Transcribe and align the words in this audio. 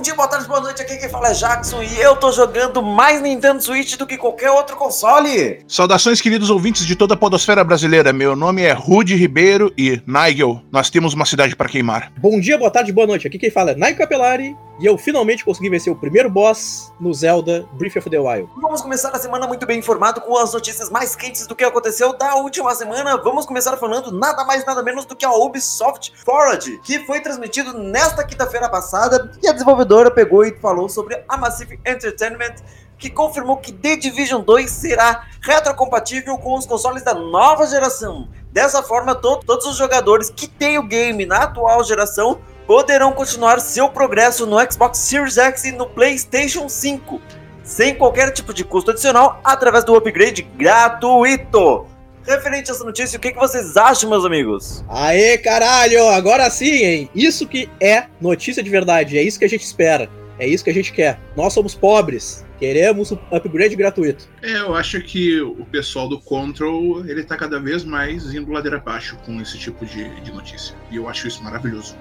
Bom 0.00 0.02
dia, 0.02 0.14
boa 0.14 0.28
tarde, 0.28 0.48
boa 0.48 0.60
noite, 0.62 0.80
aqui 0.80 0.96
quem 0.96 1.10
fala 1.10 1.28
é 1.28 1.34
Jackson 1.34 1.82
e 1.82 2.00
eu 2.00 2.16
tô 2.16 2.32
jogando 2.32 2.82
mais 2.82 3.20
Nintendo 3.20 3.62
Switch 3.62 3.98
do 3.98 4.06
que 4.06 4.16
qualquer 4.16 4.50
outro 4.50 4.74
console. 4.74 5.58
Saudações, 5.68 6.22
queridos 6.22 6.48
ouvintes 6.48 6.86
de 6.86 6.96
toda 6.96 7.12
a 7.12 7.16
podosfera 7.18 7.62
brasileira. 7.62 8.10
Meu 8.10 8.34
nome 8.34 8.62
é 8.62 8.72
Rude 8.72 9.14
Ribeiro 9.14 9.70
e, 9.76 10.00
Nigel, 10.06 10.62
nós 10.72 10.88
temos 10.88 11.12
uma 11.12 11.26
cidade 11.26 11.54
para 11.54 11.68
queimar. 11.68 12.10
Bom 12.16 12.40
dia, 12.40 12.56
boa 12.56 12.70
tarde, 12.70 12.94
boa 12.94 13.06
noite, 13.06 13.26
aqui 13.26 13.38
quem 13.38 13.50
fala 13.50 13.72
é 13.72 13.74
Nigel 13.74 13.98
Capelari 13.98 14.56
e 14.80 14.86
eu 14.86 14.96
finalmente 14.96 15.44
consegui 15.44 15.68
vencer 15.68 15.92
o 15.92 15.96
primeiro 15.96 16.30
boss 16.30 16.90
no 16.98 17.12
Zelda 17.12 17.68
Breath 17.72 17.96
of 17.96 18.08
the 18.08 18.18
Wild. 18.18 18.48
Vamos 18.56 18.80
começar 18.80 19.10
a 19.10 19.18
semana 19.18 19.46
muito 19.46 19.66
bem 19.66 19.78
informado 19.78 20.22
com 20.22 20.38
as 20.38 20.54
notícias 20.54 20.88
mais 20.88 21.14
quentes 21.14 21.46
do 21.46 21.54
que 21.54 21.62
aconteceu 21.62 22.16
da 22.16 22.36
última 22.36 22.74
semana. 22.74 23.18
Vamos 23.18 23.44
começar 23.44 23.76
falando 23.76 24.10
nada 24.10 24.42
mais 24.42 24.64
nada 24.64 24.82
menos 24.82 25.04
do 25.04 25.14
que 25.14 25.24
a 25.24 25.30
Ubisoft 25.30 26.14
Forward, 26.24 26.80
que 26.82 27.00
foi 27.00 27.20
transmitido 27.20 27.76
nesta 27.76 28.24
quinta-feira 28.24 28.70
passada 28.70 29.30
e 29.42 29.46
a 29.46 29.52
desenvolvedora 29.52 30.10
pegou 30.10 30.46
e 30.46 30.58
falou 30.58 30.88
sobre 30.88 31.22
a 31.28 31.36
Massive 31.36 31.78
Entertainment 31.86 32.54
que 32.96 33.10
confirmou 33.10 33.56
que 33.56 33.72
The 33.72 33.96
Division 33.96 34.42
2 34.42 34.70
será 34.70 35.26
retrocompatível 35.40 36.36
com 36.38 36.56
os 36.56 36.66
consoles 36.66 37.02
da 37.02 37.14
nova 37.14 37.66
geração. 37.66 38.28
Dessa 38.52 38.82
forma, 38.82 39.14
to 39.14 39.38
todos 39.38 39.64
os 39.64 39.76
jogadores 39.76 40.28
que 40.28 40.46
têm 40.46 40.78
o 40.78 40.82
game 40.82 41.24
na 41.24 41.44
atual 41.44 41.82
geração 41.82 42.40
poderão 42.70 43.10
continuar 43.10 43.58
seu 43.58 43.88
progresso 43.88 44.46
no 44.46 44.56
Xbox 44.70 44.98
Series 44.98 45.36
X 45.36 45.64
e 45.64 45.72
no 45.72 45.88
PlayStation 45.88 46.68
5, 46.68 47.20
sem 47.64 47.96
qualquer 47.96 48.30
tipo 48.30 48.54
de 48.54 48.62
custo 48.62 48.92
adicional, 48.92 49.40
através 49.42 49.82
do 49.82 49.92
upgrade 49.96 50.42
gratuito. 50.42 51.84
Referente 52.24 52.70
a 52.70 52.74
essa 52.74 52.84
notícia, 52.84 53.16
o 53.16 53.20
que, 53.20 53.32
que 53.32 53.38
vocês 53.40 53.76
acham, 53.76 54.08
meus 54.08 54.24
amigos? 54.24 54.84
Aê, 54.88 55.36
caralho! 55.36 56.10
Agora 56.10 56.48
sim, 56.48 56.84
hein? 56.84 57.10
Isso 57.12 57.44
que 57.44 57.68
é 57.80 58.06
notícia 58.20 58.62
de 58.62 58.70
verdade, 58.70 59.18
é 59.18 59.22
isso 59.24 59.40
que 59.40 59.44
a 59.44 59.48
gente 59.48 59.64
espera. 59.64 60.08
É 60.38 60.46
isso 60.46 60.62
que 60.62 60.70
a 60.70 60.74
gente 60.74 60.92
quer. 60.92 61.18
Nós 61.36 61.52
somos 61.52 61.74
pobres. 61.74 62.46
Queremos 62.56 63.10
o 63.10 63.18
upgrade 63.32 63.74
gratuito. 63.74 64.28
É, 64.42 64.58
eu 64.58 64.76
acho 64.76 65.00
que 65.02 65.40
o 65.40 65.66
pessoal 65.66 66.08
do 66.08 66.20
Control, 66.20 67.04
ele 67.04 67.24
tá 67.24 67.36
cada 67.36 67.58
vez 67.58 67.82
mais 67.82 68.32
indo 68.32 68.52
ladeira 68.52 68.76
abaixo 68.76 69.18
com 69.26 69.40
esse 69.40 69.58
tipo 69.58 69.84
de, 69.84 70.08
de 70.20 70.30
notícia. 70.30 70.76
E 70.88 70.96
eu 70.96 71.08
acho 71.08 71.26
isso 71.26 71.42
maravilhoso. 71.42 71.96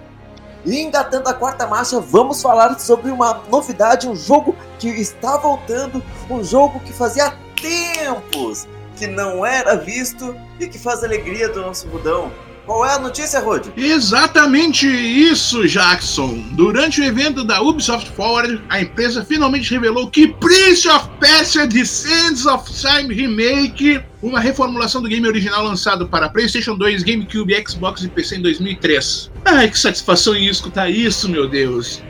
E 0.66 0.82
engatando 0.82 1.30
a 1.30 1.34
quarta 1.34 1.66
marcha, 1.66 2.00
vamos 2.00 2.42
falar 2.42 2.78
sobre 2.80 3.12
uma 3.12 3.42
novidade, 3.50 4.08
um 4.08 4.16
jogo 4.16 4.56
que 4.78 4.90
está 4.90 5.38
voltando, 5.38 6.04
um 6.30 6.44
jogo 6.44 6.80
que 6.82 6.92
fazia 6.92 7.34
tempos 7.62 8.68
que 8.96 9.08
não 9.08 9.46
era 9.46 9.76
visto 9.76 10.36
e 10.60 10.68
que 10.68 10.78
faz 10.78 11.04
alegria 11.04 11.48
do 11.50 11.62
nosso 11.62 11.88
budão. 11.88 12.32
Qual 12.70 12.86
é 12.86 12.94
a 12.94 13.00
notícia, 13.00 13.40
Rod? 13.40 13.66
Exatamente 13.76 14.86
isso, 14.86 15.68
Jackson. 15.68 16.46
Durante 16.52 17.02
o 17.02 17.04
evento 17.04 17.44
da 17.44 17.60
Ubisoft 17.64 18.12
Forward, 18.12 18.62
a 18.70 18.80
empresa 18.80 19.26
finalmente 19.26 19.72
revelou 19.72 20.08
que 20.08 20.28
Prince 20.28 20.88
of 20.88 21.10
Persia 21.20 21.68
The 21.68 21.84
Sands 21.84 22.46
of 22.46 22.72
Time 22.72 23.12
Remake, 23.12 24.00
uma 24.22 24.40
reformulação 24.40 25.02
do 25.02 25.10
game 25.10 25.28
original 25.28 25.64
lançado 25.64 26.08
para 26.08 26.30
PlayStation 26.30 26.76
2, 26.76 27.02
GameCube, 27.02 27.66
Xbox 27.68 28.04
e 28.04 28.08
PC 28.08 28.36
em 28.36 28.42
2003. 28.44 29.32
Ai, 29.46 29.68
que 29.68 29.80
satisfação 29.80 30.36
em 30.36 30.46
escutar 30.46 30.92
isso, 30.92 31.28
meu 31.28 31.50
Deus. 31.50 32.04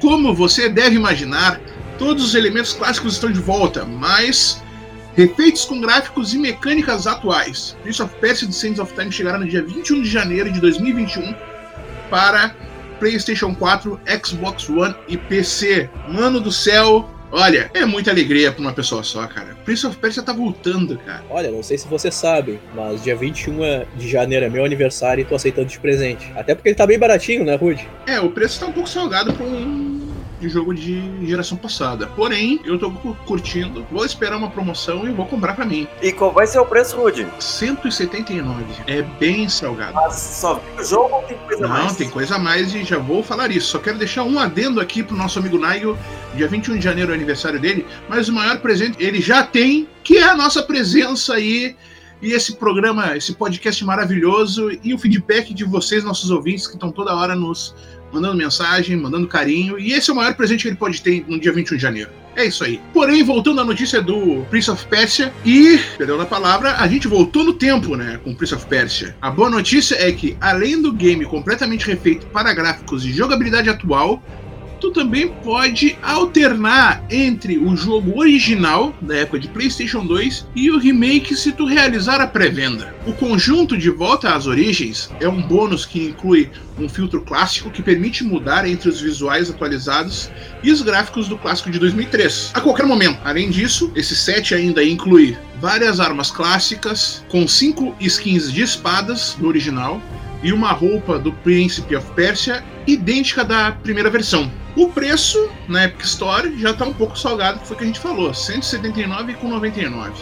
Como 0.00 0.34
você 0.34 0.68
deve 0.68 0.96
imaginar, 0.96 1.60
todos 2.00 2.24
os 2.24 2.34
elementos 2.34 2.72
clássicos 2.72 3.12
estão 3.12 3.30
de 3.30 3.38
volta, 3.38 3.84
mas 3.84 4.60
Refeitos 5.16 5.64
com 5.64 5.80
gráficos 5.80 6.32
e 6.34 6.38
mecânicas 6.38 7.06
atuais. 7.06 7.76
Prince 7.82 8.02
of 8.02 8.14
Persia 8.16 8.46
The 8.46 8.54
Sands 8.54 8.78
of 8.78 8.94
Time 8.94 9.10
chegará 9.10 9.38
no 9.38 9.46
dia 9.46 9.62
21 9.62 10.02
de 10.02 10.08
janeiro 10.08 10.50
de 10.52 10.60
2021 10.60 11.34
para 12.08 12.54
PlayStation 12.98 13.54
4, 13.54 14.00
Xbox 14.24 14.68
One 14.68 14.94
e 15.08 15.16
PC. 15.16 15.88
Mano 16.08 16.40
do 16.40 16.52
céu, 16.52 17.08
Olha, 17.32 17.70
é 17.74 17.84
muita 17.84 18.10
alegria 18.10 18.50
pra 18.50 18.60
uma 18.60 18.72
pessoa 18.72 19.04
só, 19.04 19.24
cara. 19.26 19.56
Prince 19.64 19.86
of 19.86 19.96
Persia 19.98 20.22
tá 20.22 20.32
voltando, 20.32 20.98
cara. 20.98 21.22
Olha, 21.30 21.50
não 21.50 21.62
sei 21.62 21.78
se 21.78 21.86
você 21.86 22.10
sabe, 22.10 22.60
mas 22.74 23.04
dia 23.04 23.14
21 23.14 23.86
de 23.96 24.08
janeiro 24.08 24.46
é 24.46 24.50
meu 24.50 24.64
aniversário 24.64 25.22
e 25.22 25.24
tô 25.24 25.36
aceitando 25.36 25.68
de 25.68 25.78
presente. 25.78 26.32
Até 26.34 26.56
porque 26.56 26.70
ele 26.70 26.76
tá 26.76 26.86
bem 26.86 26.98
baratinho, 26.98 27.44
né, 27.44 27.54
Rude? 27.54 27.88
É, 28.06 28.18
o 28.18 28.30
preço 28.30 28.58
tá 28.58 28.66
um 28.66 28.72
pouco 28.72 28.88
salgado 28.88 29.32
pra 29.32 29.46
um 29.46 29.89
de 30.40 30.48
jogo 30.48 30.74
de 30.74 31.26
geração 31.26 31.56
passada. 31.56 32.06
Porém, 32.08 32.60
eu 32.64 32.78
tô 32.78 32.90
curtindo, 33.26 33.86
vou 33.90 34.04
esperar 34.04 34.36
uma 34.36 34.50
promoção 34.50 35.06
e 35.06 35.12
vou 35.12 35.26
comprar 35.26 35.54
para 35.54 35.64
mim. 35.64 35.86
E 36.02 36.12
qual 36.12 36.32
vai 36.32 36.46
ser 36.46 36.58
o 36.58 36.66
preço, 36.66 36.96
Rude? 36.96 37.26
179. 37.38 38.64
É 38.86 39.02
bem 39.02 39.48
salgado. 39.48 39.94
Mas 39.94 40.14
só 40.14 40.60
o 40.78 40.82
jogo 40.82 41.16
ou 41.16 41.22
tem 41.22 41.36
coisa 41.38 41.62
Não, 41.62 41.68
mais? 41.68 41.86
Não, 41.86 41.94
tem 41.94 42.10
coisa 42.10 42.36
a 42.36 42.38
mais 42.38 42.74
e 42.74 42.82
já 42.82 42.98
vou 42.98 43.22
falar 43.22 43.50
isso. 43.50 43.68
Só 43.68 43.78
quero 43.78 43.98
deixar 43.98 44.24
um 44.24 44.38
adendo 44.38 44.80
aqui 44.80 45.02
pro 45.02 45.16
nosso 45.16 45.38
amigo 45.38 45.58
Nigel. 45.58 45.96
Dia 46.34 46.48
21 46.48 46.78
de 46.78 46.84
janeiro 46.84 47.10
é 47.10 47.12
o 47.12 47.16
aniversário 47.16 47.60
dele, 47.60 47.86
mas 48.08 48.28
o 48.28 48.32
maior 48.32 48.58
presente 48.60 48.96
ele 48.98 49.20
já 49.20 49.44
tem, 49.44 49.88
que 50.02 50.18
é 50.18 50.24
a 50.24 50.36
nossa 50.36 50.62
presença 50.62 51.34
aí 51.34 51.76
e 52.22 52.32
esse 52.32 52.56
programa, 52.56 53.16
esse 53.16 53.32
podcast 53.32 53.82
maravilhoso 53.82 54.70
e 54.84 54.92
o 54.92 54.98
feedback 54.98 55.54
de 55.54 55.64
vocês, 55.64 56.04
nossos 56.04 56.30
ouvintes, 56.30 56.66
que 56.66 56.74
estão 56.74 56.92
toda 56.92 57.14
hora 57.14 57.34
nos 57.34 57.74
mandando 58.12 58.36
mensagem, 58.36 58.96
mandando 58.96 59.26
carinho. 59.26 59.78
E 59.78 59.92
esse 59.92 60.10
é 60.10 60.12
o 60.12 60.16
maior 60.16 60.34
presente 60.34 60.62
que 60.62 60.68
ele 60.68 60.76
pode 60.76 61.00
ter 61.00 61.24
no 61.28 61.38
dia 61.38 61.52
21 61.52 61.76
de 61.76 61.82
janeiro. 61.82 62.10
É 62.36 62.44
isso 62.46 62.64
aí. 62.64 62.80
Porém, 62.92 63.22
voltando 63.22 63.60
à 63.60 63.64
notícia 63.64 64.00
do 64.00 64.44
Prince 64.48 64.70
of 64.70 64.86
Persia, 64.86 65.32
e, 65.44 65.78
perdão 65.98 66.20
a 66.20 66.26
palavra, 66.26 66.76
a 66.76 66.86
gente 66.86 67.08
voltou 67.08 67.44
no 67.44 67.52
tempo, 67.52 67.96
né, 67.96 68.20
com 68.22 68.34
Prince 68.34 68.54
of 68.54 68.66
Persia. 68.66 69.16
A 69.20 69.30
boa 69.30 69.50
notícia 69.50 69.96
é 69.96 70.12
que, 70.12 70.36
além 70.40 70.80
do 70.80 70.92
game 70.92 71.24
completamente 71.24 71.86
refeito 71.86 72.26
para 72.26 72.52
gráficos 72.54 73.04
e 73.04 73.12
jogabilidade 73.12 73.68
atual, 73.68 74.22
tu 74.80 74.90
também 74.90 75.28
pode 75.28 75.96
alternar 76.02 77.04
entre 77.10 77.58
o 77.58 77.76
jogo 77.76 78.18
original 78.18 78.94
da 79.00 79.16
época 79.16 79.38
de 79.38 79.48
PlayStation 79.48 80.04
2 80.04 80.46
e 80.56 80.70
o 80.70 80.78
remake 80.78 81.36
se 81.36 81.52
tu 81.52 81.66
realizar 81.66 82.20
a 82.20 82.26
pré-venda. 82.26 82.94
O 83.06 83.12
conjunto 83.12 83.76
de 83.76 83.90
Volta 83.90 84.34
às 84.34 84.46
Origens 84.46 85.10
é 85.20 85.28
um 85.28 85.42
bônus 85.42 85.84
que 85.84 86.06
inclui 86.06 86.50
um 86.78 86.88
filtro 86.88 87.20
clássico 87.20 87.70
que 87.70 87.82
permite 87.82 88.24
mudar 88.24 88.66
entre 88.66 88.88
os 88.88 89.00
visuais 89.00 89.50
atualizados 89.50 90.30
e 90.62 90.72
os 90.72 90.80
gráficos 90.80 91.28
do 91.28 91.36
clássico 91.36 91.70
de 91.70 91.78
2003 91.78 92.52
a 92.54 92.60
qualquer 92.60 92.86
momento. 92.86 93.20
Além 93.22 93.50
disso, 93.50 93.92
esse 93.94 94.16
set 94.16 94.54
ainda 94.54 94.82
inclui 94.82 95.36
várias 95.60 96.00
armas 96.00 96.30
clássicas 96.30 97.22
com 97.28 97.46
cinco 97.46 97.94
skins 98.00 98.50
de 98.50 98.62
espadas 98.62 99.36
no 99.38 99.48
original 99.48 100.00
e 100.42 100.52
uma 100.52 100.72
roupa 100.72 101.18
do 101.18 101.32
Príncipe 101.32 101.96
of 101.96 102.10
Persia 102.12 102.64
idêntica 102.86 103.44
da 103.44 103.72
primeira 103.72 104.10
versão. 104.10 104.50
O 104.76 104.88
preço 104.88 105.50
na 105.68 105.84
Epic 105.84 106.04
Store 106.04 106.56
já 106.58 106.70
está 106.70 106.84
um 106.84 106.92
pouco 106.92 107.18
salgado, 107.18 107.58
que 107.58 107.66
foi 107.66 107.74
o 107.74 107.78
que 107.78 107.84
a 107.84 107.86
gente 107.86 108.00
falou, 108.00 108.28
R$ 108.28 108.34
179,99. 108.34 110.12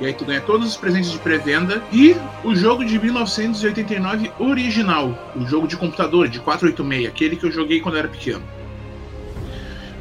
E 0.00 0.06
aí 0.06 0.12
tu 0.12 0.26
ganha 0.26 0.42
todos 0.42 0.68
os 0.68 0.76
presentes 0.76 1.10
de 1.10 1.18
pré-venda 1.18 1.82
e 1.90 2.14
o 2.44 2.54
jogo 2.54 2.84
de 2.84 2.98
1989 2.98 4.30
original, 4.38 5.32
o 5.34 5.46
jogo 5.46 5.66
de 5.66 5.76
computador 5.76 6.28
de 6.28 6.38
486, 6.38 7.08
aquele 7.08 7.36
que 7.36 7.46
eu 7.46 7.50
joguei 7.50 7.80
quando 7.80 7.96
era 7.96 8.06
pequeno. 8.06 8.42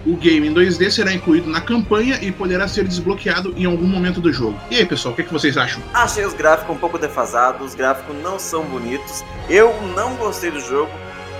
O 0.05 0.15
game 0.15 0.47
em 0.47 0.53
2D 0.53 0.91
será 0.91 1.11
incluído 1.11 1.49
na 1.49 1.59
campanha 1.59 2.19
e 2.21 2.31
poderá 2.31 2.67
ser 2.67 2.87
desbloqueado 2.87 3.53
em 3.57 3.65
algum 3.65 3.87
momento 3.87 4.21
do 4.21 4.31
jogo. 4.31 4.59
E 4.69 4.75
aí, 4.75 4.85
pessoal, 4.85 5.13
o 5.13 5.15
que, 5.15 5.23
é 5.23 5.25
que 5.25 5.33
vocês 5.33 5.57
acham? 5.57 5.81
Achei 5.93 6.23
os 6.23 6.33
gráficos 6.33 6.75
um 6.75 6.79
pouco 6.79 6.99
defasados, 6.99 7.69
os 7.69 7.75
gráficos 7.75 8.15
não 8.21 8.37
são 8.37 8.63
bonitos. 8.65 9.23
Eu 9.49 9.73
não 9.95 10.15
gostei 10.15 10.51
do 10.51 10.59
jogo 10.59 10.91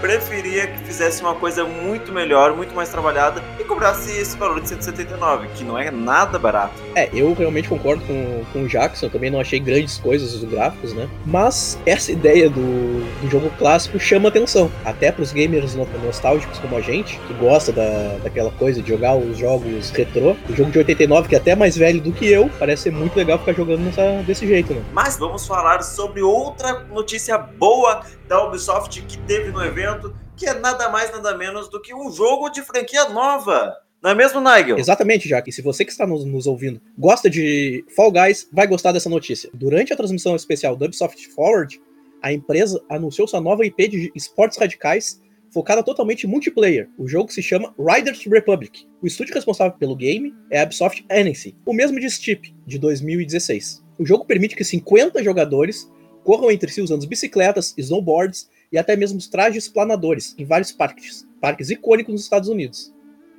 preferia 0.01 0.67
que 0.67 0.79
fizesse 0.79 1.21
uma 1.21 1.35
coisa 1.35 1.65
muito 1.65 2.11
melhor, 2.11 2.55
muito 2.55 2.75
mais 2.75 2.89
trabalhada 2.89 3.43
e 3.59 3.63
cobrasse 3.63 4.11
esse 4.11 4.37
valor 4.37 4.61
de 4.61 4.69
179, 4.69 5.47
que 5.55 5.63
não 5.63 5.77
é 5.77 5.91
nada 5.91 6.37
barato. 6.37 6.73
É, 6.95 7.09
eu 7.13 7.33
realmente 7.33 7.67
concordo 7.67 8.03
com, 8.05 8.43
com 8.51 8.63
o 8.63 8.67
Jackson, 8.67 9.09
também 9.09 9.29
não 9.29 9.39
achei 9.39 9.59
grandes 9.59 9.97
coisas 9.97 10.33
os 10.33 10.43
gráficos, 10.43 10.93
né? 10.93 11.09
Mas 11.25 11.77
essa 11.85 12.11
ideia 12.11 12.49
do, 12.49 13.21
do 13.21 13.29
jogo 13.29 13.49
clássico 13.57 13.99
chama 13.99 14.29
atenção, 14.29 14.71
até 14.83 15.11
para 15.11 15.23
os 15.23 15.31
gamers 15.31 15.75
nostálgicos 15.75 16.59
como 16.59 16.75
a 16.75 16.81
gente, 16.81 17.19
que 17.27 17.33
gosta 17.33 17.71
da, 17.71 18.17
daquela 18.23 18.51
coisa 18.51 18.81
de 18.81 18.89
jogar 18.89 19.15
os 19.15 19.37
jogos 19.37 19.91
retrô. 19.91 20.35
O 20.49 20.55
jogo 20.55 20.71
de 20.71 20.79
89, 20.79 21.29
que 21.29 21.35
é 21.35 21.37
até 21.37 21.55
mais 21.55 21.77
velho 21.77 22.01
do 22.01 22.11
que 22.11 22.27
eu, 22.27 22.49
parece 22.59 22.83
ser 22.83 22.91
muito 22.91 23.15
legal 23.15 23.39
ficar 23.39 23.53
jogando 23.53 23.81
nessa, 23.81 24.23
desse 24.23 24.47
jeito, 24.47 24.73
né? 24.73 24.81
Mas 24.93 25.17
vamos 25.17 25.45
falar 25.45 25.81
sobre 25.81 26.21
outra 26.21 26.85
notícia 26.91 27.37
boa 27.37 28.01
da 28.27 28.45
Ubisoft 28.45 29.01
que 29.01 29.17
teve 29.19 29.51
no 29.51 29.63
evento, 29.63 30.15
que 30.35 30.45
é 30.45 30.53
nada 30.53 30.89
mais 30.89 31.11
nada 31.11 31.37
menos 31.37 31.69
do 31.69 31.81
que 31.81 31.93
um 31.93 32.11
jogo 32.11 32.49
de 32.49 32.61
franquia 32.61 33.09
nova. 33.09 33.75
Não 34.01 34.11
é 34.11 34.15
mesmo, 34.15 34.39
Nigel? 34.39 34.77
Exatamente, 34.77 35.27
Jack. 35.27 35.49
E 35.49 35.53
se 35.53 35.61
você 35.61 35.83
que 35.83 35.91
está 35.91 36.05
nos, 36.05 36.23
nos, 36.25 36.45
ouvindo 36.45 36.79
gosta 36.97 37.29
de 37.29 37.83
Fall 37.95 38.11
Guys, 38.11 38.47
vai 38.51 38.67
gostar 38.67 38.91
dessa 38.91 39.09
notícia. 39.09 39.49
Durante 39.53 39.93
a 39.93 39.95
transmissão 39.95 40.35
especial 40.35 40.75
do 40.75 40.85
Ubisoft 40.85 41.27
Forward, 41.29 41.81
a 42.21 42.31
empresa 42.31 42.81
anunciou 42.89 43.27
sua 43.27 43.41
nova 43.41 43.65
IP 43.65 43.87
de 43.87 44.11
esportes 44.15 44.57
radicais 44.57 45.21
focada 45.51 45.81
totalmente 45.81 46.25
em 46.25 46.29
multiplayer. 46.29 46.89
O 46.97 47.07
jogo 47.07 47.31
se 47.31 47.41
chama 47.41 47.73
Riders 47.79 48.25
Republic. 48.25 48.85
O 49.01 49.07
estúdio 49.07 49.33
responsável 49.33 49.77
pelo 49.77 49.95
game 49.95 50.35
é 50.51 50.59
a 50.59 50.65
Ubisoft 50.65 51.05
Annecy, 51.09 51.55
o 51.65 51.73
mesmo 51.73 51.99
de 51.99 52.09
Steep, 52.09 52.53
de 52.67 52.77
2016. 52.77 53.83
O 53.97 54.05
jogo 54.05 54.25
permite 54.25 54.55
que 54.55 54.63
50 54.63 55.23
jogadores 55.23 55.89
corram 56.25 56.49
entre 56.49 56.71
si 56.71 56.81
usando 56.81 57.07
bicicletas, 57.07 57.73
snowboards 57.77 58.49
e 58.71 58.77
até 58.77 58.95
mesmo 58.95 59.19
trajes 59.29 59.67
planadores 59.67 60.35
em 60.37 60.43
vários 60.43 60.71
parques, 60.71 61.25
parques 61.39 61.69
icônicos 61.69 62.11
nos 62.11 62.23
Estados 62.23 62.49
Unidos. 62.49 62.93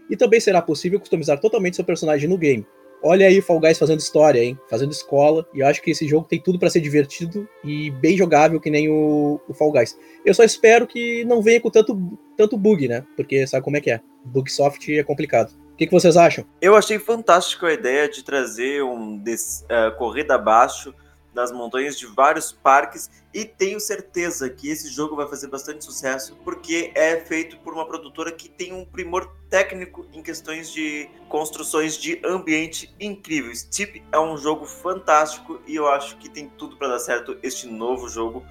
E 0.09 0.17
também 0.17 0.39
será 0.39 0.63
possível 0.63 1.01
customizar 1.01 1.41
totalmente 1.41 1.75
seu 1.75 1.85
personagem 1.85 2.29
no 2.29 2.39
game. 2.39 2.65
Olha 3.03 3.27
aí 3.27 3.41
Fall 3.41 3.61
Guys 3.61 3.79
fazendo 3.79 3.99
história, 3.99 4.43
hein? 4.43 4.59
Fazendo 4.71 4.93
escola. 4.93 5.47
E 5.53 5.61
eu 5.61 5.67
acho 5.67 5.83
que 5.83 5.91
esse 5.91 6.09
jogo 6.09 6.27
tem 6.27 6.41
tudo 6.41 6.59
para 6.59 6.71
ser 6.71 6.81
divertido 6.81 7.47
e 7.63 7.91
bem 7.91 8.17
jogável, 8.17 8.61
que 8.61 8.71
nem 8.71 8.89
o, 8.89 9.41
o, 9.49 9.53
Fall 9.53 9.73
Guys. 9.73 9.99
Eu 10.25 10.33
só 10.33 10.45
espero 10.45 10.87
que 10.87 11.25
não 11.25 11.43
venha 11.43 11.61
com 11.61 11.71
tanto, 11.71 12.19
tanto 12.37 12.57
bug, 12.57 12.89
né? 12.89 13.05
Porque 13.17 13.47
sabe 13.47 13.65
como 13.65 13.77
é 13.77 13.81
que 13.81 13.91
é? 13.91 14.01
Bug 14.25 14.51
soft 14.51 14.89
é 14.89 15.03
complicado. 15.03 15.53
O 15.73 15.77
que, 15.77 15.87
que 15.87 15.93
vocês 15.93 16.17
acham? 16.17 16.47
Eu 16.61 16.75
achei 16.75 16.99
fantástico 16.99 17.67
a 17.67 17.73
ideia 17.73 18.09
de 18.09 18.25
trazer 18.25 18.83
um 18.83 19.19
uh, 19.19 19.99
corrida 19.99 20.37
abaixo 20.37 20.95
das 21.37 21.53
montanhas 21.53 21.99
de 21.99 22.07
vários 22.07 22.51
parques 22.51 23.11
e 23.33 23.45
tenho 23.45 23.79
certeza 23.79 24.49
que 24.49 24.71
esse 24.71 24.89
jogo 24.89 25.15
vai 25.15 25.29
fazer 25.29 25.49
bastante 25.49 25.85
sucesso 25.85 26.35
porque 26.43 26.91
é 26.95 27.21
feito 27.21 27.59
por 27.59 27.75
uma 27.75 27.87
produtora 27.87 28.33
que 28.33 28.49
tem 28.49 28.73
um 28.73 28.87
primor 28.87 29.31
técnico 29.51 30.07
em 30.15 30.23
questões 30.23 30.73
de 30.73 31.11
construções 31.29 31.99
de 31.99 32.19
ambiente 32.25 32.93
incrível. 32.99 33.55
Steep 33.55 34.03
é 34.11 34.19
um 34.19 34.39
jogo 34.39 34.65
fantástico 34.65 35.61
e 35.67 35.77
eu 35.77 35.87
acho 35.87 36.17
que 36.17 36.31
tem 36.31 36.49
tudo 36.49 36.79
para 36.79 36.89
dar 36.89 36.99
certo 37.01 37.37
este 37.43 37.67
novo 37.67 38.09
jogo 38.09 38.43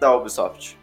da 0.00 0.12
Ubisoft. 0.12 0.76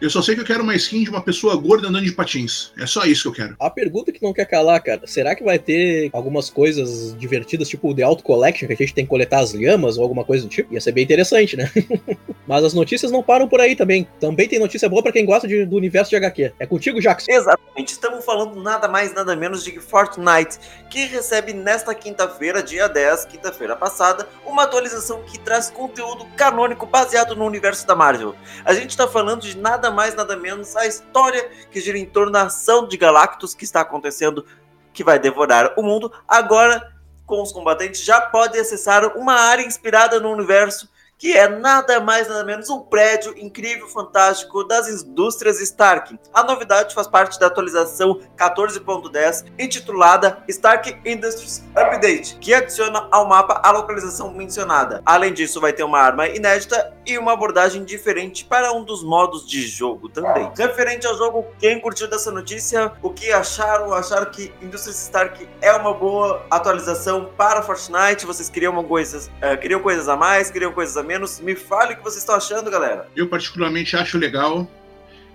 Eu 0.00 0.08
só 0.08 0.22
sei 0.22 0.34
que 0.34 0.40
eu 0.40 0.46
quero 0.46 0.62
uma 0.62 0.74
skin 0.74 1.04
de 1.04 1.10
uma 1.10 1.20
pessoa 1.20 1.54
gorda 1.56 1.88
andando 1.88 2.04
de 2.04 2.12
patins. 2.12 2.72
É 2.78 2.86
só 2.86 3.04
isso 3.04 3.22
que 3.22 3.28
eu 3.28 3.44
quero. 3.44 3.56
A 3.60 3.68
pergunta 3.68 4.10
que 4.10 4.22
não 4.22 4.32
quer 4.32 4.46
calar, 4.46 4.82
cara, 4.82 5.02
será 5.04 5.34
que 5.34 5.44
vai 5.44 5.58
ter 5.58 6.08
algumas 6.14 6.48
coisas 6.48 7.14
divertidas, 7.18 7.68
tipo 7.68 7.90
o 7.90 7.94
The 7.94 8.02
Auto 8.02 8.24
Collection, 8.24 8.66
que 8.66 8.72
a 8.72 8.76
gente 8.76 8.94
tem 8.94 9.04
que 9.04 9.10
coletar 9.10 9.40
as 9.40 9.52
lhamas 9.52 9.98
ou 9.98 10.02
alguma 10.02 10.24
coisa 10.24 10.44
do 10.44 10.48
tipo? 10.48 10.72
Ia 10.72 10.80
ser 10.80 10.92
bem 10.92 11.04
interessante, 11.04 11.54
né? 11.54 11.70
Mas 12.48 12.64
as 12.64 12.72
notícias 12.72 13.12
não 13.12 13.22
param 13.22 13.46
por 13.46 13.60
aí 13.60 13.76
também. 13.76 14.08
Também 14.18 14.48
tem 14.48 14.58
notícia 14.58 14.88
boa 14.88 15.02
para 15.02 15.12
quem 15.12 15.26
gosta 15.26 15.46
de, 15.46 15.66
do 15.66 15.76
universo 15.76 16.10
de 16.10 16.16
HQ. 16.16 16.52
É 16.58 16.66
contigo, 16.66 16.98
Jackson. 16.98 17.30
Exatamente. 17.30 17.92
Estamos 17.92 18.24
falando 18.24 18.60
nada 18.62 18.88
mais, 18.88 19.12
nada 19.14 19.36
menos 19.36 19.62
de 19.62 19.78
Fortnite, 19.80 20.58
que 20.88 21.04
recebe 21.06 21.52
nesta 21.52 21.94
quinta-feira, 21.94 22.62
dia 22.62 22.88
10, 22.88 23.26
quinta-feira 23.26 23.76
passada, 23.76 24.26
uma 24.46 24.62
atualização 24.62 25.22
que 25.22 25.38
traz 25.38 25.70
conteúdo 25.70 26.26
canônico 26.36 26.86
baseado 26.86 27.36
no 27.36 27.44
universo 27.44 27.86
da 27.86 27.94
Marvel. 27.94 28.34
A 28.64 28.72
gente 28.72 28.90
está 28.90 29.06
falando 29.06 29.42
de 29.42 29.56
nada 29.58 29.89
mais, 29.90 30.14
nada 30.14 30.36
menos 30.36 30.76
a 30.76 30.86
história 30.86 31.50
que 31.70 31.80
gira 31.80 31.98
em 31.98 32.06
torno 32.06 32.32
da 32.32 32.42
ação 32.42 32.86
de 32.86 32.96
Galactus 32.96 33.54
que 33.54 33.64
está 33.64 33.80
acontecendo, 33.80 34.44
que 34.92 35.04
vai 35.04 35.18
devorar 35.18 35.74
o 35.76 35.82
mundo. 35.82 36.12
Agora, 36.26 36.94
com 37.26 37.42
os 37.42 37.52
combatentes, 37.52 38.02
já 38.02 38.20
pode 38.20 38.58
acessar 38.58 39.16
uma 39.16 39.34
área 39.34 39.62
inspirada 39.64 40.18
no 40.18 40.32
universo 40.32 40.88
que 41.20 41.36
é 41.36 41.46
nada 41.46 42.00
mais 42.00 42.26
nada 42.28 42.42
menos 42.44 42.70
um 42.70 42.80
prédio 42.80 43.34
incrível, 43.36 43.86
fantástico 43.86 44.64
das 44.64 44.88
indústrias 44.88 45.60
Stark. 45.60 46.18
A 46.32 46.42
novidade 46.42 46.94
faz 46.94 47.06
parte 47.06 47.38
da 47.38 47.46
atualização 47.46 48.18
14.10, 48.38 49.44
intitulada 49.58 50.42
Stark 50.48 50.98
Industries 51.04 51.62
Update, 51.76 52.38
que 52.38 52.54
adiciona 52.54 53.06
ao 53.10 53.28
mapa 53.28 53.60
a 53.62 53.70
localização 53.70 54.32
mencionada. 54.32 55.02
Além 55.04 55.34
disso, 55.34 55.60
vai 55.60 55.74
ter 55.74 55.82
uma 55.82 55.98
arma 55.98 56.26
inédita 56.26 56.96
e 57.04 57.18
uma 57.18 57.34
abordagem 57.34 57.84
diferente 57.84 58.46
para 58.46 58.72
um 58.72 58.82
dos 58.82 59.04
modos 59.04 59.46
de 59.46 59.66
jogo 59.66 60.08
também. 60.08 60.50
Referente 60.56 61.06
ao 61.06 61.18
jogo, 61.18 61.44
quem 61.58 61.78
curtiu 61.80 62.08
dessa 62.08 62.30
notícia, 62.30 62.92
o 63.02 63.10
que 63.10 63.30
acharam? 63.30 63.92
Acharam 63.92 64.30
que 64.30 64.54
Indústrias 64.62 65.02
Stark 65.02 65.46
é 65.60 65.72
uma 65.74 65.92
boa 65.92 66.46
atualização 66.50 67.30
para 67.36 67.60
Fortnite? 67.60 68.24
Vocês 68.24 68.48
queriam 68.48 68.82
coisas, 68.84 69.26
uh, 69.26 69.58
queriam 69.60 69.82
coisas 69.82 70.08
a 70.08 70.16
mais, 70.16 70.50
queriam 70.50 70.72
coisas 70.72 70.96
a 70.96 71.02
menos. 71.02 71.09
Me 71.42 71.56
fale 71.56 71.94
o 71.94 71.96
que 71.96 72.02
vocês 72.02 72.18
estão 72.18 72.34
achando, 72.34 72.70
galera. 72.70 73.08
Eu 73.16 73.28
particularmente 73.28 73.96
acho 73.96 74.18
legal. 74.18 74.68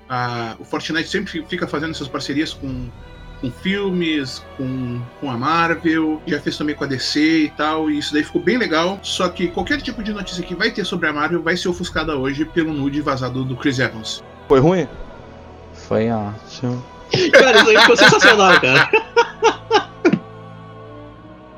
Ah, 0.09 0.55
o 0.59 0.63
Fortnite 0.63 1.09
sempre 1.09 1.43
fica 1.47 1.67
fazendo 1.67 1.91
essas 1.91 2.07
parcerias 2.07 2.53
com, 2.53 2.89
com 3.41 3.51
filmes, 3.51 4.43
com, 4.55 5.01
com 5.19 5.31
a 5.31 5.37
Marvel, 5.37 6.21
já 6.27 6.39
fez 6.39 6.57
também 6.57 6.75
com 6.75 6.83
a 6.83 6.87
DC 6.87 7.19
e 7.19 7.49
tal, 7.49 7.89
e 7.89 7.97
isso 7.97 8.13
daí 8.13 8.23
ficou 8.23 8.41
bem 8.41 8.57
legal. 8.57 8.99
Só 9.01 9.27
que 9.29 9.47
qualquer 9.47 9.81
tipo 9.81 10.03
de 10.03 10.13
notícia 10.13 10.43
que 10.43 10.55
vai 10.55 10.71
ter 10.71 10.85
sobre 10.85 11.09
a 11.09 11.13
Marvel 11.13 11.41
vai 11.41 11.57
ser 11.57 11.69
ofuscada 11.69 12.15
hoje 12.15 12.45
pelo 12.45 12.71
nude 12.71 13.01
vazado 13.01 13.43
do 13.43 13.55
Chris 13.55 13.79
Evans. 13.79 14.23
Foi 14.47 14.59
ruim? 14.59 14.87
Foi 15.73 16.09
ótimo. 16.09 16.83
cara, 17.31 17.57
isso 17.57 17.69
aí 17.69 17.77
ficou 17.79 17.97
sensacional, 17.97 18.61
cara. 18.61 18.89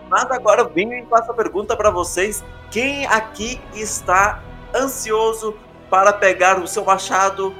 Nada 0.09 0.36
agora, 0.36 0.63
venho 0.63 0.94
e 0.94 1.06
faço 1.06 1.31
a 1.31 1.33
pergunta 1.33 1.75
para 1.75 1.89
vocês: 1.89 2.44
quem 2.71 3.06
aqui 3.06 3.59
está 3.74 4.42
ansioso 4.75 5.56
para 5.89 6.13
pegar 6.13 6.59
o 6.62 6.68
seu 6.68 6.83
machado 6.83 7.54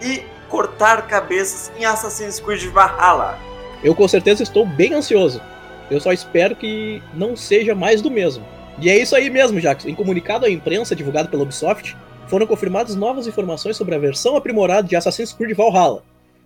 e 0.00 0.22
cortar 0.48 1.06
cabeças 1.06 1.72
em 1.76 1.84
Assassin's 1.84 2.40
Creed 2.40 2.66
Valhalla? 2.72 3.38
Eu 3.82 3.94
com 3.94 4.06
certeza 4.08 4.42
estou 4.42 4.66
bem 4.66 4.94
ansioso. 4.94 5.40
Eu 5.90 6.00
só 6.00 6.12
espero 6.12 6.54
que 6.54 7.02
não 7.14 7.36
seja 7.36 7.74
mais 7.74 8.02
do 8.02 8.10
mesmo. 8.10 8.44
E 8.80 8.90
é 8.90 8.96
isso 8.96 9.16
aí 9.16 9.30
mesmo, 9.30 9.60
Jackson. 9.60 9.88
Em 9.88 9.94
comunicado 9.94 10.46
à 10.46 10.50
imprensa 10.50 10.94
divulgado 10.94 11.28
pela 11.28 11.42
Ubisoft, 11.42 11.96
foram 12.28 12.46
confirmadas 12.46 12.94
novas 12.94 13.26
informações 13.26 13.76
sobre 13.76 13.94
a 13.94 13.98
versão 13.98 14.36
aprimorada 14.36 14.86
de 14.86 14.94
Assassin's 14.94 15.32
Creed 15.32 15.56
Valhalla 15.56 16.02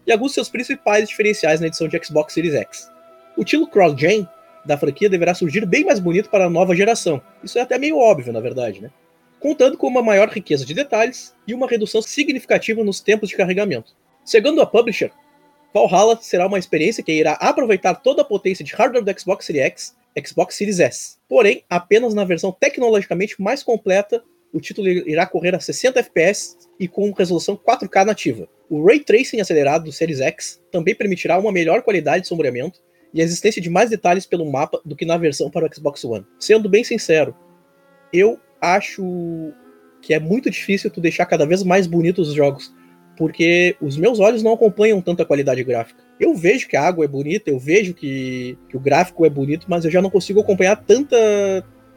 e 0.06 0.12
alguns 0.12 0.32
seus 0.32 0.48
principais 0.48 1.08
diferenciais 1.08 1.60
na 1.60 1.66
edição 1.66 1.88
de 1.88 2.00
Xbox 2.02 2.32
Series 2.32 2.54
X. 2.54 2.90
O 3.36 3.42
estilo 3.42 3.66
cross-gen 3.66 4.28
da 4.64 4.78
franquia 4.78 5.08
deverá 5.08 5.34
surgir 5.34 5.66
bem 5.66 5.84
mais 5.84 5.98
bonito 5.98 6.30
para 6.30 6.46
a 6.46 6.50
nova 6.50 6.74
geração. 6.74 7.20
Isso 7.42 7.58
é 7.58 7.62
até 7.62 7.78
meio 7.78 7.98
óbvio, 7.98 8.32
na 8.32 8.40
verdade, 8.40 8.80
né? 8.80 8.90
Contando 9.40 9.76
com 9.76 9.88
uma 9.88 10.02
maior 10.02 10.28
riqueza 10.28 10.64
de 10.64 10.74
detalhes 10.74 11.34
e 11.46 11.54
uma 11.54 11.66
redução 11.66 12.00
significativa 12.00 12.84
nos 12.84 13.00
tempos 13.00 13.28
de 13.28 13.36
carregamento. 13.36 13.94
Segundo 14.24 14.60
a 14.60 14.66
publisher, 14.66 15.10
Valhalla 15.74 16.18
será 16.20 16.46
uma 16.46 16.58
experiência 16.58 17.02
que 17.02 17.12
irá 17.12 17.32
aproveitar 17.32 17.94
toda 17.94 18.22
a 18.22 18.24
potência 18.24 18.64
de 18.64 18.74
hardware 18.74 19.02
do 19.02 19.20
Xbox 19.20 19.46
Series 19.46 19.64
X, 19.64 19.96
Xbox 20.24 20.54
Series 20.54 20.78
S. 20.78 21.16
Porém, 21.28 21.64
apenas 21.68 22.14
na 22.14 22.24
versão 22.24 22.52
tecnologicamente 22.52 23.40
mais 23.40 23.62
completa, 23.62 24.22
o 24.52 24.60
título 24.60 24.86
irá 24.88 25.26
correr 25.26 25.54
a 25.54 25.60
60 25.60 25.98
FPS 26.00 26.56
e 26.78 26.86
com 26.86 27.10
resolução 27.10 27.56
4K 27.56 28.04
nativa. 28.04 28.48
O 28.68 28.84
Ray 28.84 29.00
Tracing 29.00 29.40
acelerado 29.40 29.84
do 29.84 29.92
Series 29.92 30.20
X 30.20 30.62
também 30.70 30.94
permitirá 30.94 31.38
uma 31.38 31.50
melhor 31.50 31.82
qualidade 31.82 32.22
de 32.22 32.28
sombreamento 32.28 32.80
e 33.12 33.20
a 33.20 33.24
existência 33.24 33.60
de 33.60 33.68
mais 33.68 33.90
detalhes 33.90 34.26
pelo 34.26 34.50
mapa 34.50 34.80
do 34.84 34.96
que 34.96 35.04
na 35.04 35.16
versão 35.16 35.50
para 35.50 35.66
o 35.66 35.74
Xbox 35.74 36.04
One. 36.04 36.26
Sendo 36.38 36.68
bem 36.68 36.82
sincero, 36.82 37.34
eu 38.12 38.38
acho 38.60 39.02
que 40.00 40.14
é 40.14 40.18
muito 40.18 40.50
difícil 40.50 40.90
tu 40.90 41.00
deixar 41.00 41.26
cada 41.26 41.46
vez 41.46 41.62
mais 41.62 41.86
bonitos 41.86 42.28
os 42.28 42.34
jogos, 42.34 42.74
porque 43.16 43.76
os 43.80 43.96
meus 43.96 44.18
olhos 44.18 44.42
não 44.42 44.52
acompanham 44.52 45.00
tanta 45.00 45.24
qualidade 45.24 45.62
gráfica. 45.62 46.02
Eu 46.18 46.34
vejo 46.34 46.68
que 46.68 46.76
a 46.76 46.82
água 46.82 47.04
é 47.04 47.08
bonita, 47.08 47.50
eu 47.50 47.58
vejo 47.58 47.94
que, 47.94 48.58
que 48.68 48.76
o 48.76 48.80
gráfico 48.80 49.24
é 49.26 49.30
bonito, 49.30 49.66
mas 49.68 49.84
eu 49.84 49.90
já 49.90 50.00
não 50.00 50.10
consigo 50.10 50.40
acompanhar 50.40 50.76
tanta 50.76 51.16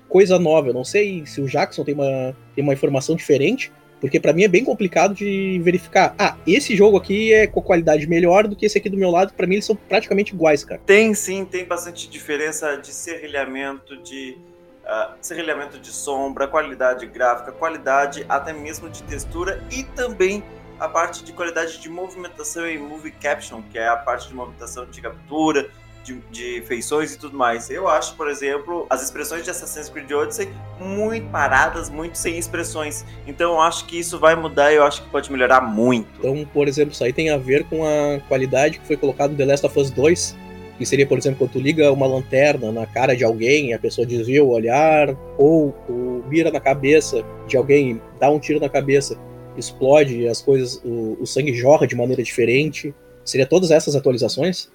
coisa 0.08 0.38
nova. 0.38 0.70
Eu 0.70 0.74
não 0.74 0.84
sei 0.84 1.26
se 1.26 1.42
o 1.42 1.48
Jackson 1.48 1.84
tem 1.84 1.96
uma, 1.96 2.36
tem 2.54 2.64
uma 2.64 2.74
informação 2.74 3.16
diferente, 3.16 3.72
porque 4.00 4.20
para 4.20 4.34
mim 4.34 4.44
é 4.44 4.48
bem 4.48 4.64
complicado 4.64 5.14
de 5.14 5.60
verificar. 5.64 6.14
Ah, 6.18 6.38
esse 6.46 6.76
jogo 6.76 6.98
aqui 6.98 7.34
é 7.34 7.48
com 7.48 7.62
qualidade 7.62 8.08
melhor 8.08 8.48
do 8.48 8.56
que 8.56 8.66
esse 8.66 8.78
aqui 8.78 8.90
do 8.90 8.98
meu 8.98 9.10
lado. 9.10 9.34
Para 9.34 9.48
mim 9.48 9.56
eles 9.56 9.66
são 9.66 9.76
praticamente 9.76 10.34
iguais, 10.34 10.64
cara. 10.64 10.82
Tem 10.86 11.14
sim, 11.14 11.46
tem 11.46 11.66
bastante 11.66 12.10
diferença 12.10 12.76
de 12.76 12.94
serrilhamento, 12.94 13.98
de 13.98 14.38
uh, 14.84 15.14
serrilhamento 15.22 15.80
de 15.80 15.90
sombra, 15.90 16.48
qualidade 16.48 17.06
gráfica, 17.08 17.52
qualidade 17.52 18.26
até 18.30 18.54
mesmo 18.54 18.90
de 18.90 19.04
textura 19.04 19.64
e 19.72 19.84
também 19.84 20.44
a 20.80 20.90
parte 20.90 21.24
de 21.24 21.32
qualidade 21.32 21.80
de 21.80 21.90
movimentação 21.90 22.70
e 22.70 22.78
movie 22.78 23.12
caption, 23.12 23.62
que 23.72 23.78
é 23.78 23.88
a 23.88 23.96
parte 23.96 24.28
de 24.28 24.34
movimentação 24.34 24.86
de 24.86 25.02
captura, 25.02 25.70
de, 26.06 26.22
de, 26.32 26.62
feições 26.62 27.14
e 27.14 27.18
tudo 27.18 27.36
mais. 27.36 27.70
Eu 27.70 27.88
acho, 27.88 28.16
por 28.16 28.30
exemplo, 28.30 28.86
as 28.90 29.02
expressões 29.04 29.44
de 29.44 29.50
Assassin's 29.50 29.90
Creed 29.90 30.12
Odyssey 30.12 30.48
muito 30.80 31.28
paradas, 31.30 31.90
muito 31.90 32.18
sem 32.18 32.38
expressões. 32.38 33.04
Então 33.26 33.54
eu 33.54 33.62
acho 33.62 33.86
que 33.86 34.00
isso 34.00 34.20
vai 34.20 34.36
mudar 34.36 34.72
e 34.72 34.76
eu 34.76 34.84
acho 34.84 35.02
que 35.02 35.10
pode 35.10 35.32
melhorar 35.32 35.62
muito. 35.62 36.08
Então, 36.20 36.46
por 36.54 36.68
exemplo, 36.68 36.94
isso 36.94 37.04
aí 37.04 37.12
tem 37.12 37.32
a 37.32 37.38
ver 37.38 37.66
com 37.66 37.84
a 37.84 38.20
qualidade 38.28 38.80
que 38.80 38.86
foi 38.86 38.96
colocada 38.96 39.32
no 39.32 39.38
The 39.38 39.46
Last 39.46 39.66
of 39.66 39.80
Us 39.80 39.90
2, 39.90 40.36
que 40.78 40.86
seria, 40.86 41.08
por 41.08 41.18
exemplo, 41.18 41.40
quando 41.40 41.52
tu 41.52 41.60
liga 41.60 41.92
uma 41.92 42.06
lanterna 42.06 42.72
na 42.72 42.86
cara 42.86 43.16
de 43.16 43.24
alguém, 43.24 43.74
a 43.74 43.80
pessoa 43.80 44.06
desvia 44.06 44.44
o 44.44 44.50
olhar, 44.50 45.10
ou, 45.38 45.76
ou 45.90 46.24
mira 46.28 46.52
na 46.52 46.60
cabeça 46.60 47.24
de 47.48 47.58
alguém, 47.58 48.00
dá 48.20 48.30
um 48.30 48.40
tiro 48.40 48.60
na 48.60 48.70
cabeça, 48.70 49.18
explode, 49.58 50.28
as 50.28 50.42
coisas, 50.42 50.82
o, 50.84 51.18
o 51.20 51.26
sangue 51.26 51.54
jorra 51.54 51.88
de 51.88 51.96
maneira 51.96 52.22
diferente. 52.22 52.94
Seria 53.24 53.46
todas 53.46 53.72
essas 53.72 53.96
atualizações? 53.96 54.70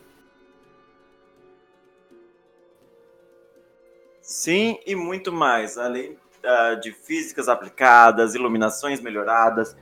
Sim, 4.31 4.79
e 4.87 4.95
muito 4.95 5.33
mais, 5.33 5.77
além 5.77 6.13
uh, 6.13 6.81
de 6.81 6.93
físicas 6.93 7.49
aplicadas, 7.49 8.33
iluminações 8.33 9.01
melhoradas. 9.01 9.77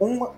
Uma, 0.00 0.34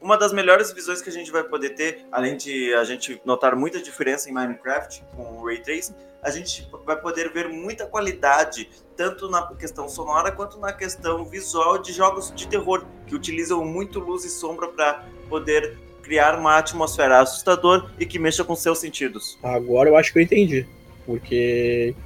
uma 0.00 0.16
das 0.16 0.32
melhores 0.32 0.72
visões 0.72 1.02
que 1.02 1.08
a 1.08 1.12
gente 1.12 1.32
vai 1.32 1.42
poder 1.42 1.70
ter, 1.70 2.06
além 2.12 2.36
de 2.36 2.72
a 2.74 2.84
gente 2.84 3.20
notar 3.24 3.56
muita 3.56 3.82
diferença 3.82 4.30
em 4.30 4.32
Minecraft 4.32 5.02
com 5.16 5.40
o 5.40 5.46
Ray 5.46 5.60
Tracing, 5.60 5.96
a 6.22 6.30
gente 6.30 6.70
vai 6.86 6.94
poder 6.94 7.32
ver 7.32 7.48
muita 7.48 7.86
qualidade, 7.86 8.70
tanto 8.96 9.28
na 9.28 9.52
questão 9.56 9.88
sonora 9.88 10.30
quanto 10.30 10.56
na 10.60 10.72
questão 10.72 11.24
visual 11.24 11.76
de 11.76 11.92
jogos 11.92 12.32
de 12.36 12.46
terror, 12.46 12.84
que 13.04 13.16
utilizam 13.16 13.64
muito 13.64 13.98
luz 13.98 14.24
e 14.24 14.30
sombra 14.30 14.68
para 14.68 15.04
poder 15.28 15.76
criar 16.04 16.38
uma 16.38 16.56
atmosfera 16.56 17.18
assustadora 17.18 17.90
e 17.98 18.06
que 18.06 18.16
mexa 18.16 18.44
com 18.44 18.54
seus 18.54 18.78
sentidos. 18.78 19.36
Agora 19.42 19.88
eu 19.88 19.96
acho 19.96 20.12
que 20.12 20.20
eu 20.20 20.22
entendi. 20.22 20.68
Porque 21.04 21.96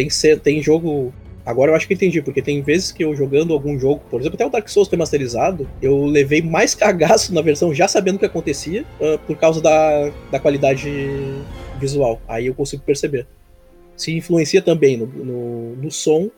tem 0.00 0.08
que 0.08 0.14
ser, 0.14 0.40
tem 0.40 0.62
jogo. 0.62 1.12
Agora 1.44 1.70
eu 1.70 1.76
acho 1.76 1.86
que 1.86 1.92
eu 1.92 1.96
entendi, 1.96 2.22
porque 2.22 2.40
tem 2.40 2.62
vezes 2.62 2.90
que 2.90 3.04
eu 3.04 3.14
jogando 3.14 3.52
algum 3.52 3.78
jogo, 3.78 4.02
por 4.10 4.20
exemplo, 4.20 4.36
até 4.36 4.46
o 4.46 4.50
Dark 4.50 4.68
Souls 4.68 4.88
remasterizado, 4.88 5.68
eu 5.82 6.06
levei 6.06 6.40
mais 6.40 6.74
cagaço 6.76 7.34
na 7.34 7.42
versão 7.42 7.74
já 7.74 7.86
sabendo 7.86 8.16
o 8.16 8.18
que 8.18 8.26
acontecia, 8.26 8.84
uh, 9.00 9.18
por 9.26 9.36
causa 9.36 9.60
da, 9.60 10.10
da 10.30 10.38
qualidade 10.38 10.90
visual. 11.78 12.20
Aí 12.26 12.46
eu 12.46 12.54
consigo 12.54 12.82
perceber. 12.82 13.26
Se 13.96 14.16
influencia 14.16 14.62
também 14.62 14.96
no, 14.96 15.06
no, 15.06 15.76
no 15.76 15.90
som, 15.90 16.30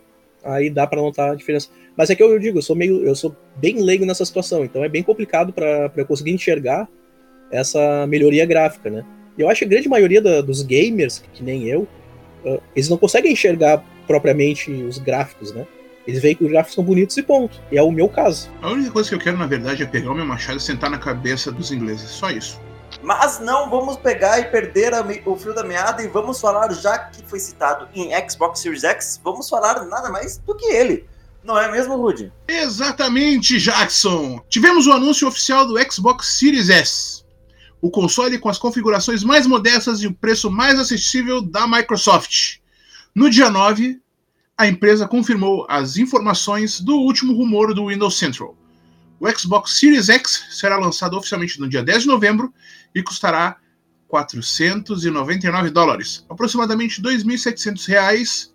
aí 0.42 0.68
dá 0.68 0.86
para 0.86 1.00
notar 1.00 1.30
a 1.30 1.34
diferença. 1.36 1.68
Mas 1.96 2.10
é 2.10 2.16
que 2.16 2.22
eu 2.22 2.38
digo, 2.38 2.58
eu 2.58 2.62
sou 2.62 2.74
meio, 2.74 3.04
eu 3.04 3.14
sou 3.14 3.36
bem 3.56 3.80
leigo 3.80 4.04
nessa 4.04 4.24
situação, 4.24 4.64
então 4.64 4.82
é 4.82 4.88
bem 4.88 5.02
complicado 5.02 5.52
para 5.52 5.92
eu 5.96 6.06
conseguir 6.06 6.32
enxergar 6.32 6.88
essa 7.50 8.06
melhoria 8.08 8.46
gráfica, 8.46 8.90
né? 8.90 9.04
Eu 9.38 9.48
acho 9.48 9.60
que 9.60 9.64
a 9.66 9.68
grande 9.68 9.88
maioria 9.88 10.20
da, 10.20 10.40
dos 10.40 10.62
gamers, 10.62 11.22
que 11.32 11.44
nem 11.44 11.68
eu, 11.68 11.86
eles 12.74 12.88
não 12.88 12.96
conseguem 12.96 13.32
enxergar 13.32 13.84
propriamente 14.06 14.70
os 14.70 14.98
gráficos, 14.98 15.52
né? 15.52 15.66
Eles 16.06 16.20
veem 16.20 16.34
que 16.34 16.44
os 16.44 16.50
gráficos 16.50 16.74
são 16.74 16.84
bonitos 16.84 17.16
e 17.16 17.22
ponto. 17.22 17.60
E 17.70 17.78
é 17.78 17.82
o 17.82 17.92
meu 17.92 18.08
caso. 18.08 18.50
A 18.60 18.70
única 18.70 18.90
coisa 18.90 19.08
que 19.08 19.14
eu 19.14 19.20
quero, 19.20 19.38
na 19.38 19.46
verdade, 19.46 19.82
é 19.82 19.86
pegar 19.86 20.10
o 20.10 20.14
meu 20.14 20.26
machado 20.26 20.58
e 20.58 20.60
sentar 20.60 20.90
na 20.90 20.98
cabeça 20.98 21.52
dos 21.52 21.70
ingleses. 21.70 22.10
Só 22.10 22.30
isso. 22.30 22.60
Mas 23.00 23.40
não 23.40 23.70
vamos 23.70 23.96
pegar 23.96 24.38
e 24.40 24.44
perder 24.44 24.94
a, 24.94 25.04
o 25.24 25.36
fio 25.36 25.54
da 25.54 25.64
meada 25.64 26.02
e 26.02 26.08
vamos 26.08 26.40
falar, 26.40 26.72
já 26.72 26.98
que 26.98 27.22
foi 27.26 27.38
citado 27.38 27.88
em 27.94 28.10
Xbox 28.28 28.60
Series 28.60 28.84
X, 28.84 29.20
vamos 29.22 29.48
falar 29.48 29.84
nada 29.86 30.10
mais 30.10 30.38
do 30.38 30.54
que 30.56 30.66
ele. 30.66 31.06
Não 31.42 31.58
é 31.58 31.70
mesmo, 31.70 31.96
Rudy? 31.96 32.32
Exatamente, 32.46 33.58
Jackson! 33.58 34.40
Tivemos 34.48 34.86
o 34.86 34.92
anúncio 34.92 35.26
oficial 35.26 35.66
do 35.66 35.74
Xbox 35.90 36.38
Series 36.38 36.68
S. 36.68 37.21
O 37.82 37.90
console 37.90 38.38
com 38.38 38.48
as 38.48 38.58
configurações 38.58 39.24
mais 39.24 39.46
modestas 39.46 40.00
e 40.00 40.06
o 40.06 40.14
preço 40.14 40.48
mais 40.50 40.78
acessível 40.78 41.42
da 41.42 41.66
Microsoft. 41.66 42.58
No 43.12 43.28
dia 43.28 43.50
9, 43.50 44.00
a 44.56 44.68
empresa 44.68 45.08
confirmou 45.08 45.66
as 45.68 45.96
informações 45.96 46.80
do 46.80 46.94
último 46.96 47.34
rumor 47.34 47.74
do 47.74 47.88
Windows 47.88 48.16
Central. 48.16 48.56
O 49.18 49.28
Xbox 49.28 49.78
Series 49.78 50.08
X 50.08 50.46
será 50.50 50.78
lançado 50.78 51.16
oficialmente 51.16 51.58
no 51.58 51.68
dia 51.68 51.82
10 51.82 52.02
de 52.02 52.08
novembro 52.08 52.54
e 52.94 53.02
custará 53.02 53.56
499 54.06 55.70
dólares, 55.70 56.24
aproximadamente 56.28 57.02
2.700 57.02 57.88
reais, 57.88 58.51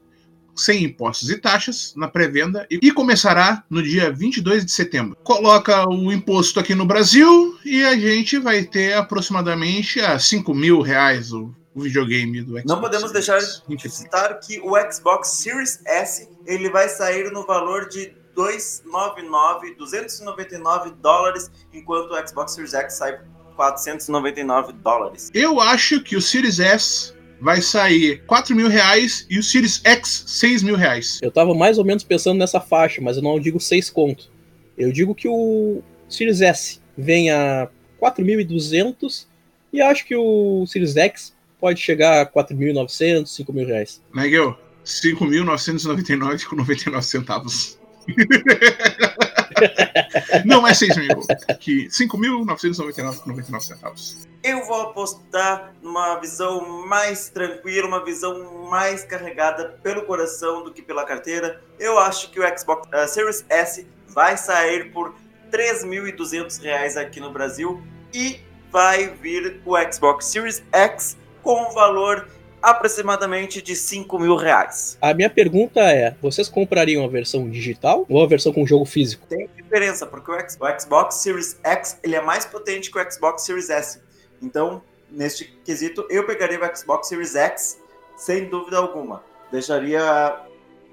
sem 0.58 0.84
impostos 0.84 1.30
e 1.30 1.38
taxas, 1.38 1.94
na 1.96 2.08
pré-venda 2.08 2.68
e 2.70 2.92
começará 2.92 3.64
no 3.70 3.82
dia 3.82 4.12
22 4.12 4.66
de 4.66 4.72
setembro. 4.72 5.18
Coloca 5.24 5.88
o 5.90 6.12
imposto 6.12 6.60
aqui 6.60 6.76
no 6.76 6.86
Brasil 6.86 7.58
e 7.64 7.84
a 7.84 7.96
gente 7.96 8.38
vai 8.38 8.64
ter 8.64 8.94
aproximadamente 8.94 10.00
a 10.00 10.18
5 10.18 10.54
mil 10.54 10.82
reais 10.82 11.32
o, 11.32 11.54
o 11.74 11.82
videogame 11.82 12.42
do 12.42 12.52
Xbox. 12.52 12.66
Não 12.66 12.82
podemos 12.82 13.12
deixar 13.12 13.40
de 13.40 13.90
citar 13.90 14.40
que 14.40 14.60
o 14.60 14.74
Xbox 14.92 15.30
Series 15.30 15.80
S 15.86 16.28
ele 16.46 16.70
vai 16.70 16.90
sair 16.90 17.32
no 17.32 17.46
valor 17.46 17.88
de 17.88 18.14
299, 18.36 19.76
299 19.76 20.92
dólares, 21.02 21.50
enquanto 21.74 22.12
o 22.12 22.28
Xbox 22.28 22.54
Series 22.54 22.74
X 22.74 22.94
sai 22.94 23.20
499 23.56 24.74
dólares. 24.74 25.32
Eu 25.34 25.60
acho 25.60 26.00
que 26.02 26.16
o 26.16 26.22
Series 26.22 26.60
S 26.60 27.17
vai 27.40 27.62
sair 27.62 28.24
4 28.26 28.56
mil 28.56 28.68
reais 28.68 29.26
e 29.30 29.38
o 29.38 29.44
Series 29.44 29.82
X 29.84 30.24
6 30.28 30.64
mil 30.64 30.76
reais. 30.76 31.20
Eu 31.22 31.32
tava 31.32 31.54
mais 31.54 31.78
ou 31.78 31.86
menos 31.86 32.04
pensando 32.04 32.38
nessa 32.38 32.60
faixa, 32.60 33.02
mas 33.02 33.18
eu 33.18 33.24
não 33.24 33.40
digo 33.40 33.60
6 33.60 33.90
conto. 33.90 34.30
Eu 34.78 34.92
digo 34.92 35.16
que 35.16 35.28
o 35.28 35.82
Series 36.10 36.42
S 36.42 36.80
vem 36.98 37.32
a 37.32 37.70
4.200 38.02 39.26
e 39.72 39.82
acho 39.82 40.06
que 40.06 40.16
o 40.16 40.66
Series 40.68 40.96
X 40.96 41.36
pode 41.60 41.80
chegar 41.80 42.22
a 42.22 42.26
4.900, 42.26 43.28
5 43.28 43.54
mil 43.54 43.68
reais. 43.68 44.02
Miguel, 44.14 44.58
5.999,99 44.86 47.02
centavos. 47.02 47.77
Não 50.46 50.68
é 50.68 50.74
6 50.74 50.98
mil, 50.98 51.20
que 51.60 51.88
5.999,99 51.88 53.62
centavos. 53.62 54.28
Eu 54.44 54.66
vou 54.66 54.82
apostar 54.82 55.74
numa 55.82 56.20
visão 56.20 56.86
mais 56.88 57.30
tranquila, 57.30 57.88
uma 57.88 58.04
visão 58.04 58.68
mais 58.70 59.04
carregada 59.04 59.80
pelo 59.84 60.04
coração 60.04 60.64
do 60.64 60.72
que 60.72 60.82
pela 60.82 61.06
carteira. 61.06 61.62
Eu 61.80 62.00
acho 62.00 62.32
que 62.32 62.40
o 62.40 62.58
Xbox 62.58 62.88
uh, 62.88 63.08
Series 63.08 63.46
S 63.50 63.88
vai 64.08 64.38
sair 64.38 64.92
por 64.92 65.14
3.200 65.52 66.62
reais 66.62 66.98
aqui 66.98 67.20
no 67.20 67.32
Brasil 67.32 67.82
e 68.14 68.40
vai 68.72 69.10
vir 69.10 69.62
o 69.66 69.76
Xbox 69.92 70.26
Series 70.26 70.64
X 70.72 71.18
com 71.42 71.70
um 71.70 71.74
valor 71.74 72.28
aproximadamente 72.62 73.62
de 73.62 73.76
5 73.76 74.20
mil 74.20 74.36
reais. 74.36 74.98
A 75.02 75.14
minha 75.14 75.30
pergunta 75.30 75.82
é: 75.82 76.16
vocês 76.22 76.50
comprariam 76.50 77.04
a 77.04 77.08
versão 77.08 77.50
digital 77.50 78.06
ou 78.10 78.24
a 78.24 78.28
versão 78.28 78.54
com 78.54 78.66
jogo 78.66 78.86
físico? 78.86 79.26
Tem 79.28 79.50
diferença, 79.56 80.06
porque 80.06 80.32
o 80.32 80.80
Xbox 80.80 81.16
Series 81.16 81.60
X 81.64 82.00
ele 82.04 82.16
é 82.16 82.22
mais 82.22 82.46
potente 82.46 82.92
que 82.92 83.00
o 83.00 83.12
Xbox 83.12 83.44
Series 83.44 83.70
S. 83.70 84.02
Então, 84.42 84.82
neste 85.10 85.46
quesito, 85.64 86.06
eu 86.10 86.26
pegaria 86.26 86.60
o 86.60 86.76
Xbox 86.76 87.08
Series 87.08 87.36
X 87.36 87.80
sem 88.16 88.50
dúvida 88.50 88.78
alguma. 88.78 89.24
Deixaria 89.52 90.42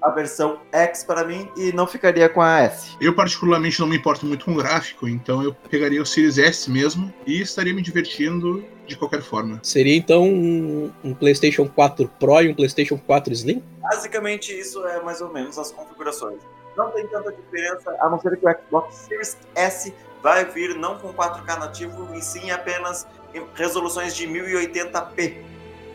a 0.01 0.09
versão 0.09 0.59
X 0.71 1.03
para 1.03 1.23
mim 1.23 1.49
e 1.57 1.71
não 1.71 1.87
ficaria 1.87 2.29
com 2.29 2.41
a 2.41 2.61
S. 2.61 2.95
Eu 3.01 3.15
particularmente 3.15 3.79
não 3.79 3.87
me 3.87 3.97
importo 3.97 4.25
muito 4.25 4.45
com 4.45 4.51
o 4.51 4.55
gráfico, 4.55 5.07
então 5.07 5.43
eu 5.43 5.53
pegaria 5.53 6.01
o 6.01 6.05
Series 6.05 6.37
S 6.37 6.69
mesmo 6.69 7.13
e 7.25 7.41
estaria 7.41 7.73
me 7.73 7.81
divertindo 7.81 8.63
de 8.85 8.95
qualquer 8.95 9.21
forma. 9.21 9.59
Seria 9.63 9.95
então 9.95 10.23
um, 10.23 10.91
um, 11.03 11.13
PlayStation 11.13 11.67
4 11.67 12.07
Pro 12.19 12.41
e 12.41 12.49
um 12.49 12.53
PlayStation 12.53 12.97
4 12.97 13.33
Slim? 13.33 13.63
Basicamente 13.81 14.57
isso 14.57 14.85
é 14.85 15.01
mais 15.01 15.21
ou 15.21 15.31
menos 15.33 15.57
as 15.57 15.71
configurações. 15.71 16.41
Não 16.77 16.91
tem 16.91 17.07
tanta 17.07 17.31
diferença, 17.31 17.95
a 17.99 18.09
não 18.09 18.19
ser 18.19 18.37
que 18.37 18.45
o 18.45 18.51
Xbox 18.51 18.95
Series 18.95 19.37
S 19.55 19.93
vai 20.21 20.45
vir 20.45 20.75
não 20.75 20.97
com 20.97 21.13
4K 21.13 21.59
nativo 21.59 22.13
e 22.15 22.21
sim 22.21 22.51
apenas 22.51 23.07
em 23.33 23.43
resoluções 23.53 24.15
de 24.15 24.27
1080p, 24.27 25.37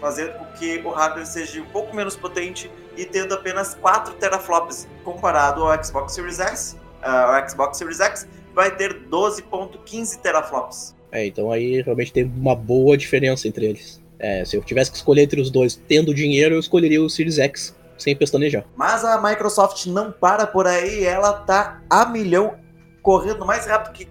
fazendo 0.01 0.33
com 0.39 0.45
que 0.59 0.79
o 0.79 0.91
hardware 0.91 1.27
seja 1.27 1.61
um 1.61 1.67
pouco 1.67 1.95
menos 1.95 2.17
potente 2.17 2.71
e 2.97 3.05
tendo 3.05 3.35
apenas 3.35 3.75
4 3.75 4.15
teraflops 4.15 4.89
comparado 5.05 5.63
ao 5.63 5.85
Xbox 5.85 6.15
Series 6.15 6.39
S, 6.39 6.77
uh, 6.77 7.45
o 7.45 7.49
Xbox 7.49 7.79
Series 7.79 8.01
X 8.01 8.27
vai 8.55 8.75
ter 8.75 9.03
12.15 9.09 10.21
teraflops. 10.21 10.95
É, 11.13 11.27
então 11.27 11.51
aí 11.51 11.83
realmente 11.83 12.13
tem 12.13 12.25
uma 12.25 12.55
boa 12.55 12.97
diferença 12.97 13.47
entre 13.47 13.67
eles. 13.67 14.01
É, 14.19 14.45
se 14.45 14.57
eu 14.57 14.63
tivesse 14.63 14.91
que 14.91 14.97
escolher 14.97 15.23
entre 15.23 15.41
os 15.41 15.51
dois, 15.51 15.75
tendo 15.89 16.15
dinheiro, 16.15 16.55
eu 16.55 16.61
escolheria 16.61 17.03
o 17.03 17.09
Series 17.09 17.39
X, 17.39 17.75
sem 17.97 18.15
pestanejar. 18.15 18.65
Mas 18.77 19.05
a 19.05 19.21
Microsoft 19.21 19.87
não 19.87 20.13
para 20.13 20.47
por 20.47 20.67
aí, 20.67 21.05
ela 21.05 21.33
tá 21.33 21.81
a 21.89 22.05
milhão, 22.07 22.57
correndo 23.03 23.47
mais 23.47 23.67
rápido 23.67 23.93
que 23.93 24.09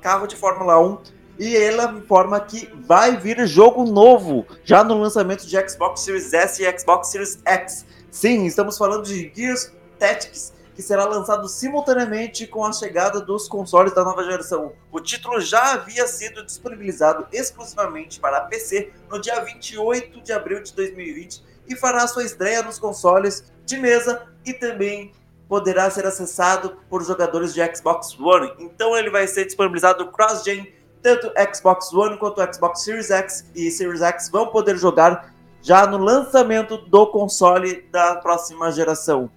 carro 0.00 0.26
de 0.26 0.36
Fórmula 0.36 0.78
1. 0.80 0.98
E 1.38 1.56
ela 1.56 1.92
informa 1.92 2.40
que 2.40 2.68
vai 2.86 3.16
vir 3.16 3.46
jogo 3.46 3.84
novo, 3.84 4.46
já 4.64 4.84
no 4.84 5.00
lançamento 5.00 5.46
de 5.46 5.68
Xbox 5.68 6.00
Series 6.00 6.32
S 6.32 6.62
e 6.62 6.78
Xbox 6.78 7.08
Series 7.08 7.38
X. 7.44 7.86
Sim, 8.10 8.44
estamos 8.44 8.76
falando 8.76 9.04
de 9.04 9.32
Gears 9.34 9.72
Tactics, 9.98 10.52
que 10.74 10.82
será 10.82 11.04
lançado 11.04 11.48
simultaneamente 11.48 12.46
com 12.46 12.64
a 12.64 12.72
chegada 12.72 13.20
dos 13.20 13.48
consoles 13.48 13.94
da 13.94 14.04
nova 14.04 14.24
geração. 14.24 14.72
O 14.90 15.00
título 15.00 15.40
já 15.40 15.72
havia 15.72 16.06
sido 16.06 16.44
disponibilizado 16.44 17.26
exclusivamente 17.32 18.20
para 18.20 18.42
PC 18.42 18.92
no 19.10 19.20
dia 19.20 19.40
28 19.40 20.20
de 20.20 20.32
abril 20.32 20.62
de 20.62 20.72
2020 20.74 21.42
e 21.68 21.76
fará 21.76 22.06
sua 22.06 22.24
estreia 22.24 22.62
nos 22.62 22.78
consoles 22.78 23.52
de 23.64 23.78
mesa 23.78 24.26
e 24.44 24.52
também 24.52 25.12
poderá 25.48 25.90
ser 25.90 26.06
acessado 26.06 26.78
por 26.88 27.04
jogadores 27.04 27.52
de 27.52 27.60
Xbox 27.76 28.18
One. 28.18 28.52
Então 28.58 28.96
ele 28.96 29.10
vai 29.10 29.26
ser 29.26 29.44
disponibilizado 29.44 30.10
cross-gen, 30.10 30.72
tanto 31.02 31.32
Xbox 31.54 31.92
One 31.92 32.16
quanto 32.16 32.40
Xbox 32.52 32.84
Series 32.84 33.10
X 33.10 33.44
e 33.54 33.70
Series 33.70 34.00
X 34.02 34.30
vão 34.30 34.46
poder 34.48 34.76
jogar 34.78 35.32
já 35.60 35.86
no 35.86 35.98
lançamento 35.98 36.76
do 36.76 37.06
console 37.06 37.84
da 37.90 38.16
próxima 38.16 38.70
geração. 38.70 39.30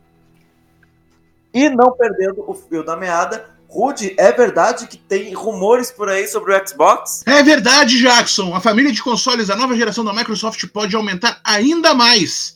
E 1.53 1.69
não 1.69 1.91
perdendo 1.91 2.43
o 2.47 2.53
fio 2.53 2.83
da 2.83 2.97
meada, 2.97 3.55
Rude, 3.67 4.15
é 4.17 4.31
verdade 4.31 4.87
que 4.87 4.97
tem 4.97 5.33
rumores 5.33 5.91
por 5.91 6.07
aí 6.07 6.27
sobre 6.27 6.55
o 6.55 6.67
Xbox? 6.67 7.23
É 7.25 7.43
verdade, 7.43 7.99
Jackson. 7.99 8.55
A 8.55 8.61
família 8.61 8.91
de 8.91 9.03
consoles 9.03 9.47
da 9.47 9.55
nova 9.55 9.75
geração 9.75 10.05
da 10.05 10.13
Microsoft 10.13 10.65
pode 10.67 10.95
aumentar 10.95 11.41
ainda 11.43 11.93
mais. 11.93 12.55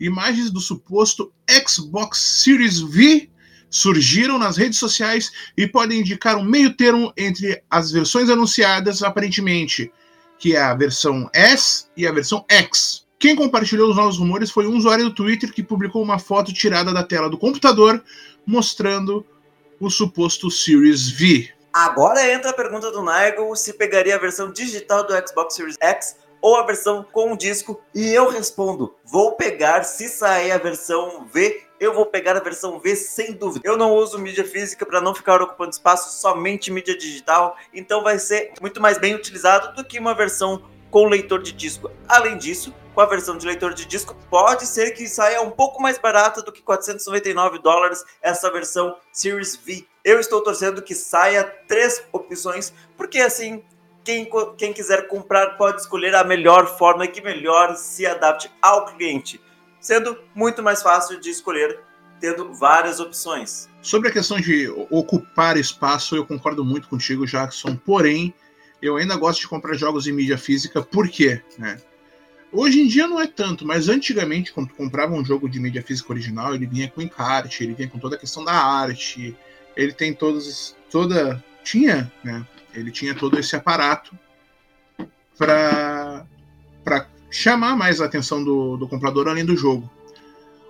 Imagens 0.00 0.50
do 0.50 0.60
suposto 0.60 1.32
Xbox 1.48 2.18
Series 2.18 2.80
V 2.80 3.30
surgiram 3.70 4.38
nas 4.38 4.56
redes 4.56 4.78
sociais 4.78 5.30
e 5.56 5.66
podem 5.66 6.00
indicar 6.00 6.36
um 6.36 6.44
meio 6.44 6.74
termo 6.74 7.12
entre 7.16 7.62
as 7.70 7.90
versões 7.90 8.30
anunciadas, 8.30 9.02
aparentemente, 9.02 9.92
que 10.38 10.54
é 10.54 10.60
a 10.60 10.74
versão 10.74 11.28
S 11.32 11.86
e 11.96 12.06
a 12.06 12.12
versão 12.12 12.44
X. 12.48 13.06
Quem 13.18 13.34
compartilhou 13.34 13.90
os 13.90 13.96
novos 13.96 14.18
rumores 14.18 14.50
foi 14.50 14.66
um 14.66 14.76
usuário 14.76 15.04
do 15.04 15.14
Twitter 15.14 15.52
que 15.52 15.62
publicou 15.62 16.02
uma 16.02 16.18
foto 16.18 16.52
tirada 16.52 16.92
da 16.92 17.02
tela 17.02 17.30
do 17.30 17.38
computador 17.38 18.02
mostrando 18.44 19.24
o 19.80 19.90
suposto 19.90 20.50
Series 20.50 21.08
V. 21.10 21.50
Agora 21.72 22.32
entra 22.32 22.50
a 22.50 22.54
pergunta 22.54 22.90
do 22.90 23.02
Nigel 23.02 23.54
se 23.54 23.74
pegaria 23.74 24.16
a 24.16 24.18
versão 24.18 24.50
digital 24.50 25.06
do 25.06 25.12
Xbox 25.12 25.54
Series 25.54 25.76
X 25.80 26.16
ou 26.40 26.56
a 26.56 26.64
versão 26.64 27.04
com 27.12 27.36
disco. 27.36 27.80
E 27.94 28.08
eu 28.08 28.30
respondo: 28.30 28.94
vou 29.04 29.32
pegar 29.32 29.82
se 29.82 30.08
sair 30.08 30.52
a 30.52 30.58
versão 30.58 31.26
V. 31.32 31.65
Eu 31.78 31.92
vou 31.92 32.06
pegar 32.06 32.36
a 32.36 32.40
versão 32.40 32.78
V 32.78 32.96
sem 32.96 33.32
dúvida. 33.32 33.68
Eu 33.68 33.76
não 33.76 33.92
uso 33.92 34.18
mídia 34.18 34.44
física 34.44 34.86
para 34.86 35.00
não 35.00 35.14
ficar 35.14 35.42
ocupando 35.42 35.70
espaço, 35.70 36.20
somente 36.20 36.70
mídia 36.70 36.96
digital. 36.96 37.56
Então 37.72 38.02
vai 38.02 38.18
ser 38.18 38.52
muito 38.60 38.80
mais 38.80 38.98
bem 38.98 39.14
utilizado 39.14 39.74
do 39.74 39.84
que 39.84 39.98
uma 39.98 40.14
versão 40.14 40.62
com 40.90 41.06
leitor 41.06 41.42
de 41.42 41.52
disco. 41.52 41.90
Além 42.08 42.38
disso, 42.38 42.74
com 42.94 43.00
a 43.00 43.06
versão 43.06 43.36
de 43.36 43.46
leitor 43.46 43.74
de 43.74 43.84
disco, 43.84 44.16
pode 44.30 44.66
ser 44.66 44.92
que 44.92 45.06
saia 45.06 45.42
um 45.42 45.50
pouco 45.50 45.82
mais 45.82 45.98
barata 45.98 46.40
do 46.40 46.50
que 46.50 46.62
499 46.62 47.58
dólares 47.58 48.02
essa 48.22 48.50
versão 48.50 48.96
Series 49.12 49.56
V. 49.56 49.86
Eu 50.02 50.18
estou 50.18 50.42
torcendo 50.42 50.80
que 50.80 50.94
saia 50.94 51.44
três 51.68 52.02
opções, 52.12 52.72
porque 52.96 53.18
assim 53.18 53.62
quem, 54.06 54.30
quem 54.56 54.72
quiser 54.72 55.08
comprar 55.08 55.56
pode 55.56 55.80
escolher 55.80 56.14
a 56.14 56.22
melhor 56.22 56.78
forma 56.78 57.08
que 57.08 57.20
melhor 57.20 57.74
se 57.74 58.06
adapte 58.06 58.48
ao 58.62 58.86
cliente, 58.86 59.40
sendo 59.86 60.18
muito 60.34 60.64
mais 60.64 60.82
fácil 60.82 61.20
de 61.20 61.30
escolher, 61.30 61.78
tendo 62.20 62.52
várias 62.52 62.98
opções. 62.98 63.68
Sobre 63.80 64.08
a 64.08 64.12
questão 64.12 64.40
de 64.40 64.68
ocupar 64.90 65.56
espaço, 65.56 66.16
eu 66.16 66.26
concordo 66.26 66.64
muito 66.64 66.88
contigo, 66.88 67.24
Jackson, 67.24 67.76
porém, 67.76 68.34
eu 68.82 68.96
ainda 68.96 69.14
gosto 69.14 69.42
de 69.42 69.48
comprar 69.48 69.74
jogos 69.74 70.08
em 70.08 70.12
mídia 70.12 70.36
física, 70.36 70.82
por 70.82 71.08
quê? 71.08 71.40
Né? 71.56 71.80
Hoje 72.50 72.80
em 72.80 72.88
dia 72.88 73.06
não 73.06 73.20
é 73.20 73.28
tanto, 73.28 73.64
mas 73.64 73.88
antigamente, 73.88 74.52
quando 74.52 74.74
comprava 74.74 75.14
um 75.14 75.24
jogo 75.24 75.48
de 75.48 75.60
mídia 75.60 75.84
física 75.84 76.12
original, 76.12 76.52
ele 76.52 76.66
vinha 76.66 76.90
com 76.90 77.00
encarte, 77.00 77.62
ele 77.62 77.74
vinha 77.74 77.88
com 77.88 78.00
toda 78.00 78.16
a 78.16 78.18
questão 78.18 78.44
da 78.44 78.54
arte, 78.54 79.36
ele 79.76 79.92
tem 79.92 80.12
todos, 80.12 80.74
toda. 80.90 81.42
Tinha, 81.62 82.12
né? 82.24 82.44
Ele 82.74 82.90
tinha 82.90 83.14
todo 83.14 83.38
esse 83.38 83.54
aparato 83.54 84.18
para 85.38 86.26
chamar 87.30 87.76
mais 87.76 88.00
a 88.00 88.06
atenção 88.06 88.42
do, 88.42 88.76
do 88.76 88.88
comprador 88.88 89.28
além 89.28 89.44
do 89.44 89.56
jogo. 89.56 89.90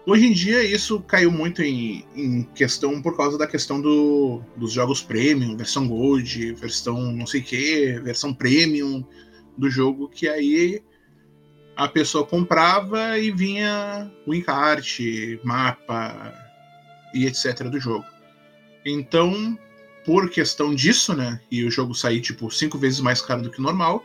Hoje 0.07 0.27
em 0.27 0.33
dia 0.33 0.63
isso 0.63 1.01
caiu 1.01 1.33
muito 1.33 1.63
em, 1.63 2.07
em 2.15 2.43
questão 2.55 3.03
por 3.03 3.17
causa 3.17 3.37
da 3.37 3.47
questão 3.47 3.81
do, 3.81 4.41
dos 4.57 4.73
jogos 4.73 5.03
premium, 5.03 5.57
versão 5.57 5.89
gold, 5.89 6.53
versão 6.53 7.13
não 7.13 7.27
sei 7.27 7.43
que, 7.43 7.99
versão 8.01 8.33
premium 8.33 9.05
do 9.59 9.69
jogo, 9.69 10.09
que 10.09 10.29
aí 10.29 10.81
a 11.75 11.89
pessoa 11.89 12.25
comprava 12.25 13.19
e 13.19 13.33
vinha 13.33 14.11
o 14.25 14.33
encarte, 14.33 15.41
mapa 15.43 16.33
e 17.13 17.27
etc 17.27 17.65
do 17.65 17.81
jogo. 17.81 18.05
Então 18.85 19.59
por 20.07 20.31
questão 20.31 20.73
disso, 20.73 21.15
né, 21.15 21.41
e 21.51 21.65
o 21.65 21.71
jogo 21.71 21.93
sair 21.93 22.21
tipo 22.21 22.49
cinco 22.49 22.79
vezes 22.79 23.01
mais 23.01 23.21
caro 23.21 23.43
do 23.43 23.51
que 23.51 23.59
o 23.59 23.63
normal, 23.63 24.05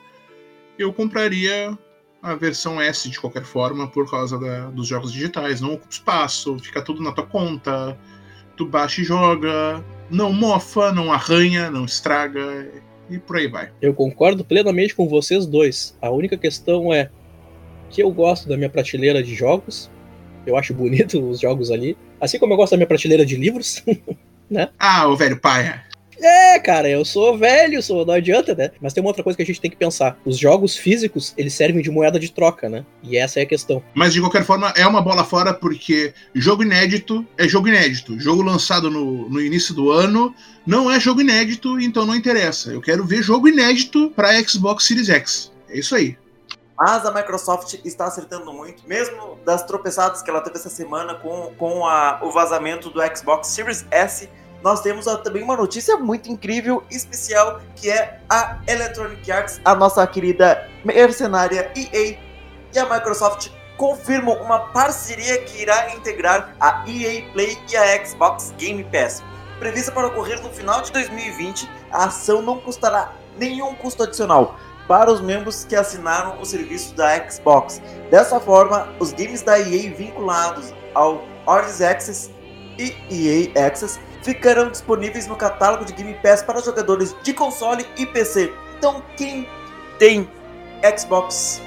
eu 0.80 0.92
compraria 0.92 1.78
a 2.22 2.36
versão 2.36 2.80
S 2.80 3.10
de 3.10 3.20
qualquer 3.20 3.44
forma 3.44 3.88
por 3.88 4.10
causa 4.10 4.38
da, 4.38 4.70
dos 4.70 4.88
jogos 4.88 5.12
digitais. 5.12 5.60
Não 5.60 5.74
ocupa 5.74 5.92
espaço, 5.92 6.58
fica 6.60 6.82
tudo 6.82 7.02
na 7.02 7.12
tua 7.12 7.26
conta, 7.26 7.98
tu 8.56 8.66
baixa 8.66 9.02
e 9.02 9.04
joga, 9.04 9.84
não 10.10 10.32
mofa, 10.32 10.92
não 10.92 11.12
arranha, 11.12 11.72
não 11.72 11.86
estraga 11.86 12.70
e 13.10 13.18
por 13.18 13.38
aí 13.38 13.48
vai. 13.48 13.72
Eu 13.82 13.94
concordo 13.94 14.46
plenamente 14.46 14.96
com 14.96 15.08
vocês 15.08 15.46
dois. 15.46 15.98
A 16.02 16.10
única 16.10 16.38
questão 16.38 16.94
é 16.94 17.10
que 17.90 18.02
eu 18.02 18.12
gosto 18.12 18.48
da 18.48 18.56
minha 18.56 18.70
prateleira 18.70 19.22
de 19.22 19.36
jogos. 19.36 19.90
Eu 20.46 20.58
acho 20.58 20.74
bonito 20.74 21.20
os 21.28 21.40
jogos 21.40 21.72
ali. 21.72 21.98
Assim 22.20 22.40
como 22.40 22.54
eu 22.54 22.58
gosto 22.58 22.72
da 22.72 22.78
minha 22.78 22.88
prateleira 22.88 23.26
de 23.26 23.36
livros, 23.36 23.84
né? 24.50 24.70
Ah, 24.80 25.08
o 25.08 25.16
velho 25.18 25.40
paia. 25.40 25.84
É, 26.22 26.60
cara, 26.60 26.88
eu 26.88 27.04
sou 27.04 27.36
velho, 27.36 27.82
sou, 27.82 28.06
não 28.06 28.14
adianta, 28.14 28.54
né? 28.54 28.72
Mas 28.80 28.94
tem 28.94 29.02
uma 29.02 29.10
outra 29.10 29.24
coisa 29.24 29.36
que 29.36 29.42
a 29.42 29.46
gente 29.46 29.60
tem 29.60 29.72
que 29.72 29.78
pensar. 29.78 30.18
Os 30.24 30.38
jogos 30.38 30.76
físicos, 30.76 31.34
eles 31.36 31.54
servem 31.54 31.82
de 31.82 31.90
moeda 31.90 32.20
de 32.20 32.32
troca, 32.32 32.70
né? 32.70 32.86
E 33.02 33.18
essa 33.18 33.40
é 33.40 33.44
a 33.44 33.46
questão. 33.46 33.84
Mas 33.96 34.14
de 34.14 34.22
qualquer 34.22 34.44
forma, 34.44 34.72
é 34.76 34.86
uma 34.86 35.02
bola 35.02 35.24
fora 35.24 35.52
porque 35.54 36.14
jogo 36.36 36.62
inédito 36.64 37.26
é 37.38 37.48
jogo 37.48 37.68
inédito. 37.68 38.20
Jogo 38.20 38.44
lançado 38.44 38.90
no, 38.90 39.28
no 39.30 39.42
início 39.42 39.74
do 39.74 39.92
ano 39.92 40.34
não 40.66 40.92
é 40.92 41.00
jogo 41.00 41.22
inédito, 41.22 41.80
então 41.80 42.06
não 42.06 42.16
interessa. 42.16 42.72
Eu 42.72 42.82
quero 42.82 43.04
ver 43.04 43.24
jogo 43.24 43.48
inédito 43.48 44.12
para 44.12 44.40
Xbox 44.44 44.86
Series 44.86 45.10
X. 45.10 45.52
É 45.70 45.80
isso 45.80 45.96
aí. 45.96 46.16
Mas 46.78 47.06
a 47.06 47.12
Microsoft 47.12 47.76
está 47.86 48.06
acertando 48.06 48.52
muito, 48.52 48.88
mesmo 48.88 49.40
das 49.46 49.64
tropeçadas 49.64 50.24
que 50.24 50.30
ela 50.30 50.42
teve 50.42 50.58
essa 50.58 50.70
semana 50.70 51.14
com, 51.14 51.54
com 51.56 51.86
a, 51.86 52.20
o 52.24 52.32
vazamento 52.32 52.90
do 52.90 53.00
Xbox 53.16 53.50
Series 53.50 53.86
S 53.92 54.28
nós 54.64 54.82
temos 54.82 55.06
também 55.24 55.44
uma 55.44 55.56
notícia 55.56 55.98
muito 55.98 56.30
incrível, 56.30 56.84
especial, 56.90 57.60
que 57.76 57.90
é 57.90 58.20
a 58.30 58.60
Electronic 58.68 59.32
Arts, 59.32 59.60
a 59.66 59.74
nossa 59.76 60.06
querida 60.06 60.68
mercenária 60.86 61.72
EA 61.76 62.18
e 62.74 62.80
a 62.80 62.86
Microsoft 62.86 63.50
confirmam 63.78 64.36
uma 64.42 64.60
parceria 64.60 65.42
que 65.42 65.64
irá 65.64 65.96
integrar 65.96 66.56
a 66.60 66.84
EA 66.88 67.24
Play 67.34 67.58
e 67.72 67.76
a 67.76 68.06
Xbox 68.06 68.54
Game 68.58 68.84
Pass. 68.86 69.24
Prevista 69.60 69.92
para 69.92 70.08
ocorrer 70.08 70.42
no 70.42 70.50
final 70.50 70.82
de 70.82 70.92
2020, 70.92 71.70
a 71.92 72.06
ação 72.06 72.42
não 72.42 72.60
custará 72.60 73.12
nenhum 73.38 73.74
custo 73.76 74.04
adicional 74.04 74.56
para 74.88 75.12
os 75.12 75.22
membros 75.22 75.66
que 75.66 75.76
assinaram 75.76 76.40
o 76.40 76.46
serviço 76.46 76.94
da 76.96 77.30
Xbox. 77.30 77.82
Dessa 78.10 78.40
forma, 78.40 78.90
os 79.00 79.14
games 79.14 79.42
da 79.42 79.60
EA 79.60 79.92
vinculados 79.96 80.74
ao 80.94 81.24
Origins 81.48 81.82
Access 81.82 82.32
e 82.78 82.96
EA 83.10 83.68
Access 83.68 84.00
ficarão 84.22 84.70
disponíveis 84.70 85.28
no 85.28 85.36
catálogo 85.36 85.86
de 85.86 85.94
Game 85.94 86.14
Pass 86.16 86.44
para 86.44 86.62
jogadores 86.62 87.16
de 87.24 87.34
console 87.34 87.86
e 87.98 88.06
PC. 88.06 88.54
Então, 88.78 89.04
quem 89.16 89.48
tem 89.98 90.30
Xbox 90.98 91.62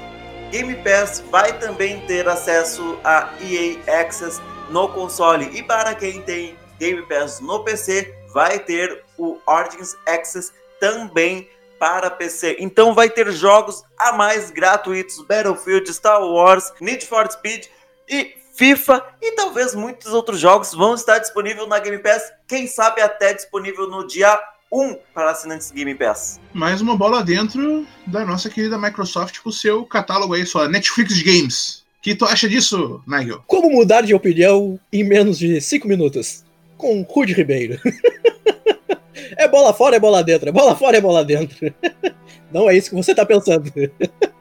Game 0.51 0.75
Pass 0.75 1.23
vai 1.31 1.57
também 1.59 1.99
ter 2.05 2.27
acesso 2.27 2.99
a 3.03 3.33
EA 3.41 4.01
Access 4.01 4.41
no 4.69 4.87
console. 4.89 5.49
E 5.57 5.63
para 5.63 5.95
quem 5.95 6.21
tem 6.21 6.57
Game 6.79 7.01
Pass 7.03 7.39
no 7.39 7.63
PC, 7.63 8.13
vai 8.33 8.59
ter 8.59 9.03
o 9.17 9.37
Origins 9.45 9.95
Access 10.07 10.51
também 10.79 11.49
para 11.79 12.09
PC. 12.09 12.57
Então 12.59 12.93
vai 12.93 13.09
ter 13.09 13.31
jogos 13.31 13.83
a 13.97 14.13
mais 14.13 14.51
gratuitos: 14.51 15.21
Battlefield, 15.25 15.93
Star 15.93 16.21
Wars, 16.21 16.73
Need 16.79 17.05
for 17.05 17.29
Speed 17.31 17.67
e 18.07 18.35
FIFA 18.55 19.03
e 19.21 19.33
talvez 19.33 19.75
muitos 19.75 20.13
outros 20.13 20.39
jogos 20.39 20.73
vão 20.73 20.95
estar 20.95 21.19
disponíveis 21.19 21.67
na 21.67 21.77
Game 21.77 21.99
Pass, 21.99 22.31
quem 22.47 22.67
sabe 22.67 23.01
até 23.01 23.33
disponível 23.33 23.89
no 23.89 24.07
dia 24.07 24.39
1 24.71 24.97
para 25.13 25.31
assinantes 25.31 25.71
Game 25.71 25.93
Pass. 25.93 26.39
Mais 26.53 26.79
uma 26.79 26.95
bola 26.95 27.21
dentro 27.21 27.85
da 28.07 28.25
nossa 28.25 28.49
querida 28.49 28.77
Microsoft 28.77 29.39
com 29.39 29.49
o 29.49 29.53
seu 29.53 29.85
catálogo 29.85 30.33
aí, 30.33 30.45
só 30.45 30.67
Netflix 30.69 31.21
Games. 31.21 31.85
O 31.99 32.01
que 32.01 32.15
tu 32.15 32.23
acha 32.23 32.47
disso, 32.47 33.03
Nigel? 33.05 33.43
Como 33.45 33.69
mudar 33.69 34.01
de 34.01 34.13
opinião 34.13 34.79
em 34.91 35.03
menos 35.03 35.37
de 35.37 35.59
5 35.59 35.87
minutos? 35.87 36.45
Com 36.77 37.01
Rude 37.01 37.33
Ribeiro. 37.33 37.79
é 39.37 39.47
bola 39.49 39.73
fora, 39.73 39.97
é 39.97 39.99
bola 39.99 40.23
dentro. 40.23 40.47
É 40.47 40.51
bola 40.51 40.75
fora, 40.75 40.97
é 40.97 41.01
bola 41.01 41.25
dentro. 41.25 41.73
Não 42.53 42.69
é 42.69 42.77
isso 42.77 42.89
que 42.89 42.95
você 42.95 43.13
tá 43.13 43.25
pensando. 43.25 43.69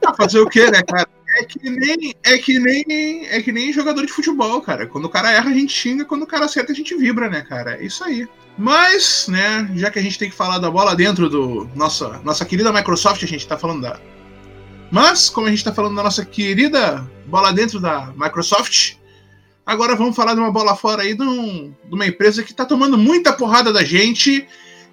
Ah, 0.06 0.14
fazer 0.14 0.38
o 0.38 0.48
quê, 0.48 0.70
né, 0.70 0.82
cara? 0.82 1.08
É 1.36 1.44
que 1.44 1.68
nem 1.68 2.14
é 2.22 2.38
que 2.38 2.58
nem 2.58 3.26
é 3.26 3.42
que 3.42 3.50
nem 3.50 3.72
jogador 3.72 4.06
de 4.06 4.12
futebol, 4.12 4.60
cara. 4.60 4.86
Quando 4.86 5.06
o 5.06 5.08
cara 5.08 5.32
erra, 5.32 5.50
a 5.50 5.54
gente 5.54 5.72
xinga, 5.72 6.04
quando 6.04 6.22
o 6.22 6.26
cara 6.26 6.44
acerta, 6.44 6.72
a 6.72 6.74
gente 6.74 6.96
vibra, 6.96 7.28
né, 7.28 7.42
cara? 7.42 7.76
É 7.76 7.84
isso 7.84 8.04
aí. 8.04 8.28
Mas, 8.56 9.26
né, 9.28 9.68
já 9.74 9.90
que 9.90 9.98
a 9.98 10.02
gente 10.02 10.18
tem 10.18 10.30
que 10.30 10.36
falar 10.36 10.58
da 10.58 10.70
bola 10.70 10.94
dentro 10.94 11.28
do 11.28 11.68
nossa 11.74 12.20
nossa 12.22 12.44
querida 12.44 12.72
Microsoft, 12.72 13.22
a 13.22 13.26
gente 13.26 13.46
tá 13.46 13.58
falando 13.58 13.82
da 13.82 13.98
Mas, 14.92 15.28
como 15.28 15.48
a 15.48 15.50
gente 15.50 15.64
tá 15.64 15.72
falando 15.72 15.96
da 15.96 16.04
nossa 16.04 16.24
querida 16.24 17.10
bola 17.26 17.52
dentro 17.52 17.80
da 17.80 18.12
Microsoft, 18.16 18.94
agora 19.66 19.96
vamos 19.96 20.14
falar 20.14 20.34
de 20.34 20.40
uma 20.40 20.52
bola 20.52 20.76
fora 20.76 21.02
aí 21.02 21.14
de, 21.14 21.22
um, 21.22 21.74
de 21.84 21.94
uma 21.94 22.06
empresa 22.06 22.44
que 22.44 22.54
tá 22.54 22.64
tomando 22.64 22.96
muita 22.96 23.32
porrada 23.32 23.72
da 23.72 23.82
gente. 23.82 24.46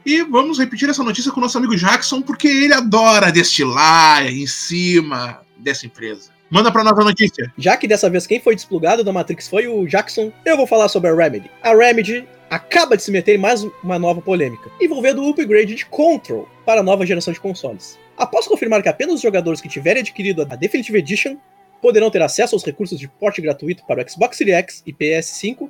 E 0.04 0.24
vamos 0.24 0.58
repetir 0.58 0.90
essa 0.90 1.04
notícia 1.04 1.32
com 1.32 1.40
o 1.40 1.44
nosso 1.44 1.60
amigo 1.60 1.76
Jackson, 1.76 2.24
porque 2.24 2.48
ele 2.48 2.74
adora 2.74 3.32
destilar 3.32 4.26
em 4.26 4.48
cima 4.48 5.40
dessa 5.62 5.86
empresa. 5.86 6.32
Manda 6.50 6.72
pra 6.72 6.84
nós 6.84 6.98
a 7.00 7.04
notícia. 7.04 7.52
Já 7.58 7.78
que 7.78 7.88
dessa 7.88 8.10
vez 8.10 8.28
quem 8.28 8.40
foi 8.40 8.56
desplugado 8.56 9.04
da 9.04 9.14
Matrix 9.14 9.48
foi 9.48 9.68
o 9.68 9.88
Jackson, 9.88 10.32
eu 10.46 10.58
vou 10.58 10.68
falar 10.68 10.90
sobre 10.90 11.10
a 11.10 11.16
Remedy. 11.16 11.50
A 11.64 11.74
Remedy 11.74 12.28
acaba 12.50 12.98
de 12.98 13.04
se 13.04 13.12
meter 13.12 13.36
em 13.36 13.38
mais 13.38 13.64
uma 13.82 13.98
nova 13.98 14.22
polêmica, 14.22 14.70
envolvendo 14.82 15.24
o 15.24 15.30
upgrade 15.30 15.74
de 15.74 15.86
Control 15.86 16.48
para 16.66 16.82
a 16.82 16.84
nova 16.84 17.06
geração 17.06 17.34
de 17.34 17.40
consoles. 17.40 17.98
Após 18.18 18.48
confirmar 18.48 18.84
que 18.84 18.90
apenas 18.90 19.16
os 19.16 19.22
jogadores 19.22 19.62
que 19.62 19.70
tiverem 19.70 20.02
adquirido 20.02 20.42
a 20.42 20.56
Definitive 20.56 20.98
Edition 20.98 21.38
poderão 21.82 22.12
ter 22.12 22.22
acesso 22.22 22.54
aos 22.54 22.66
recursos 22.66 23.00
de 23.00 23.08
porte 23.08 23.42
gratuito 23.42 23.86
para 23.86 24.04
o 24.04 24.10
Xbox 24.10 24.38
Series 24.38 24.58
X 24.58 24.84
e 24.86 24.94
PS5, 24.94 25.70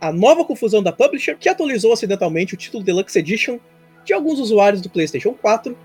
a 0.00 0.10
nova 0.10 0.44
confusão 0.44 0.82
da 0.82 0.92
publisher 0.92 1.36
que 1.38 1.48
atualizou 1.48 1.92
acidentalmente 1.92 2.54
o 2.54 2.56
título 2.56 2.82
Deluxe 2.82 3.18
Edition 3.18 3.58
de 4.04 4.12
alguns 4.12 4.38
usuários 4.38 4.80
do 4.80 4.90
PlayStation 4.90 5.32
4 5.34 5.76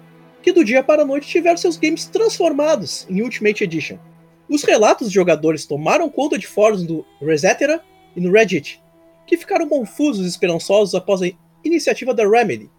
que 0.42 0.52
do 0.52 0.64
dia 0.64 0.84
para 0.84 1.02
a 1.02 1.06
noite 1.06 1.28
tiveram 1.28 1.58
seus 1.58 1.78
games 1.78 2.06
transformados 2.06 3.06
em 3.10 3.22
Ultimate 3.22 3.64
Edition. 3.64 3.98
Os 4.50 4.64
relatos 4.64 5.10
de 5.10 5.16
jogadores 5.16 5.66
tomaram 5.66 6.10
conta 6.10 6.38
de 6.38 6.48
fóruns 6.48 6.84
do 6.84 7.06
Resetera 7.22 7.82
e 8.16 8.22
no 8.22 8.32
Reddit, 8.32 8.82
que 9.28 9.38
ficaram 9.38 9.68
confusos 9.68 10.26
e 10.26 10.30
esperançosos 10.30 10.96
após 10.96 11.22
a 11.22 11.30
iniciativa 11.64 12.14
da 12.14 12.28
Remedy 12.28 12.70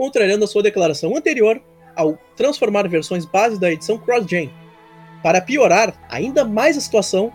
contrariando 0.00 0.46
a 0.46 0.48
sua 0.48 0.62
declaração 0.62 1.14
anterior 1.14 1.62
ao 1.94 2.18
transformar 2.34 2.88
versões 2.88 3.26
base 3.26 3.60
da 3.60 3.70
edição 3.70 3.98
cross-gen. 3.98 4.50
Para 5.22 5.42
piorar 5.42 5.94
ainda 6.08 6.42
mais 6.42 6.78
a 6.78 6.80
situação, 6.80 7.30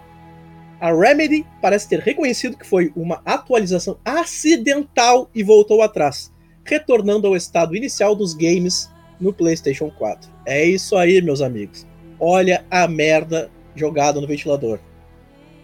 a 0.80 0.92
Remedy 0.92 1.46
parece 1.62 1.88
ter 1.88 2.00
reconhecido 2.00 2.58
que 2.58 2.66
foi 2.66 2.92
uma 2.96 3.22
atualização 3.24 4.00
acidental 4.04 5.30
e 5.36 5.44
voltou 5.44 5.84
atrás, 5.84 6.34
retornando 6.64 7.28
ao 7.28 7.36
estado 7.36 7.76
inicial 7.76 8.16
dos 8.16 8.34
games 8.34 8.90
no 9.20 9.34
PlayStation 9.34 9.90
4. 9.92 10.30
É 10.46 10.64
isso 10.64 10.96
aí, 10.96 11.22
meus 11.22 11.42
amigos. 11.42 11.86
Olha 12.20 12.66
a 12.70 12.88
merda 12.88 13.50
jogada 13.76 14.22
no 14.22 14.28
ventilador. 14.28 14.80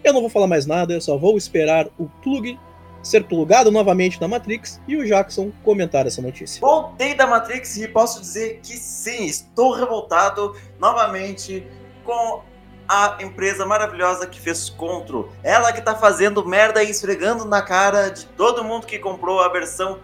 Eu 0.04 0.12
não 0.12 0.20
vou 0.20 0.30
falar 0.30 0.46
mais 0.46 0.66
nada, 0.66 0.92
eu 0.92 1.00
só 1.00 1.16
vou 1.16 1.36
esperar 1.36 1.86
o 1.98 2.08
plug 2.22 2.58
ser 3.02 3.24
plugado 3.24 3.70
novamente 3.70 4.20
na 4.20 4.28
Matrix 4.28 4.80
e 4.86 4.96
o 4.96 5.04
Jackson 5.04 5.50
comentar 5.64 6.06
essa 6.06 6.22
notícia. 6.22 6.60
Voltei 6.60 7.14
da 7.14 7.26
Matrix 7.26 7.76
e 7.76 7.88
posso 7.88 8.20
dizer 8.20 8.60
que 8.62 8.76
sim, 8.76 9.26
estou 9.26 9.72
revoltado 9.72 10.56
novamente 10.78 11.66
com 12.04 12.42
a 12.88 13.18
empresa 13.20 13.66
maravilhosa 13.66 14.26
que 14.26 14.40
fez 14.40 14.68
Control. 14.70 15.28
Ela 15.42 15.72
que 15.72 15.80
tá 15.80 15.94
fazendo 15.94 16.46
merda 16.46 16.82
e 16.82 16.90
esfregando 16.90 17.44
na 17.44 17.62
cara 17.62 18.08
de 18.10 18.26
todo 18.26 18.64
mundo 18.64 18.86
que 18.86 18.98
comprou 18.98 19.40
a 19.40 19.48
versão 19.48 19.98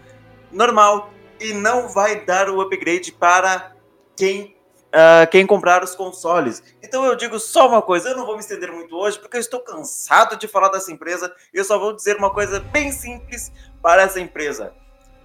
normal 0.50 1.10
e 1.40 1.52
não 1.52 1.88
vai 1.88 2.24
dar 2.24 2.48
o 2.48 2.60
upgrade 2.60 3.12
para 3.12 3.72
quem 4.16 4.58
uh, 4.88 5.28
quem 5.30 5.46
comprar 5.46 5.82
os 5.82 5.94
consoles. 5.94 6.62
Então 6.82 7.04
eu 7.04 7.14
digo 7.16 7.38
só 7.38 7.68
uma 7.68 7.82
coisa, 7.82 8.10
eu 8.10 8.16
não 8.16 8.26
vou 8.26 8.34
me 8.34 8.40
estender 8.40 8.72
muito 8.72 8.96
hoje, 8.96 9.18
porque 9.18 9.36
eu 9.36 9.40
estou 9.40 9.60
cansado 9.60 10.36
de 10.36 10.48
falar 10.48 10.68
dessa 10.68 10.92
empresa, 10.92 11.32
eu 11.52 11.64
só 11.64 11.78
vou 11.78 11.94
dizer 11.94 12.16
uma 12.16 12.30
coisa 12.30 12.60
bem 12.60 12.92
simples 12.92 13.52
para 13.82 14.02
essa 14.02 14.20
empresa. 14.20 14.72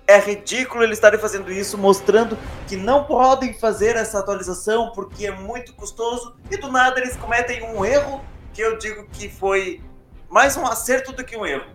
É 0.06 0.20
ridículo 0.20 0.84
eles 0.84 0.98
estarem 0.98 1.20
fazendo 1.20 1.52
isso, 1.52 1.78
mostrando 1.78 2.38
que 2.68 2.76
não 2.76 3.06
podem 3.06 3.54
fazer 3.54 3.96
essa 3.96 4.20
atualização 4.20 4.92
porque 4.94 5.28
é 5.28 5.32
muito 5.32 5.74
custoso, 5.74 6.36
e 6.52 6.58
do 6.58 6.70
nada 6.70 7.00
eles 7.00 7.16
cometem 7.16 7.64
um 7.64 7.86
erro 7.86 8.24
que 8.54 8.62
eu 8.62 8.78
digo 8.78 9.08
que 9.08 9.30
foi 9.30 9.82
mais 10.30 10.58
um 10.58 10.66
acerto 10.66 11.14
do 11.14 11.24
que 11.24 11.38
um 11.38 11.46
erro. 11.46 11.66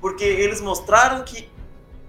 Porque 0.00 0.24
eles 0.24 0.60
mostraram 0.60 1.24
que 1.24 1.50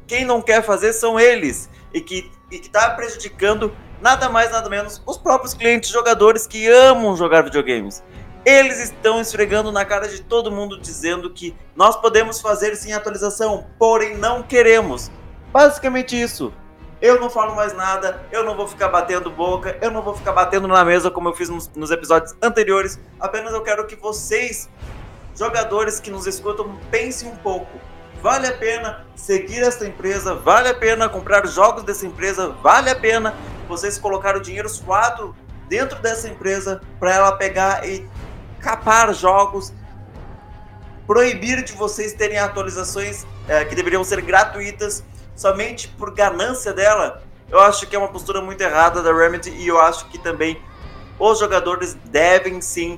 quem 0.07 0.25
não 0.25 0.41
quer 0.41 0.63
fazer 0.63 0.93
são 0.93 1.19
eles, 1.19 1.69
e 1.93 2.01
que 2.01 2.31
está 2.51 2.89
prejudicando 2.91 3.75
nada 4.01 4.29
mais, 4.29 4.51
nada 4.51 4.69
menos, 4.69 5.01
os 5.05 5.17
próprios 5.17 5.53
clientes 5.53 5.89
jogadores 5.89 6.45
que 6.45 6.67
amam 6.67 7.15
jogar 7.15 7.43
videogames. 7.43 8.03
Eles 8.45 8.79
estão 8.79 9.21
esfregando 9.21 9.71
na 9.71 9.85
cara 9.85 10.07
de 10.07 10.21
todo 10.21 10.51
mundo 10.51 10.77
dizendo 10.77 11.29
que 11.29 11.55
nós 11.75 11.95
podemos 11.95 12.41
fazer 12.41 12.75
sim 12.75 12.91
atualização, 12.91 13.65
porém 13.79 14.17
não 14.17 14.43
queremos. 14.43 15.09
Basicamente 15.51 16.21
isso. 16.21 16.53
Eu 17.01 17.19
não 17.19 17.29
falo 17.29 17.55
mais 17.55 17.73
nada, 17.73 18.21
eu 18.31 18.43
não 18.43 18.55
vou 18.55 18.67
ficar 18.67 18.89
batendo 18.89 19.29
boca, 19.29 19.77
eu 19.81 19.91
não 19.91 20.01
vou 20.01 20.15
ficar 20.15 20.33
batendo 20.33 20.67
na 20.67 20.83
mesa 20.83 21.09
como 21.09 21.29
eu 21.29 21.33
fiz 21.33 21.49
nos, 21.49 21.69
nos 21.69 21.91
episódios 21.91 22.35
anteriores. 22.41 22.99
Apenas 23.19 23.53
eu 23.53 23.61
quero 23.61 23.85
que 23.87 23.95
vocês, 23.95 24.69
jogadores 25.37 25.99
que 25.99 26.11
nos 26.11 26.27
escutam, 26.27 26.77
pensem 26.91 27.29
um 27.29 27.35
pouco 27.37 27.79
vale 28.23 28.47
a 28.47 28.53
pena 28.53 29.05
seguir 29.17 29.61
essa 29.61 29.85
empresa, 29.85 30.33
vale 30.33 30.69
a 30.69 30.73
pena 30.73 31.09
comprar 31.09 31.45
jogos 31.45 31.83
dessa 31.83 32.07
empresa, 32.07 32.51
vale 32.63 32.89
a 32.89 32.95
pena 32.95 33.35
vocês 33.67 33.97
colocar 33.97 34.37
o 34.37 34.39
dinheiro 34.39 34.69
suado 34.69 35.35
dentro 35.67 35.99
dessa 35.99 36.29
empresa 36.29 36.81
para 37.01 37.13
ela 37.13 37.33
pegar 37.33 37.85
e 37.85 38.07
capar 38.61 39.13
jogos, 39.13 39.73
proibir 41.05 41.65
de 41.65 41.73
vocês 41.73 42.13
terem 42.13 42.39
atualizações 42.39 43.25
é, 43.45 43.65
que 43.65 43.75
deveriam 43.75 44.05
ser 44.05 44.21
gratuitas 44.21 45.03
somente 45.35 45.89
por 45.89 46.13
ganância 46.13 46.71
dela. 46.71 47.21
Eu 47.49 47.59
acho 47.59 47.85
que 47.87 47.95
é 47.95 47.99
uma 47.99 48.07
postura 48.07 48.41
muito 48.41 48.61
errada 48.61 49.03
da 49.03 49.13
Remedy 49.13 49.49
e 49.49 49.67
eu 49.67 49.81
acho 49.81 50.07
que 50.07 50.17
também 50.17 50.57
os 51.19 51.39
jogadores 51.39 51.97
devem 52.05 52.61
sim 52.61 52.97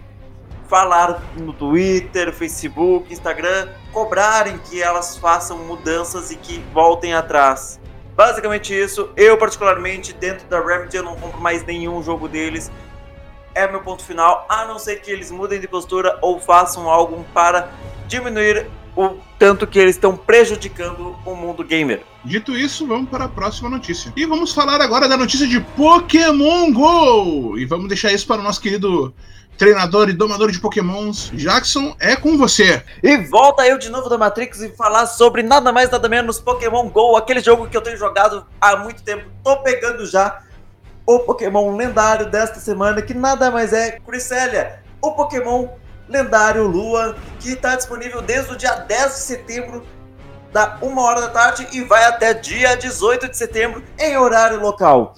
falar 0.68 1.20
no 1.36 1.52
Twitter, 1.52 2.32
Facebook, 2.32 3.12
Instagram, 3.12 3.70
cobrarem 3.96 4.58
que 4.58 4.82
elas 4.82 5.16
façam 5.16 5.58
mudanças 5.60 6.30
e 6.30 6.36
que 6.36 6.62
voltem 6.74 7.14
atrás. 7.14 7.80
Basicamente 8.14 8.74
isso, 8.78 9.10
eu 9.16 9.38
particularmente 9.38 10.12
dentro 10.12 10.46
da 10.50 10.60
Remedy 10.60 10.98
eu 10.98 11.04
não 11.04 11.16
compro 11.16 11.40
mais 11.40 11.66
nenhum 11.66 12.04
jogo 12.04 12.28
deles. 12.28 12.70
É 13.54 13.66
meu 13.72 13.80
ponto 13.82 14.04
final, 14.04 14.46
a 14.50 14.66
não 14.66 14.78
ser 14.78 14.98
que 14.98 15.10
eles 15.10 15.32
mudem 15.32 15.62
de 15.62 15.68
postura 15.68 16.20
ou 16.22 16.42
façam 16.42 16.90
algo 16.90 17.26
para 17.34 17.70
diminuir 18.06 18.68
o 18.98 19.18
tanto 19.40 19.66
que 19.66 19.80
eles 19.80 19.96
estão 19.96 20.18
prejudicando 20.18 21.16
o 21.26 21.34
mundo 21.34 21.64
gamer. 21.64 22.02
Dito 22.26 22.52
isso, 22.52 22.86
vamos 22.86 23.10
para 23.10 23.26
a 23.26 23.30
próxima 23.30 23.70
notícia. 23.70 24.12
E 24.18 24.26
vamos 24.26 24.54
falar 24.54 24.82
agora 24.82 25.08
da 25.08 25.16
notícia 25.16 25.48
de 25.48 25.62
Pokémon 25.62 26.70
Go! 26.74 27.58
E 27.58 27.66
vamos 27.66 27.88
deixar 27.88 28.12
isso 28.12 28.28
para 28.28 28.42
o 28.42 28.44
nosso 28.44 28.60
querido 28.60 29.14
treinador 29.58 30.10
e 30.10 30.14
domador 30.14 30.52
de 30.52 30.60
pokémons, 30.60 31.32
Jackson, 31.34 31.96
é 32.00 32.16
com 32.16 32.38
você. 32.38 32.84
E 33.02 33.18
volta 33.18 33.66
eu 33.68 33.78
de 33.78 33.90
novo 33.90 34.10
da 34.10 34.18
Matrix 34.18 34.62
e 34.62 34.70
falar 34.70 35.08
sobre 35.08 35.44
nada 35.44 35.72
mais 35.72 35.90
nada 35.90 36.08
menos 36.10 36.40
Pokémon 36.40 36.90
GO, 36.90 37.16
aquele 37.16 37.40
jogo 37.40 37.68
que 37.68 37.76
eu 37.76 37.82
tenho 37.82 37.98
jogado 37.98 38.46
há 38.60 38.76
muito 38.78 39.04
tempo. 39.04 39.26
Tô 39.44 39.58
pegando 39.58 40.06
já 40.06 40.42
o 41.06 41.20
Pokémon 41.20 41.76
lendário 41.76 42.30
desta 42.30 42.60
semana, 42.60 43.02
que 43.02 43.14
nada 43.14 43.52
mais 43.52 43.72
é 43.74 44.00
Cresselia, 44.00 44.80
o 45.02 45.12
Pokémon 45.12 45.70
lendário 46.10 46.68
Lua, 46.68 47.16
que 47.40 47.52
está 47.52 47.76
disponível 47.76 48.22
desde 48.22 48.54
o 48.54 48.56
dia 48.56 48.74
10 48.74 49.14
de 49.14 49.20
setembro, 49.20 49.86
da 50.52 50.78
1 50.82 50.98
hora 50.98 51.22
da 51.22 51.30
tarde, 51.30 51.68
e 51.74 51.82
vai 51.82 52.06
até 52.06 52.34
dia 52.34 52.76
18 52.76 53.30
de 53.30 53.38
setembro, 53.38 53.84
em 54.00 54.18
horário 54.18 54.60
local. 54.60 55.16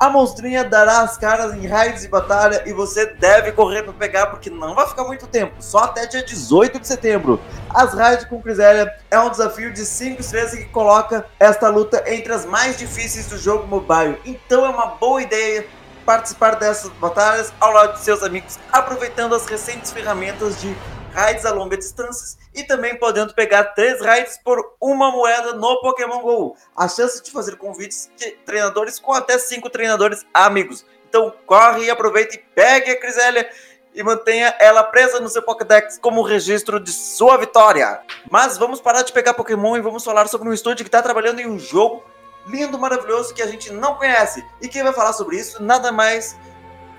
A 0.00 0.08
monstrinha 0.08 0.64
dará 0.64 1.02
as 1.02 1.18
caras 1.18 1.52
em 1.52 1.66
raids 1.66 2.00
de 2.00 2.08
batalha 2.08 2.62
e 2.64 2.72
você 2.72 3.04
deve 3.04 3.52
correr 3.52 3.82
para 3.82 3.92
pegar 3.92 4.28
porque 4.28 4.48
não 4.48 4.74
vai 4.74 4.88
ficar 4.88 5.04
muito 5.04 5.26
tempo, 5.26 5.56
só 5.60 5.80
até 5.80 6.06
dia 6.06 6.24
18 6.24 6.80
de 6.80 6.86
setembro. 6.86 7.38
As 7.68 7.92
raids 7.92 8.24
com 8.24 8.40
Crisélia 8.40 8.90
é 9.10 9.20
um 9.20 9.28
desafio 9.28 9.70
de 9.70 9.84
5 9.84 10.22
estrelas 10.22 10.52
que 10.52 10.64
coloca 10.64 11.26
esta 11.38 11.68
luta 11.68 12.02
entre 12.06 12.32
as 12.32 12.46
mais 12.46 12.78
difíceis 12.78 13.26
do 13.26 13.36
jogo 13.36 13.66
mobile. 13.66 14.18
Então 14.24 14.64
é 14.64 14.70
uma 14.70 14.86
boa 14.86 15.20
ideia 15.20 15.66
participar 16.06 16.52
dessas 16.52 16.90
batalhas 16.92 17.52
ao 17.60 17.70
lado 17.70 17.92
de 17.92 18.00
seus 18.00 18.22
amigos, 18.22 18.58
aproveitando 18.72 19.34
as 19.34 19.44
recentes 19.44 19.92
ferramentas 19.92 20.58
de 20.62 20.74
raids 21.12 21.44
a 21.44 21.52
longa 21.52 21.76
distância 21.76 22.38
e 22.54 22.62
também 22.64 22.96
podendo 22.96 23.34
pegar 23.34 23.64
três 23.64 24.00
raids 24.00 24.38
por 24.38 24.74
uma 24.80 25.10
moeda 25.10 25.52
no 25.52 25.80
Pokémon 25.80 26.20
GO. 26.20 26.56
A 26.76 26.88
chance 26.88 27.22
de 27.22 27.30
fazer 27.30 27.56
convites 27.56 28.10
de 28.16 28.30
treinadores 28.44 28.98
com 28.98 29.12
até 29.12 29.38
cinco 29.38 29.70
treinadores 29.70 30.24
amigos. 30.32 30.84
Então 31.08 31.32
corre 31.46 31.84
e 31.84 31.90
aproveita 31.90 32.36
e 32.36 32.38
pegue 32.38 32.90
a 32.90 33.00
Crisélia 33.00 33.48
e 33.92 34.02
mantenha 34.02 34.54
ela 34.58 34.84
presa 34.84 35.18
no 35.18 35.28
seu 35.28 35.42
Pokédex 35.42 35.98
como 35.98 36.22
registro 36.22 36.78
de 36.78 36.92
sua 36.92 37.36
vitória. 37.36 38.00
Mas 38.30 38.56
vamos 38.56 38.80
parar 38.80 39.02
de 39.02 39.12
pegar 39.12 39.34
Pokémon 39.34 39.76
e 39.76 39.80
vamos 39.80 40.04
falar 40.04 40.28
sobre 40.28 40.48
um 40.48 40.52
estúdio 40.52 40.84
que 40.84 40.88
está 40.88 41.02
trabalhando 41.02 41.40
em 41.40 41.46
um 41.46 41.58
jogo 41.58 42.04
lindo, 42.46 42.78
maravilhoso 42.78 43.34
que 43.34 43.42
a 43.42 43.46
gente 43.46 43.72
não 43.72 43.96
conhece. 43.96 44.44
E 44.60 44.68
quem 44.68 44.82
vai 44.82 44.92
falar 44.92 45.12
sobre 45.12 45.36
isso 45.36 45.62
nada 45.62 45.92
mais 45.92 46.36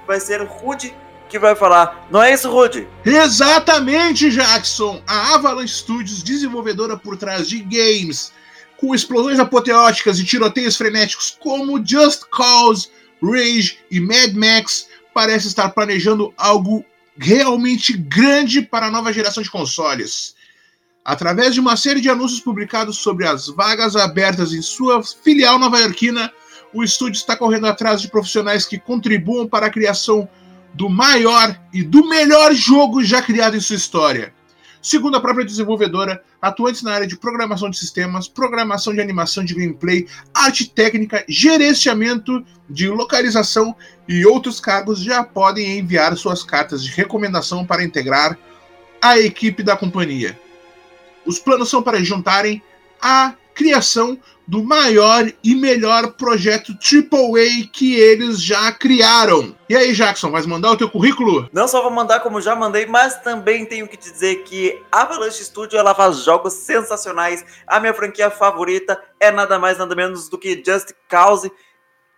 vai 0.05 0.19
ser 0.19 0.41
Rude 0.43 0.95
que 1.31 1.39
vai 1.39 1.55
falar. 1.55 2.07
Não 2.11 2.21
é 2.21 2.33
isso, 2.33 2.51
Rude? 2.51 2.87
Exatamente, 3.05 4.29
Jackson! 4.29 5.01
A 5.07 5.35
Avalanche 5.35 5.75
Studios, 5.75 6.21
desenvolvedora 6.21 6.97
por 6.97 7.15
trás 7.15 7.47
de 7.47 7.59
games 7.59 8.33
com 8.77 8.93
explosões 8.93 9.39
apoteóticas 9.39 10.19
e 10.19 10.25
tiroteios 10.25 10.75
frenéticos 10.75 11.37
como 11.39 11.83
Just 11.85 12.23
Cause, 12.31 12.89
Rage 13.23 13.79
e 13.89 13.99
Mad 14.01 14.33
Max, 14.33 14.87
parece 15.13 15.47
estar 15.47 15.69
planejando 15.69 16.33
algo 16.35 16.83
realmente 17.17 17.95
grande 17.95 18.61
para 18.61 18.87
a 18.87 18.91
nova 18.91 19.13
geração 19.13 19.41
de 19.41 19.49
consoles. 19.49 20.35
Através 21.05 21.53
de 21.53 21.59
uma 21.59 21.77
série 21.77 22.01
de 22.01 22.09
anúncios 22.09 22.41
publicados 22.41 22.97
sobre 22.97 23.25
as 23.25 23.47
vagas 23.47 23.95
abertas 23.95 24.51
em 24.51 24.61
sua 24.61 25.01
filial 25.03 25.57
nova-iorquina, 25.57 26.31
o 26.73 26.83
estúdio 26.83 27.19
está 27.19 27.37
correndo 27.37 27.67
atrás 27.67 28.01
de 28.01 28.09
profissionais 28.09 28.65
que 28.65 28.79
contribuam 28.79 29.47
para 29.47 29.67
a 29.67 29.71
criação 29.71 30.27
do 30.73 30.89
maior 30.89 31.59
e 31.73 31.83
do 31.83 32.07
melhor 32.07 32.53
jogo 32.53 33.03
já 33.03 33.21
criado 33.21 33.55
em 33.55 33.59
sua 33.59 33.75
história. 33.75 34.33
Segundo 34.81 35.15
a 35.15 35.21
própria 35.21 35.45
desenvolvedora, 35.45 36.23
atuantes 36.41 36.81
na 36.81 36.93
área 36.93 37.05
de 37.05 37.15
programação 37.15 37.69
de 37.69 37.77
sistemas, 37.77 38.27
programação 38.27 38.93
de 38.93 38.99
animação 38.99 39.45
de 39.45 39.53
gameplay, 39.53 40.07
arte 40.33 40.67
técnica, 40.67 41.23
gerenciamento 41.29 42.43
de 42.67 42.89
localização 42.89 43.75
e 44.07 44.25
outros 44.25 44.59
cargos 44.59 44.99
já 44.99 45.23
podem 45.23 45.77
enviar 45.77 46.17
suas 46.17 46.43
cartas 46.43 46.83
de 46.83 46.89
recomendação 46.89 47.63
para 47.63 47.83
integrar 47.83 48.35
a 48.99 49.19
equipe 49.19 49.61
da 49.61 49.77
companhia. 49.77 50.39
Os 51.27 51.37
planos 51.37 51.69
são 51.69 51.83
para 51.83 52.03
juntarem 52.03 52.61
a 52.99 53.35
criação 53.53 54.17
do 54.51 54.61
maior 54.61 55.31
e 55.41 55.55
melhor 55.55 56.11
projeto 56.11 56.73
AAA 56.73 57.69
que 57.71 57.95
eles 57.95 58.43
já 58.43 58.69
criaram. 58.73 59.55
E 59.69 59.77
aí, 59.77 59.93
Jackson, 59.93 60.29
vai 60.29 60.41
mandar 60.41 60.71
o 60.71 60.77
teu 60.77 60.89
currículo? 60.89 61.49
Não 61.53 61.69
só 61.69 61.81
vou 61.81 61.89
mandar 61.89 62.19
como 62.19 62.41
já 62.41 62.53
mandei, 62.53 62.85
mas 62.85 63.15
também 63.21 63.65
tenho 63.65 63.87
que 63.87 63.95
dizer 63.95 64.43
que 64.43 64.77
Avalanche 64.91 65.41
Studio 65.45 65.79
ela 65.79 65.95
faz 65.95 66.25
jogos 66.25 66.51
sensacionais. 66.51 67.45
A 67.65 67.79
minha 67.79 67.93
franquia 67.93 68.29
favorita 68.29 69.01
é 69.21 69.31
nada 69.31 69.57
mais 69.57 69.77
nada 69.77 69.95
menos 69.95 70.27
do 70.27 70.37
que 70.37 70.61
Just 70.61 70.89
Cause. 71.07 71.49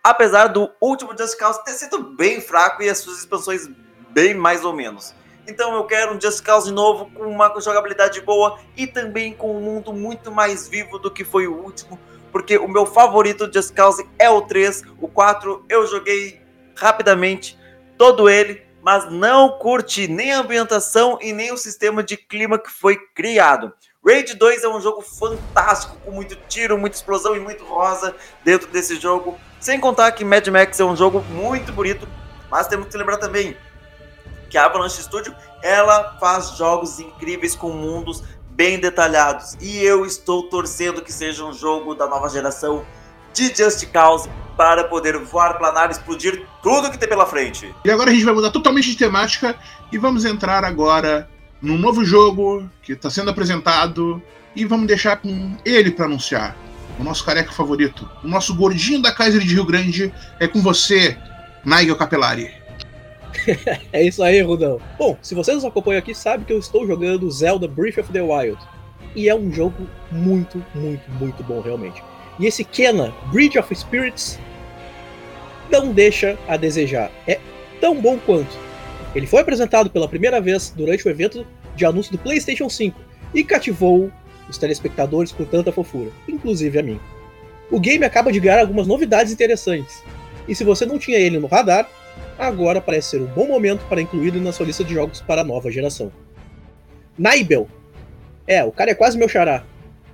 Apesar 0.02 0.48
do 0.48 0.68
último 0.80 1.16
Just 1.16 1.38
Cause 1.38 1.62
ter 1.64 1.74
sido 1.74 2.02
bem 2.02 2.40
fraco 2.40 2.82
e 2.82 2.90
as 2.90 2.98
suas 2.98 3.20
expansões 3.20 3.70
bem 4.10 4.34
mais 4.34 4.64
ou 4.64 4.72
menos. 4.72 5.14
Então 5.46 5.72
eu 5.74 5.84
quero 5.84 6.16
um 6.16 6.20
Just 6.20 6.42
Cause 6.42 6.72
novo 6.72 7.08
com 7.12 7.28
uma 7.28 7.52
jogabilidade 7.60 8.20
boa 8.22 8.58
e 8.76 8.88
também 8.88 9.32
com 9.32 9.56
um 9.56 9.60
mundo 9.60 9.92
muito 9.92 10.32
mais 10.32 10.66
vivo 10.66 10.98
do 10.98 11.12
que 11.12 11.22
foi 11.22 11.46
o 11.46 11.54
último, 11.54 11.96
porque 12.34 12.58
o 12.58 12.66
meu 12.66 12.84
favorito 12.84 13.48
Just 13.48 13.72
Cause 13.72 14.04
é 14.18 14.28
o 14.28 14.42
3, 14.42 14.82
o 15.00 15.06
4 15.06 15.66
eu 15.68 15.86
joguei 15.86 16.42
rapidamente 16.74 17.56
todo 17.96 18.28
ele, 18.28 18.60
mas 18.82 19.08
não 19.08 19.56
curti 19.56 20.08
nem 20.08 20.32
a 20.32 20.40
ambientação 20.40 21.16
e 21.22 21.32
nem 21.32 21.52
o 21.52 21.56
sistema 21.56 22.02
de 22.02 22.16
clima 22.16 22.58
que 22.58 22.72
foi 22.72 22.96
criado. 23.14 23.72
Raid 24.04 24.34
2 24.34 24.64
é 24.64 24.68
um 24.68 24.80
jogo 24.80 25.00
fantástico, 25.00 25.96
com 26.04 26.10
muito 26.10 26.34
tiro, 26.48 26.76
muita 26.76 26.96
explosão 26.96 27.36
e 27.36 27.38
muito 27.38 27.64
rosa 27.64 28.12
dentro 28.42 28.66
desse 28.66 28.96
jogo. 28.96 29.38
Sem 29.60 29.78
contar 29.78 30.10
que 30.10 30.24
Mad 30.24 30.44
Max 30.48 30.80
é 30.80 30.84
um 30.84 30.96
jogo 30.96 31.20
muito 31.30 31.72
bonito, 31.72 32.08
mas 32.50 32.66
temos 32.66 32.88
que 32.88 32.96
lembrar 32.96 33.18
também 33.18 33.56
que 34.50 34.58
a 34.58 34.64
Avalanche 34.64 35.00
Studio 35.00 35.32
ela 35.62 36.18
faz 36.18 36.56
jogos 36.56 36.98
incríveis 36.98 37.54
com 37.54 37.70
mundos 37.70 38.24
bem 38.54 38.78
detalhados 38.78 39.56
e 39.60 39.78
eu 39.78 40.06
estou 40.06 40.44
torcendo 40.44 41.02
que 41.02 41.12
seja 41.12 41.44
um 41.44 41.52
jogo 41.52 41.94
da 41.94 42.06
nova 42.06 42.28
geração 42.28 42.84
de 43.32 43.54
Just 43.54 43.86
Cause 43.92 44.30
para 44.56 44.84
poder 44.84 45.18
voar, 45.18 45.58
planar, 45.58 45.90
explodir 45.90 46.46
tudo 46.62 46.90
que 46.90 46.96
tem 46.96 47.08
pela 47.08 47.26
frente. 47.26 47.74
E 47.84 47.90
agora 47.90 48.10
a 48.10 48.14
gente 48.14 48.24
vai 48.24 48.34
mudar 48.34 48.50
totalmente 48.50 48.90
de 48.90 48.96
temática 48.96 49.56
e 49.90 49.98
vamos 49.98 50.24
entrar 50.24 50.64
agora 50.64 51.28
num 51.60 51.76
novo 51.76 52.04
jogo 52.04 52.68
que 52.82 52.92
está 52.92 53.10
sendo 53.10 53.30
apresentado 53.30 54.22
e 54.54 54.64
vamos 54.64 54.86
deixar 54.86 55.16
com 55.16 55.56
ele 55.64 55.90
para 55.90 56.06
anunciar. 56.06 56.56
O 56.98 57.02
nosso 57.02 57.24
careca 57.24 57.50
favorito, 57.50 58.08
o 58.22 58.28
nosso 58.28 58.54
gordinho 58.54 59.02
da 59.02 59.10
Kaiser 59.10 59.40
de 59.40 59.52
Rio 59.52 59.64
Grande, 59.64 60.14
é 60.38 60.46
com 60.46 60.62
você, 60.62 61.18
Nigel 61.64 61.96
Capelari. 61.96 62.63
é 63.92 64.02
isso 64.02 64.22
aí, 64.22 64.40
Rudão. 64.40 64.80
Bom, 64.98 65.16
se 65.20 65.34
vocês 65.34 65.56
nos 65.56 65.64
acompanham 65.64 65.98
aqui, 65.98 66.14
sabe 66.14 66.44
que 66.44 66.52
eu 66.52 66.58
estou 66.58 66.86
jogando 66.86 67.30
Zelda 67.30 67.68
Breath 67.68 67.98
of 67.98 68.12
the 68.12 68.22
Wild. 68.22 68.58
E 69.14 69.28
é 69.28 69.34
um 69.34 69.52
jogo 69.52 69.88
muito, 70.10 70.64
muito, 70.74 71.08
muito 71.12 71.42
bom, 71.44 71.60
realmente. 71.60 72.02
E 72.38 72.46
esse 72.46 72.64
Kena, 72.64 73.14
Bridge 73.30 73.58
of 73.58 73.74
Spirits, 73.74 74.38
não 75.70 75.92
deixa 75.92 76.38
a 76.48 76.56
desejar. 76.56 77.10
É 77.26 77.38
tão 77.80 78.00
bom 78.00 78.18
quanto. 78.18 78.56
Ele 79.14 79.26
foi 79.26 79.40
apresentado 79.40 79.88
pela 79.88 80.08
primeira 80.08 80.40
vez 80.40 80.72
durante 80.76 81.06
o 81.06 81.10
evento 81.10 81.46
de 81.76 81.84
anúncio 81.84 82.12
do 82.12 82.18
PlayStation 82.18 82.68
5 82.68 82.98
e 83.32 83.44
cativou 83.44 84.10
os 84.48 84.58
telespectadores 84.58 85.32
com 85.32 85.44
tanta 85.44 85.72
fofura, 85.72 86.10
inclusive 86.28 86.78
a 86.78 86.82
mim. 86.82 87.00
O 87.70 87.80
game 87.80 88.04
acaba 88.04 88.32
de 88.32 88.40
ganhar 88.40 88.60
algumas 88.60 88.86
novidades 88.86 89.32
interessantes. 89.32 90.02
E 90.46 90.54
se 90.54 90.64
você 90.64 90.84
não 90.84 90.98
tinha 90.98 91.18
ele 91.18 91.38
no 91.38 91.46
radar, 91.46 91.88
agora 92.38 92.80
parece 92.80 93.10
ser 93.10 93.22
um 93.22 93.26
bom 93.26 93.46
momento 93.46 93.86
para 93.88 94.00
incluí-lo 94.00 94.40
na 94.40 94.52
sua 94.52 94.66
lista 94.66 94.84
de 94.84 94.94
jogos 94.94 95.20
para 95.20 95.42
a 95.42 95.44
nova 95.44 95.70
geração. 95.70 96.12
Naibel. 97.18 97.68
É, 98.46 98.62
o 98.64 98.72
cara 98.72 98.90
é 98.90 98.94
quase 98.94 99.16
meu 99.16 99.28
xará. 99.28 99.64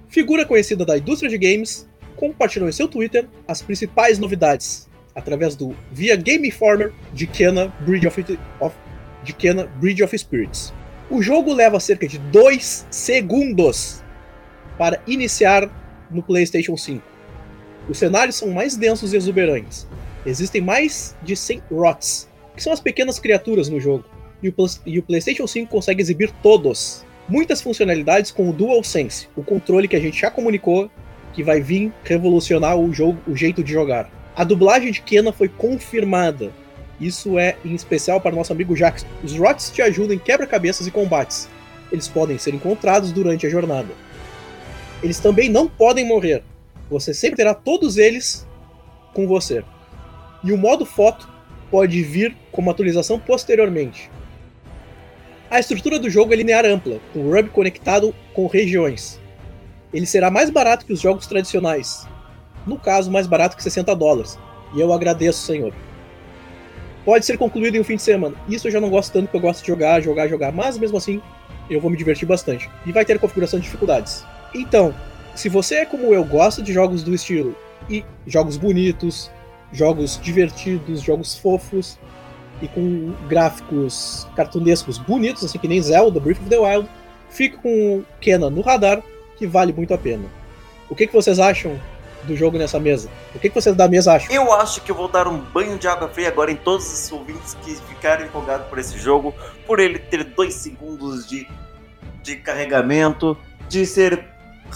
Figura 0.08 0.44
conhecida 0.44 0.84
da 0.84 0.98
indústria 0.98 1.30
de 1.30 1.38
games, 1.38 1.88
compartilhou 2.16 2.68
em 2.68 2.72
seu 2.72 2.86
Twitter 2.86 3.26
as 3.48 3.62
principais 3.62 4.18
novidades 4.18 4.88
através 5.14 5.56
do 5.56 5.74
via 5.90 6.16
Game 6.16 6.46
Informer 6.46 6.92
de 7.12 7.26
Kena 7.26 7.72
Bridge 7.80 8.06
of, 8.06 8.38
of, 8.60 8.76
de 9.24 9.32
Kena 9.32 9.66
Bridge 9.66 10.02
of 10.02 10.16
Spirits. 10.16 10.72
O 11.10 11.22
jogo 11.22 11.52
leva 11.52 11.80
cerca 11.80 12.06
de 12.06 12.18
2 12.18 12.86
segundos 12.90 14.02
para 14.78 15.00
iniciar 15.06 15.68
no 16.10 16.22
PlayStation 16.22 16.76
5. 16.76 17.02
Os 17.88 17.98
cenários 17.98 18.36
são 18.36 18.50
mais 18.50 18.76
densos 18.76 19.12
e 19.12 19.16
exuberantes, 19.16 19.86
Existem 20.24 20.60
mais 20.60 21.16
de 21.22 21.34
100 21.34 21.62
ROTs, 21.70 22.28
que 22.54 22.62
são 22.62 22.72
as 22.72 22.80
pequenas 22.80 23.18
criaturas 23.18 23.68
no 23.68 23.80
jogo, 23.80 24.04
e 24.42 24.48
o, 24.48 24.54
e 24.84 24.98
o 24.98 25.02
PlayStation 25.02 25.46
5 25.46 25.70
consegue 25.70 26.02
exibir 26.02 26.30
todos. 26.42 27.04
Muitas 27.26 27.62
funcionalidades 27.62 28.30
com 28.30 28.50
o 28.50 28.52
DualSense, 28.52 29.28
o 29.34 29.42
controle 29.42 29.88
que 29.88 29.96
a 29.96 30.00
gente 30.00 30.20
já 30.20 30.30
comunicou 30.30 30.90
que 31.32 31.42
vai 31.42 31.60
vir 31.60 31.92
revolucionar 32.04 32.76
o 32.76 32.92
jogo, 32.92 33.18
o 33.26 33.36
jeito 33.36 33.62
de 33.62 33.72
jogar. 33.72 34.10
A 34.36 34.44
dublagem 34.44 34.90
de 34.90 35.00
Kena 35.00 35.32
foi 35.32 35.48
confirmada. 35.48 36.52
Isso 37.00 37.38
é 37.38 37.56
em 37.64 37.74
especial 37.74 38.20
para 38.20 38.34
nosso 38.34 38.52
amigo 38.52 38.74
Jackson. 38.74 39.06
Os 39.22 39.34
ROTs 39.34 39.70
te 39.70 39.80
ajudam 39.80 40.14
em 40.14 40.18
quebra-cabeças 40.18 40.86
e 40.86 40.90
combates. 40.90 41.48
Eles 41.90 42.08
podem 42.08 42.36
ser 42.36 42.52
encontrados 42.52 43.12
durante 43.12 43.46
a 43.46 43.50
jornada. 43.50 43.88
Eles 45.02 45.18
também 45.18 45.48
não 45.48 45.66
podem 45.66 46.06
morrer. 46.06 46.42
Você 46.90 47.14
sempre 47.14 47.36
terá 47.36 47.54
todos 47.54 47.96
eles 47.96 48.46
com 49.14 49.26
você 49.26 49.62
e 50.42 50.52
o 50.52 50.58
modo 50.58 50.84
foto 50.84 51.28
pode 51.70 52.02
vir 52.02 52.36
como 52.50 52.70
atualização 52.70 53.18
posteriormente. 53.18 54.10
A 55.50 55.58
estrutura 55.58 55.98
do 55.98 56.08
jogo 56.08 56.32
é 56.32 56.36
linear 56.36 56.64
ampla, 56.64 57.00
com 57.12 57.20
o 57.20 57.34
Rub 57.34 57.48
conectado 57.50 58.14
com 58.34 58.46
regiões. 58.46 59.20
Ele 59.92 60.06
será 60.06 60.30
mais 60.30 60.50
barato 60.50 60.86
que 60.86 60.92
os 60.92 61.00
jogos 61.00 61.26
tradicionais, 61.26 62.06
no 62.66 62.78
caso, 62.78 63.10
mais 63.10 63.26
barato 63.26 63.56
que 63.56 63.62
60 63.62 63.94
dólares, 63.96 64.38
e 64.74 64.80
eu 64.80 64.92
agradeço, 64.92 65.44
senhor. 65.44 65.74
Pode 67.04 67.24
ser 67.24 67.36
concluído 67.36 67.76
em 67.76 67.80
um 67.80 67.84
fim 67.84 67.96
de 67.96 68.02
semana. 68.02 68.36
Isso 68.48 68.68
eu 68.68 68.72
já 68.72 68.80
não 68.80 68.90
gosto 68.90 69.12
tanto, 69.12 69.24
porque 69.24 69.38
eu 69.38 69.40
gosto 69.40 69.62
de 69.62 69.66
jogar, 69.66 70.00
jogar, 70.00 70.28
jogar, 70.28 70.52
mas 70.52 70.78
mesmo 70.78 70.96
assim 70.96 71.20
eu 71.68 71.80
vou 71.80 71.90
me 71.90 71.96
divertir 71.96 72.26
bastante. 72.26 72.70
E 72.84 72.92
vai 72.92 73.04
ter 73.04 73.18
configuração 73.18 73.58
de 73.58 73.64
dificuldades. 73.64 74.24
Então, 74.54 74.94
se 75.34 75.48
você 75.48 75.76
é 75.76 75.86
como 75.86 76.12
eu, 76.12 76.24
gosta 76.24 76.62
de 76.62 76.72
jogos 76.72 77.02
do 77.02 77.14
estilo 77.14 77.56
e 77.88 78.04
jogos 78.26 78.56
bonitos, 78.56 79.30
jogos 79.72 80.18
divertidos, 80.20 81.00
jogos 81.00 81.36
fofos 81.36 81.98
e 82.60 82.68
com 82.68 83.12
gráficos 83.28 84.26
cartunescos 84.36 84.98
bonitos, 84.98 85.44
assim 85.44 85.58
que 85.58 85.68
nem 85.68 85.80
Zelda, 85.80 86.20
Breath 86.20 86.40
of 86.40 86.48
the 86.48 86.58
Wild, 86.58 86.88
fique 87.30 87.56
com 87.56 88.02
Kena 88.20 88.50
no 88.50 88.60
radar, 88.60 89.02
que 89.36 89.46
vale 89.46 89.72
muito 89.72 89.94
a 89.94 89.98
pena. 89.98 90.24
O 90.88 90.94
que, 90.94 91.06
que 91.06 91.12
vocês 91.12 91.38
acham 91.38 91.78
do 92.24 92.36
jogo 92.36 92.58
nessa 92.58 92.78
mesa? 92.78 93.08
O 93.34 93.38
que, 93.38 93.48
que 93.48 93.54
vocês 93.54 93.74
da 93.74 93.88
mesa 93.88 94.14
acham? 94.14 94.34
Eu 94.34 94.52
acho 94.52 94.82
que 94.82 94.90
eu 94.90 94.94
vou 94.94 95.08
dar 95.08 95.26
um 95.26 95.38
banho 95.38 95.78
de 95.78 95.88
água 95.88 96.08
fria 96.08 96.28
agora 96.28 96.50
em 96.50 96.56
todos 96.56 96.92
os 96.92 97.12
ouvintes 97.12 97.56
que 97.62 97.74
ficaram 97.74 98.26
empolgados 98.26 98.66
por 98.66 98.78
esse 98.78 98.98
jogo, 98.98 99.34
por 99.66 99.80
ele 99.80 99.98
ter 99.98 100.24
dois 100.24 100.54
segundos 100.54 101.26
de, 101.26 101.48
de 102.22 102.36
carregamento, 102.36 103.38
de 103.68 103.86
ser 103.86 104.28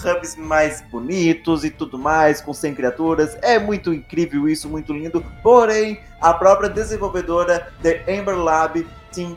hubs 0.03 0.35
mais 0.35 0.81
bonitos 0.81 1.63
e 1.63 1.69
tudo 1.69 1.97
mais, 1.97 2.41
com 2.41 2.53
100 2.53 2.75
criaturas. 2.75 3.37
É 3.41 3.59
muito 3.59 3.93
incrível 3.93 4.47
isso, 4.47 4.69
muito 4.69 4.93
lindo. 4.93 5.23
Porém, 5.41 5.99
a 6.21 6.33
própria 6.33 6.69
desenvolvedora 6.69 7.71
The 7.81 8.03
Ember 8.07 8.37
Lab 8.37 8.85
Team 9.13 9.35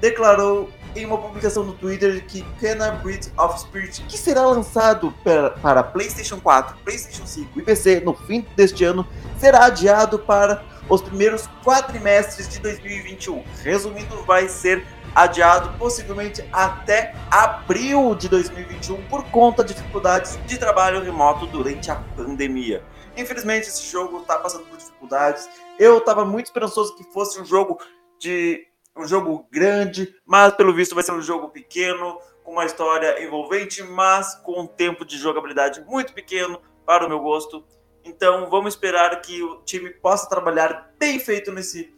declarou 0.00 0.70
em 0.94 1.06
uma 1.06 1.16
publicação 1.16 1.64
no 1.64 1.72
Twitter 1.72 2.24
que 2.26 2.42
Kena 2.60 2.92
Breed 2.92 3.28
of 3.38 3.60
Spirit, 3.60 4.02
que 4.02 4.18
será 4.18 4.44
lançado 4.44 5.12
para, 5.24 5.50
para 5.50 5.82
PlayStation 5.82 6.38
4, 6.40 6.76
PlayStation 6.84 7.26
5 7.26 7.60
e 7.60 7.62
PC 7.62 8.00
no 8.00 8.14
fim 8.14 8.46
deste 8.54 8.84
ano, 8.84 9.06
será 9.38 9.66
adiado 9.66 10.18
para 10.18 10.62
os 10.88 11.00
primeiros 11.00 11.48
quatrimestres 11.64 12.48
de 12.48 12.58
2021. 12.58 13.42
Resumindo, 13.62 14.22
vai 14.24 14.48
ser 14.48 14.84
adiado 15.14 15.76
possivelmente 15.78 16.44
até 16.52 17.14
abril 17.30 18.14
de 18.14 18.28
2021 18.28 19.06
por 19.08 19.24
conta 19.30 19.62
de 19.62 19.74
dificuldades 19.74 20.38
de 20.46 20.58
trabalho 20.58 21.02
remoto 21.02 21.46
durante 21.46 21.90
a 21.90 21.96
pandemia. 22.16 22.82
Infelizmente, 23.16 23.68
esse 23.68 23.90
jogo 23.90 24.20
está 24.20 24.38
passando 24.38 24.64
por 24.66 24.78
dificuldades. 24.78 25.48
Eu 25.78 25.98
estava 25.98 26.24
muito 26.24 26.46
esperançoso 26.46 26.96
que 26.96 27.04
fosse 27.04 27.40
um 27.40 27.44
jogo 27.44 27.78
de 28.18 28.66
um 28.96 29.06
jogo 29.06 29.46
grande, 29.50 30.14
mas 30.24 30.54
pelo 30.54 30.74
visto 30.74 30.94
vai 30.94 31.04
ser 31.04 31.12
um 31.12 31.22
jogo 31.22 31.48
pequeno, 31.48 32.18
com 32.44 32.52
uma 32.52 32.64
história 32.64 33.22
envolvente, 33.24 33.82
mas 33.82 34.34
com 34.36 34.60
um 34.60 34.66
tempo 34.66 35.04
de 35.04 35.16
jogabilidade 35.16 35.80
muito 35.82 36.12
pequeno 36.12 36.60
para 36.84 37.06
o 37.06 37.08
meu 37.08 37.20
gosto. 37.20 37.64
Então 38.04 38.50
vamos 38.50 38.74
esperar 38.74 39.20
que 39.20 39.42
o 39.42 39.62
time 39.62 39.90
possa 39.90 40.28
trabalhar 40.28 40.92
bem 40.98 41.18
feito 41.18 41.52
nesse, 41.52 41.94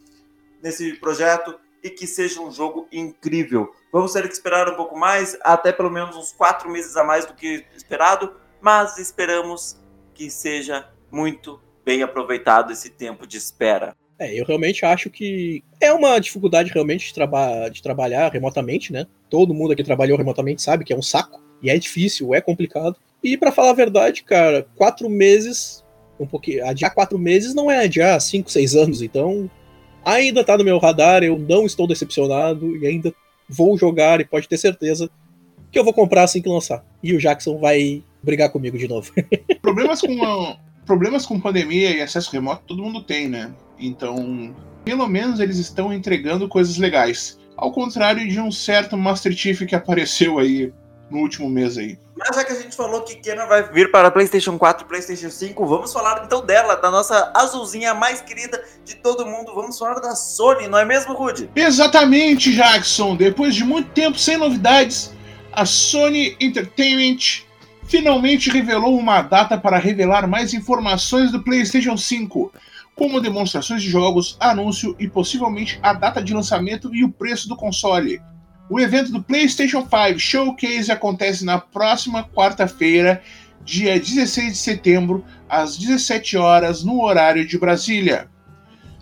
nesse 0.61 0.93
projeto 0.99 1.59
e 1.85 1.89
que 1.91 2.07
seja 2.07 2.41
um 2.41 2.51
jogo 2.51 2.87
incrível. 2.91 3.71
Vamos 3.93 4.11
ter 4.11 4.27
que 4.27 4.33
esperar 4.33 4.67
um 4.67 4.75
pouco 4.75 4.97
mais, 4.97 5.37
até 5.41 5.71
pelo 5.71 5.91
menos 5.91 6.15
uns 6.15 6.31
quatro 6.31 6.67
meses 6.67 6.97
a 6.97 7.03
mais 7.03 7.27
do 7.27 7.35
que 7.35 7.63
esperado, 7.77 8.33
mas 8.59 8.97
esperamos 8.97 9.77
que 10.15 10.27
seja 10.31 10.89
muito 11.11 11.61
bem 11.85 12.01
aproveitado 12.01 12.71
esse 12.71 12.89
tempo 12.89 13.27
de 13.27 13.37
espera. 13.37 13.95
É, 14.17 14.33
eu 14.33 14.43
realmente 14.45 14.83
acho 14.83 15.11
que 15.11 15.63
é 15.79 15.93
uma 15.93 16.17
dificuldade 16.17 16.71
realmente 16.71 17.09
de, 17.09 17.13
traba 17.13 17.69
de 17.69 17.83
trabalhar 17.83 18.31
remotamente, 18.31 18.91
né? 18.91 19.05
Todo 19.29 19.53
mundo 19.53 19.73
aqui 19.73 19.83
trabalhou 19.83 20.17
remotamente 20.17 20.63
sabe 20.63 20.83
que 20.83 20.91
é 20.91 20.97
um 20.97 21.03
saco, 21.03 21.39
e 21.61 21.69
é 21.69 21.77
difícil, 21.77 22.33
é 22.33 22.41
complicado. 22.41 22.95
E 23.23 23.37
para 23.37 23.51
falar 23.51 23.69
a 23.69 23.73
verdade, 23.73 24.23
cara, 24.23 24.65
quatro 24.75 25.07
meses, 25.07 25.85
um 26.19 26.25
pouquinho, 26.25 26.67
adiar 26.67 26.95
quatro 26.95 27.19
meses 27.19 27.53
não 27.53 27.69
é 27.69 27.83
adiar 27.83 28.19
cinco, 28.19 28.49
seis 28.49 28.73
anos, 28.73 29.03
então 29.03 29.51
ainda 30.05 30.43
tá 30.43 30.57
no 30.57 30.63
meu 30.63 30.77
radar, 30.77 31.23
eu 31.23 31.37
não 31.37 31.65
estou 31.65 31.87
decepcionado 31.87 32.77
e 32.77 32.85
ainda 32.85 33.13
vou 33.49 33.77
jogar 33.77 34.21
e 34.21 34.25
pode 34.25 34.47
ter 34.47 34.57
certeza 34.57 35.09
que 35.71 35.77
eu 35.77 35.83
vou 35.83 35.93
comprar 35.93 36.23
assim 36.23 36.41
que 36.41 36.47
lançar. 36.47 36.85
E 37.03 37.13
o 37.13 37.19
Jackson 37.19 37.57
vai 37.57 38.03
brigar 38.23 38.49
comigo 38.51 38.77
de 38.77 38.87
novo. 38.87 39.11
Problemas 39.61 39.99
com 40.01 40.23
a, 40.23 40.57
problemas 40.85 41.25
com 41.25 41.39
pandemia 41.39 41.97
e 41.97 42.01
acesso 42.01 42.31
remoto 42.31 42.63
todo 42.67 42.83
mundo 42.83 43.01
tem, 43.01 43.27
né? 43.27 43.53
Então, 43.77 44.55
pelo 44.85 45.07
menos 45.07 45.39
eles 45.39 45.57
estão 45.57 45.91
entregando 45.91 46.47
coisas 46.47 46.77
legais. 46.77 47.37
Ao 47.57 47.71
contrário 47.71 48.27
de 48.27 48.39
um 48.39 48.51
certo 48.51 48.95
Master 48.95 49.33
Chief 49.33 49.65
que 49.65 49.75
apareceu 49.75 50.39
aí 50.39 50.71
no 51.09 51.19
último 51.19 51.49
mês 51.49 51.77
aí. 51.77 51.97
Mas 52.17 52.35
já 52.35 52.43
que 52.43 52.53
a 52.53 52.55
gente 52.55 52.75
falou 52.75 53.01
que 53.01 53.15
Kena 53.15 53.45
vai 53.45 53.63
vir 53.71 53.91
para 53.91 54.09
PlayStation 54.09 54.57
4 54.57 54.85
e 54.85 54.87
PlayStation 54.87 55.29
5, 55.29 55.65
vamos 55.65 55.91
falar 55.91 56.23
então 56.25 56.45
dela, 56.45 56.75
da 56.75 56.89
nossa 56.89 57.31
azulzinha 57.35 57.93
mais 57.93 58.21
querida 58.21 58.63
de 58.83 58.95
todo 58.95 59.25
mundo. 59.25 59.53
Vamos 59.53 59.77
falar 59.77 59.99
da 59.99 60.15
Sony, 60.15 60.67
não 60.67 60.79
é 60.79 60.85
mesmo, 60.85 61.13
Rude? 61.13 61.49
Exatamente, 61.55 62.53
Jackson. 62.53 63.15
Depois 63.15 63.53
de 63.53 63.63
muito 63.63 63.89
tempo 63.89 64.17
sem 64.17 64.37
novidades, 64.37 65.13
a 65.51 65.65
Sony 65.65 66.35
Entertainment 66.39 67.43
finalmente 67.83 68.49
revelou 68.49 68.97
uma 68.97 69.21
data 69.21 69.57
para 69.57 69.77
revelar 69.77 70.27
mais 70.27 70.53
informações 70.53 71.31
do 71.31 71.43
PlayStation 71.43 71.97
5, 71.97 72.51
como 72.95 73.21
demonstrações 73.21 73.83
de 73.83 73.89
jogos, 73.89 74.37
anúncio 74.39 74.95
e 74.97 75.07
possivelmente 75.07 75.77
a 75.83 75.93
data 75.93 76.23
de 76.23 76.33
lançamento 76.33 76.93
e 76.95 77.03
o 77.03 77.11
preço 77.11 77.47
do 77.47 77.55
console. 77.55 78.21
O 78.69 78.79
evento 78.79 79.11
do 79.11 79.21
PlayStation 79.21 79.81
5 79.81 80.19
Showcase 80.19 80.91
acontece 80.91 81.45
na 81.45 81.59
próxima 81.59 82.23
quarta-feira, 82.23 83.21
dia 83.63 83.99
16 83.99 84.53
de 84.53 84.57
setembro, 84.57 85.23
às 85.47 85.77
17 85.77 86.35
horas, 86.35 86.83
no 86.83 87.03
horário 87.03 87.47
de 87.47 87.59
Brasília. 87.59 88.27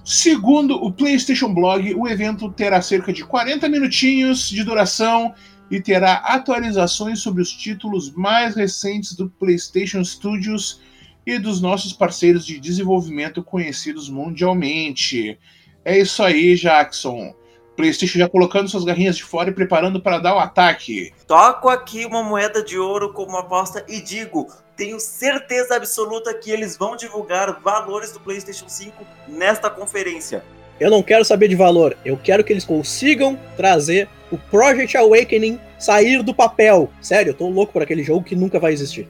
Segundo 0.04 0.76
o 0.76 0.92
PlayStation 0.92 1.54
Blog, 1.54 1.96
o 1.96 2.10
evento 2.10 2.52
terá 2.52 2.82
cerca 2.82 3.14
de 3.14 3.24
40 3.24 3.70
minutinhos 3.70 4.50
de 4.50 4.62
duração 4.62 5.34
e 5.72 5.80
terá 5.80 6.16
atualizações 6.16 7.20
sobre 7.20 7.42
os 7.42 7.52
títulos 7.52 8.12
mais 8.12 8.56
recentes 8.56 9.14
do 9.16 9.30
PlayStation 9.30 10.04
Studios 10.04 10.82
e 11.26 11.40
dos 11.40 11.62
nossos 11.62 11.94
parceiros 11.94 12.46
de 12.46 12.60
desenvolvimento 12.60 13.42
conhecidos 13.42 14.10
mundialmente. 14.10 15.40
É 15.86 15.98
isso 15.98 16.22
aí, 16.22 16.54
Jackson. 16.56 17.34
PlayStation 17.76 18.20
já 18.20 18.30
colocando 18.30 18.70
suas 18.70 18.84
garrinhas 18.84 19.18
de 19.18 19.24
fora 19.24 19.50
e 19.50 19.54
preparando 19.54 20.02
para 20.02 20.20
dar 20.20 20.36
o 20.36 20.40
ataque. 20.40 21.12
Toco 21.28 21.70
aqui 21.70 22.06
uma 22.06 22.24
moeda 22.24 22.64
de 22.64 22.78
ouro 22.78 23.14
como 23.14 23.38
aposta 23.38 23.86
e 23.88 24.02
digo: 24.02 24.48
tenho 24.76 25.00
certeza 25.00 25.76
absoluta 25.76 26.34
que 26.34 26.52
eles 26.52 26.78
vão 26.78 26.96
divulgar 26.96 27.60
valores 27.62 28.12
do 28.12 28.20
PlayStation 28.20 28.68
5 28.68 29.06
nesta 29.28 29.70
conferência. 29.70 30.44
Eu 30.80 30.90
não 30.90 31.04
quero 31.04 31.24
saber 31.24 31.48
de 31.48 31.56
valor, 31.56 31.96
eu 32.04 32.18
quero 32.18 32.44
que 32.44 32.52
eles 32.52 32.66
consigam 32.66 33.40
trazer 33.56 34.10
o 34.32 34.38
Project 34.38 34.98
Awakening 34.98 35.60
sair 35.78 36.24
do 36.24 36.34
papel. 36.34 36.90
Sério, 37.00 37.30
eu 37.30 37.34
tô 37.36 37.48
louco 37.48 37.74
por 37.74 37.84
aquele 37.84 38.04
jogo 38.04 38.24
que 38.24 38.36
nunca 38.36 38.60
vai 38.60 38.74
existir. 38.74 39.08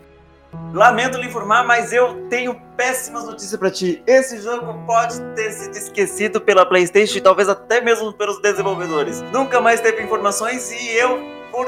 Lamento 0.74 1.18
lhe 1.18 1.28
informar, 1.28 1.64
mas 1.64 1.94
eu 1.94 2.28
tenho 2.30 2.60
péssimas 2.76 3.26
notícias 3.26 3.60
para 3.60 3.70
ti. 3.70 4.04
Esse 4.08 4.42
jogo 4.42 4.74
pode 4.86 5.20
ter 5.36 5.52
sido 5.52 5.76
esquecido 5.76 6.42
pela 6.42 6.66
PlayStation 6.66 7.18
e 7.18 7.22
talvez 7.22 7.48
até 7.50 7.82
mesmo 7.82 8.12
pelos 8.14 8.42
desenvolvedores. 8.42 9.22
Nunca 9.32 9.62
mais 9.62 9.82
teve 9.82 10.02
informações 10.04 10.72
e 10.72 10.96
eu, 10.98 11.20
por 11.52 11.68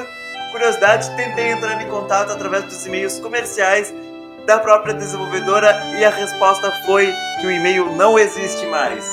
curiosidade, 0.51 1.15
tentei 1.15 1.51
entrar 1.51 1.81
em 1.81 1.89
contato 1.89 2.31
através 2.31 2.63
dos 2.63 2.85
e-mails 2.85 3.19
comerciais 3.19 3.93
da 4.45 4.59
própria 4.59 4.93
desenvolvedora 4.93 5.75
e 5.99 6.05
a 6.05 6.09
resposta 6.09 6.71
foi 6.85 7.11
que 7.41 7.47
o 7.47 7.51
e-mail 7.51 7.91
não 7.95 8.17
existe 8.17 8.65
mais. 8.67 9.05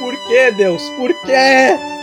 Por 0.00 0.14
que, 0.28 0.50
Deus? 0.52 0.82
Por 0.90 1.12
quê? 1.22 1.95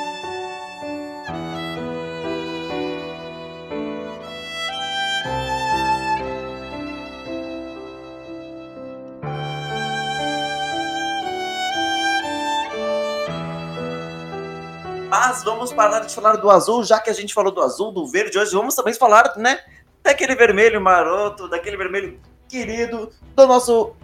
Vamos 15.63 15.73
parar 15.73 16.01
de 16.01 16.13
falar 16.13 16.35
do 16.35 16.51
azul, 16.51 16.83
já 16.83 16.99
que 16.99 17.09
a 17.09 17.13
gente 17.13 17.33
falou 17.33 17.51
do 17.51 17.61
azul, 17.61 17.91
do 17.91 18.05
verde 18.05 18.37
hoje, 18.37 18.51
vamos 18.51 18.75
também 18.75 18.93
falar, 18.93 19.37
né, 19.37 19.59
daquele 20.03 20.35
vermelho 20.35 20.81
maroto, 20.81 21.47
daquele 21.47 21.77
vermelho 21.77 22.19
querido, 22.49 23.09
do 23.33 23.47
nosso 23.47 23.95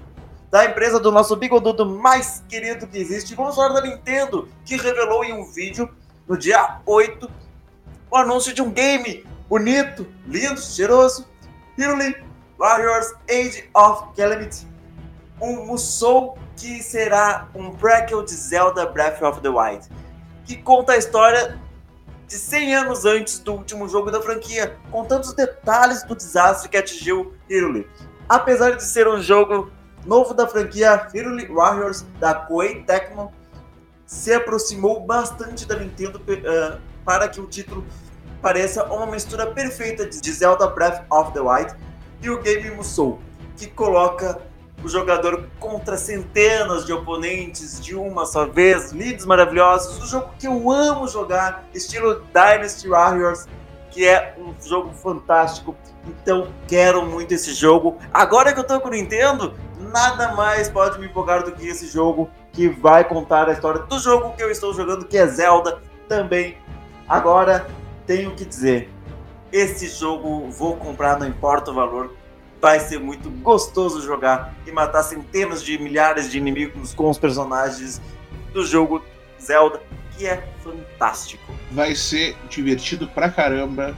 da 0.50 0.66
empresa 0.66 1.00
do 1.00 1.12
nosso 1.12 1.36
bigodudo 1.36 1.86
mais 1.86 2.44
querido 2.50 2.88
que 2.88 2.98
existe. 2.98 3.36
Vamos 3.36 3.56
falar 3.56 3.80
da 3.80 3.82
Nintendo, 3.82 4.50
que 4.66 4.78
revelou 4.78 5.24
em 5.24 5.32
um 5.32 5.46
vídeo 5.52 5.88
no 6.28 6.36
dia 6.36 6.80
8 6.88 7.30
o 8.10 8.16
anúncio 8.18 8.52
de 8.52 8.60
um 8.60 8.72
game 8.72 9.24
bonito, 9.48 10.08
lindo, 10.26 10.60
cheiroso, 10.60 11.28
Hyrule 11.78 12.16
Warriors 12.58 13.14
Age 13.30 13.70
of 13.76 14.16
Calamity, 14.16 14.66
um 15.40 15.68
Musou 15.68 16.36
que 16.56 16.82
será 16.82 17.48
um 17.54 17.76
prequel 17.76 18.24
de 18.24 18.32
Zelda 18.32 18.88
Breath 18.88 19.22
of 19.22 19.42
the 19.42 19.50
Wild 19.50 19.88
que 20.50 20.58
conta 20.58 20.94
a 20.94 20.98
história 20.98 21.60
de 22.26 22.34
100 22.34 22.76
anos 22.76 23.06
antes 23.06 23.38
do 23.38 23.54
último 23.54 23.88
jogo 23.88 24.10
da 24.10 24.20
franquia, 24.20 24.76
contando 24.90 25.22
os 25.22 25.34
detalhes 25.34 26.02
do 26.02 26.16
desastre 26.16 26.68
que 26.68 26.76
atingiu 26.76 27.36
Hyrule. 27.48 27.88
Apesar 28.28 28.72
de 28.72 28.84
ser 28.84 29.08
um 29.08 29.22
jogo 29.22 29.72
novo 30.08 30.34
da 30.34 30.48
franquia, 30.48 31.08
Hyrule 31.14 31.46
Warriors 31.50 32.04
da 32.20 32.34
Koei 32.34 32.84
Tecmo 32.84 33.32
se 34.08 34.34
aproximou 34.34 35.06
bastante 35.06 35.68
da 35.68 35.76
Nintendo 35.76 36.18
uh, 36.18 36.82
para 37.06 37.28
que 37.30 37.40
o 37.40 37.46
título 37.46 37.86
pareça 38.42 38.86
uma 38.86 39.06
mistura 39.06 39.46
perfeita 39.46 40.04
de 40.08 40.32
Zelda 40.32 40.66
Breath 40.66 41.06
of 41.12 41.32
the 41.32 41.42
Wild 41.42 41.76
e 42.24 42.30
o 42.32 42.42
game 42.42 42.72
Musou, 42.72 43.22
que 43.56 43.68
coloca 43.68 44.42
o 44.84 44.88
jogador 44.88 45.50
contra 45.60 45.98
centenas 45.98 46.86
de 46.86 46.94
oponentes 46.94 47.80
de 47.80 47.96
uma 47.96 48.26
só 48.26 48.46
vez, 48.46 48.92
leads 48.92 49.26
maravilhosos, 49.26 50.02
o 50.02 50.08
jogo 50.08 50.30
que 50.38 50.48
eu 50.48 50.72
amo 50.72 51.08
jogar, 51.08 51.66
estilo 51.74 52.24
Dynasty 52.34 52.88
Warriors, 52.88 53.48
que 53.92 54.08
é 54.08 54.36
um 54.38 54.54
jogo 54.66 54.94
fantástico. 54.94 55.76
Então 56.08 56.48
quero 56.68 57.06
muito 57.06 57.34
esse 57.34 57.54
jogo. 57.54 57.98
Agora 58.14 58.54
que 58.54 58.60
eu 58.60 58.64
tô 58.64 58.80
com 58.80 58.88
o 58.88 58.92
Nintendo, 58.92 59.54
nada 59.80 60.34
mais 60.34 60.70
pode 60.70 61.00
me 61.00 61.08
empolgar 61.08 61.44
do 61.44 61.52
que 61.52 61.68
esse 61.68 61.88
jogo 61.88 62.30
que 62.52 62.70
vai 62.70 63.04
contar 63.04 63.50
a 63.50 63.54
história 63.54 63.82
do 63.82 64.00
jogo 64.00 64.34
que 64.36 64.44
eu 64.44 64.52
estou 64.52 64.74
jogando, 64.74 65.06
que 65.06 65.18
é 65.18 65.28
Zelda 65.28 65.82
também. 66.08 66.58
Agora 67.08 67.68
tenho 68.06 68.32
que 68.36 68.46
dizer, 68.46 68.90
esse 69.52 69.88
jogo 69.88 70.50
vou 70.52 70.76
comprar, 70.78 71.20
não 71.20 71.28
importa 71.28 71.72
o 71.72 71.74
valor, 71.74 72.14
vai 72.62 72.80
ser 72.80 73.00
muito 73.00 73.30
gostoso 73.30 74.02
jogar 74.02 74.56
e 74.66 74.72
matar 74.72 75.04
centenas 75.04 75.64
de 75.64 75.78
milhares 75.78 76.30
de 76.32 76.38
inimigos 76.38 76.94
com 76.94 77.10
os 77.10 77.18
personagens 77.18 78.02
do 78.54 78.66
jogo 78.66 79.04
Zelda, 79.42 79.82
que 80.18 80.28
é 80.28 80.44
fantástico. 80.64 81.54
Vai 81.72 81.96
ser 81.96 82.36
divertido 82.50 83.08
pra 83.08 83.30
caramba. 83.30 83.98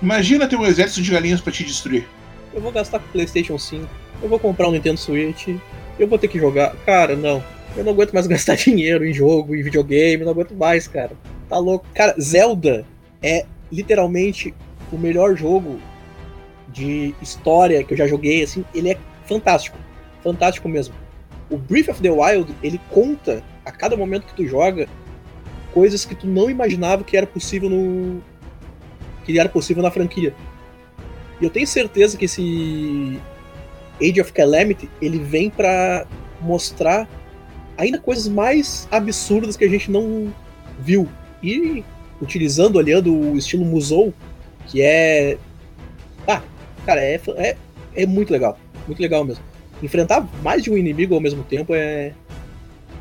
Imagina 0.00 0.46
ter 0.46 0.56
um 0.56 0.66
exército 0.66 1.02
de 1.02 1.10
galinhas 1.10 1.40
para 1.40 1.52
te 1.52 1.64
destruir. 1.64 2.06
Eu 2.52 2.60
vou 2.60 2.70
gastar 2.70 3.00
com 3.00 3.08
PlayStation 3.08 3.58
5, 3.58 3.88
eu 4.22 4.28
vou 4.28 4.38
comprar 4.38 4.68
um 4.68 4.72
Nintendo 4.72 4.98
Switch, 4.98 5.48
eu 5.98 6.06
vou 6.06 6.18
ter 6.18 6.28
que 6.28 6.38
jogar. 6.38 6.74
Cara, 6.86 7.16
não. 7.16 7.42
Eu 7.76 7.82
não 7.82 7.92
aguento 7.92 8.12
mais 8.12 8.26
gastar 8.28 8.54
dinheiro 8.54 9.04
em 9.04 9.12
jogo, 9.12 9.56
em 9.56 9.62
videogame, 9.62 10.24
não 10.24 10.30
aguento 10.30 10.54
mais, 10.54 10.86
cara. 10.86 11.12
Tá 11.48 11.58
louco. 11.58 11.84
Cara, 11.94 12.14
Zelda 12.20 12.86
é 13.20 13.44
literalmente 13.72 14.54
o 14.92 14.98
melhor 14.98 15.34
jogo 15.36 15.80
de 16.74 17.14
história 17.22 17.84
que 17.84 17.94
eu 17.94 17.96
já 17.96 18.06
joguei, 18.06 18.42
assim, 18.42 18.64
ele 18.74 18.90
é 18.90 18.98
fantástico. 19.26 19.78
Fantástico 20.22 20.68
mesmo. 20.68 20.94
O 21.48 21.56
Breath 21.56 21.88
of 21.88 22.02
the 22.02 22.10
Wild, 22.10 22.52
ele 22.62 22.80
conta 22.90 23.42
a 23.64 23.70
cada 23.70 23.96
momento 23.96 24.26
que 24.26 24.34
tu 24.34 24.46
joga 24.46 24.88
coisas 25.72 26.04
que 26.04 26.14
tu 26.14 26.26
não 26.26 26.50
imaginava 26.50 27.04
que 27.04 27.16
era 27.16 27.26
possível 27.26 27.70
no 27.70 28.22
que 29.24 29.38
era 29.38 29.48
possível 29.48 29.82
na 29.82 29.90
franquia. 29.90 30.34
E 31.40 31.44
eu 31.44 31.50
tenho 31.50 31.66
certeza 31.66 32.16
que 32.16 32.26
esse 32.26 33.18
Age 34.00 34.20
of 34.20 34.32
Calamity, 34.32 34.90
ele 35.00 35.18
vem 35.18 35.48
para 35.48 36.06
mostrar 36.40 37.08
ainda 37.76 37.98
coisas 37.98 38.28
mais 38.28 38.86
absurdas 38.90 39.56
que 39.56 39.64
a 39.64 39.68
gente 39.68 39.90
não 39.90 40.32
viu. 40.78 41.08
E 41.42 41.84
utilizando, 42.20 42.76
olhando 42.76 43.14
o 43.14 43.36
estilo 43.36 43.64
Musou, 43.64 44.12
que 44.66 44.82
é 44.82 45.38
ah, 46.26 46.42
Cara, 46.86 47.00
é, 47.00 47.20
é, 47.36 47.56
é 47.96 48.06
muito 48.06 48.32
legal. 48.32 48.58
Muito 48.86 49.00
legal 49.00 49.24
mesmo. 49.24 49.42
Enfrentar 49.82 50.26
mais 50.42 50.62
de 50.62 50.70
um 50.70 50.76
inimigo 50.76 51.14
ao 51.14 51.20
mesmo 51.20 51.42
tempo 51.44 51.74
é, 51.74 52.14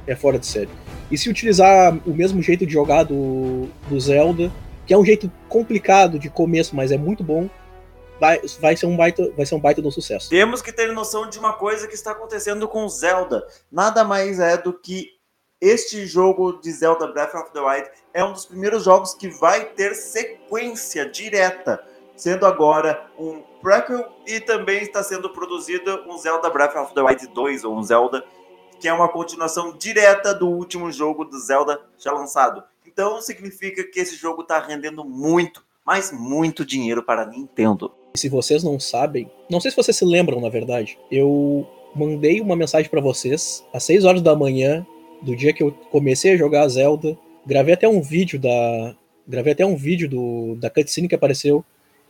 é 0.07 0.15
fora 0.15 0.39
de 0.39 0.45
série. 0.45 0.69
E 1.11 1.17
se 1.17 1.29
utilizar 1.29 1.95
o 2.07 2.13
mesmo 2.13 2.41
jeito 2.41 2.65
de 2.65 2.73
jogar 2.73 3.03
do, 3.03 3.67
do 3.87 3.99
Zelda, 3.99 4.51
que 4.85 4.93
é 4.93 4.97
um 4.97 5.05
jeito 5.05 5.31
complicado 5.47 6.17
de 6.17 6.29
começo, 6.29 6.75
mas 6.75 6.91
é 6.91 6.97
muito 6.97 7.23
bom, 7.23 7.49
vai, 8.19 8.39
vai, 8.59 8.75
ser 8.75 8.85
um 8.85 8.95
baita, 8.95 9.31
vai 9.35 9.45
ser 9.45 9.55
um 9.55 9.59
baita 9.59 9.81
do 9.81 9.91
sucesso. 9.91 10.29
Temos 10.29 10.61
que 10.61 10.71
ter 10.71 10.91
noção 10.91 11.29
de 11.29 11.37
uma 11.37 11.53
coisa 11.53 11.87
que 11.87 11.93
está 11.93 12.11
acontecendo 12.11 12.67
com 12.67 12.87
Zelda. 12.87 13.45
Nada 13.71 14.03
mais 14.03 14.39
é 14.39 14.57
do 14.57 14.73
que 14.73 15.09
este 15.61 16.05
jogo 16.05 16.59
de 16.61 16.71
Zelda 16.71 17.07
Breath 17.07 17.35
of 17.35 17.53
the 17.53 17.59
Wild 17.59 17.89
é 18.13 18.23
um 18.23 18.33
dos 18.33 18.45
primeiros 18.45 18.83
jogos 18.83 19.13
que 19.13 19.29
vai 19.29 19.65
ter 19.65 19.93
sequência 19.95 21.09
direta, 21.09 21.81
sendo 22.15 22.45
agora 22.45 23.07
um 23.17 23.41
prequel 23.61 24.11
e 24.27 24.39
também 24.39 24.81
está 24.81 25.03
sendo 25.03 25.29
produzido 25.29 26.03
um 26.07 26.17
Zelda 26.17 26.49
Breath 26.49 26.75
of 26.75 26.93
the 26.93 27.01
Wild 27.01 27.27
2 27.27 27.63
ou 27.63 27.77
um 27.77 27.83
Zelda 27.83 28.23
que 28.79 28.87
é 28.89 28.93
uma 28.93 29.07
continuação 29.07 29.77
direta 29.77 30.33
do 30.33 30.49
último 30.49 30.91
jogo 30.91 31.23
do 31.23 31.39
Zelda 31.39 31.79
já 31.97 32.11
lançado. 32.11 32.61
Então 32.85 33.21
significa 33.21 33.81
que 33.81 33.97
esse 33.97 34.17
jogo 34.17 34.41
está 34.41 34.59
rendendo 34.59 35.05
muito, 35.05 35.63
mas 35.85 36.11
muito 36.11 36.65
dinheiro 36.65 37.01
para 37.01 37.21
a 37.21 37.25
Nintendo. 37.25 37.89
Se 38.13 38.27
vocês 38.27 38.61
não 38.61 38.77
sabem, 38.79 39.31
não 39.49 39.61
sei 39.61 39.71
se 39.71 39.77
vocês 39.77 39.95
se 39.95 40.03
lembram, 40.03 40.41
na 40.41 40.49
verdade, 40.49 40.99
eu 41.09 41.65
mandei 41.95 42.41
uma 42.41 42.57
mensagem 42.57 42.91
para 42.91 42.99
vocês 42.99 43.65
às 43.73 43.85
6 43.85 44.03
horas 44.03 44.21
da 44.21 44.35
manhã 44.35 44.85
do 45.21 45.33
dia 45.33 45.53
que 45.53 45.63
eu 45.63 45.71
comecei 45.89 46.33
a 46.33 46.37
jogar 46.37 46.67
Zelda. 46.67 47.17
Gravei 47.45 47.75
até 47.75 47.87
um 47.87 48.01
vídeo 48.01 48.37
da 48.37 48.93
gravei 49.25 49.53
até 49.53 49.65
um 49.65 49.77
vídeo 49.77 50.09
do 50.09 50.55
da 50.55 50.69
cutscene 50.69 51.07
que 51.07 51.15
apareceu 51.15 51.63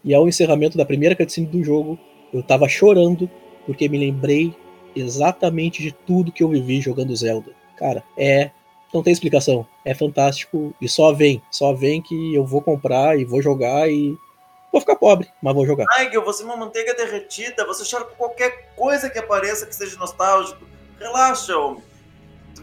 e 0.04 0.14
ao 0.14 0.28
encerramento 0.28 0.78
da 0.78 0.86
primeira 0.86 1.16
cutscene 1.16 1.48
do 1.48 1.64
jogo, 1.64 1.98
eu 2.34 2.44
tava 2.44 2.68
chorando 2.68 3.30
porque 3.66 3.88
me 3.88 3.98
lembrei 3.98 4.56
exatamente 4.96 5.82
de 5.82 5.92
tudo 5.92 6.32
que 6.32 6.44
eu 6.44 6.50
vivi 6.50 6.82
jogando 6.82 7.16
Zelda. 7.16 7.52
Cara, 7.78 8.04
é. 8.18 8.52
Não 8.94 9.02
tem 9.02 9.12
explicação. 9.12 9.66
É 9.84 9.94
fantástico. 9.94 10.74
E 10.80 10.88
só 10.88 11.12
vem. 11.12 11.42
Só 11.50 11.74
vem 11.74 12.02
que 12.02 12.36
eu 12.36 12.46
vou 12.46 12.62
comprar 12.62 13.18
e 13.18 13.26
vou 13.26 13.42
jogar 13.42 13.90
e. 13.90 14.16
Vou 14.72 14.82
ficar 14.82 14.96
pobre, 14.96 15.28
mas 15.42 15.54
vou 15.54 15.66
jogar. 15.66 15.86
Nigel, 15.98 16.24
você 16.24 16.42
é 16.42 16.46
uma 16.46 16.58
manteiga 16.58 16.96
derretida. 16.96 17.66
Você 17.66 17.84
chora 17.90 18.06
por 18.06 18.18
qualquer 18.18 18.74
coisa 18.76 19.10
que 19.10 19.20
apareça 19.20 19.66
que 19.66 19.76
seja 19.76 19.98
nostálgico. 19.98 20.66
Relaxa, 21.00 21.56
homem. 21.58 21.84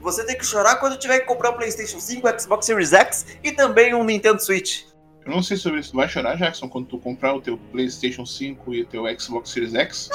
Você 0.01 0.25
tem 0.25 0.37
que 0.37 0.45
chorar 0.45 0.77
quando 0.77 0.99
tiver 0.99 1.21
que 1.21 1.27
comprar 1.27 1.51
o 1.51 1.57
PlayStation 1.57 2.01
5, 2.01 2.41
Xbox 2.41 2.67
Series 2.67 2.93
X 2.93 3.27
e 3.45 3.53
também 3.53 3.95
um 3.95 4.03
Nintendo 4.03 4.43
Switch. 4.43 4.85
Eu 5.25 5.33
não 5.33 5.43
sei 5.43 5.57
sobre 5.57 5.81
isso. 5.81 5.91
Tu 5.91 5.97
vai 5.97 6.09
chorar, 6.09 6.37
Jackson, 6.37 6.69
quando 6.69 6.87
tu 6.87 6.99
comprar 6.99 7.35
o 7.35 7.41
teu 7.41 7.59
PlayStation 7.71 8.25
5 8.25 8.75
e 8.75 8.83
o 8.83 8.87
teu 8.87 9.05
Xbox 9.19 9.51
Series 9.51 9.75
X? 9.75 10.09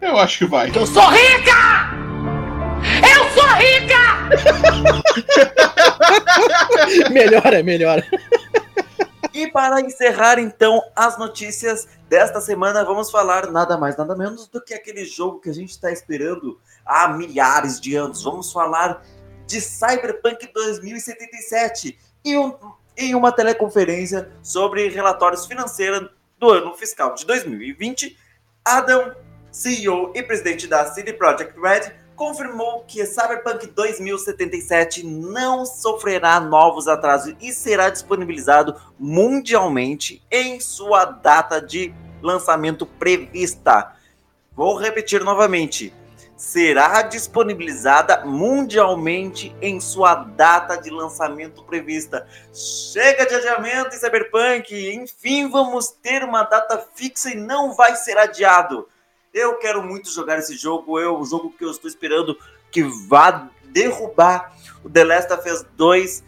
Eu 0.00 0.16
acho 0.18 0.38
que 0.38 0.46
vai. 0.46 0.70
Eu 0.74 0.86
sou 0.86 1.08
rica! 1.10 1.52
Eu 3.14 3.30
sou 3.30 3.48
rica! 3.54 3.92
melhora, 7.12 7.62
melhora. 7.62 8.04
E 9.34 9.50
para 9.50 9.80
encerrar 9.80 10.38
então 10.38 10.82
as 10.94 11.18
notícias 11.18 11.88
desta 12.08 12.40
semana, 12.40 12.84
vamos 12.84 13.10
falar 13.10 13.50
nada 13.50 13.78
mais, 13.78 13.96
nada 13.96 14.14
menos 14.16 14.46
do 14.48 14.62
que 14.62 14.74
aquele 14.74 15.04
jogo 15.04 15.40
que 15.40 15.48
a 15.48 15.54
gente 15.54 15.70
está 15.70 15.90
esperando 15.90 16.60
há 16.84 17.08
milhares 17.08 17.80
de 17.80 17.94
anos. 17.96 18.22
Vamos 18.22 18.52
falar 18.52 19.02
de 19.46 19.60
Cyberpunk 19.60 20.50
2077 20.52 21.98
e 22.24 22.36
um, 22.36 22.54
em 22.96 23.14
uma 23.14 23.32
teleconferência 23.32 24.30
sobre 24.42 24.88
relatórios 24.88 25.46
financeiros 25.46 26.10
do 26.38 26.50
ano 26.50 26.74
fiscal 26.74 27.14
de 27.14 27.24
2020, 27.24 28.16
Adam, 28.64 29.14
CEO 29.50 30.12
e 30.14 30.22
presidente 30.22 30.66
da 30.66 30.86
CD 30.86 31.12
Projekt 31.12 31.58
Red, 31.60 31.92
confirmou 32.14 32.84
que 32.86 33.04
Cyberpunk 33.04 33.66
2077 33.66 35.04
não 35.04 35.64
sofrerá 35.64 36.38
novos 36.40 36.86
atrasos 36.86 37.34
e 37.40 37.52
será 37.52 37.90
disponibilizado 37.90 38.76
mundialmente 38.98 40.22
em 40.30 40.60
sua 40.60 41.04
data 41.04 41.60
de 41.60 41.92
lançamento 42.22 42.86
prevista. 42.86 43.92
Vou 44.54 44.76
repetir 44.76 45.24
novamente. 45.24 45.92
Será 46.42 47.02
disponibilizada 47.02 48.26
mundialmente 48.26 49.54
em 49.62 49.78
sua 49.78 50.16
data 50.16 50.74
de 50.76 50.90
lançamento 50.90 51.62
prevista. 51.62 52.26
Chega 52.52 53.24
de 53.24 53.36
adiamento 53.36 53.94
Cyberpunk, 53.94 54.92
enfim, 54.92 55.48
vamos 55.48 55.90
ter 56.02 56.24
uma 56.24 56.42
data 56.42 56.84
fixa 56.96 57.30
e 57.30 57.36
não 57.36 57.74
vai 57.74 57.94
ser 57.94 58.18
adiado. 58.18 58.88
Eu 59.32 59.54
quero 59.58 59.84
muito 59.84 60.12
jogar 60.12 60.40
esse 60.40 60.56
jogo. 60.56 60.98
É 60.98 61.08
o 61.08 61.24
jogo 61.24 61.54
que 61.56 61.64
eu 61.64 61.70
estou 61.70 61.88
esperando 61.88 62.36
que 62.72 62.82
vá 62.82 63.48
derrubar 63.66 64.52
o 64.82 64.90
The 64.90 65.04
Last 65.04 65.32
of 65.32 65.48
Us 65.48 65.64
2 65.76 66.24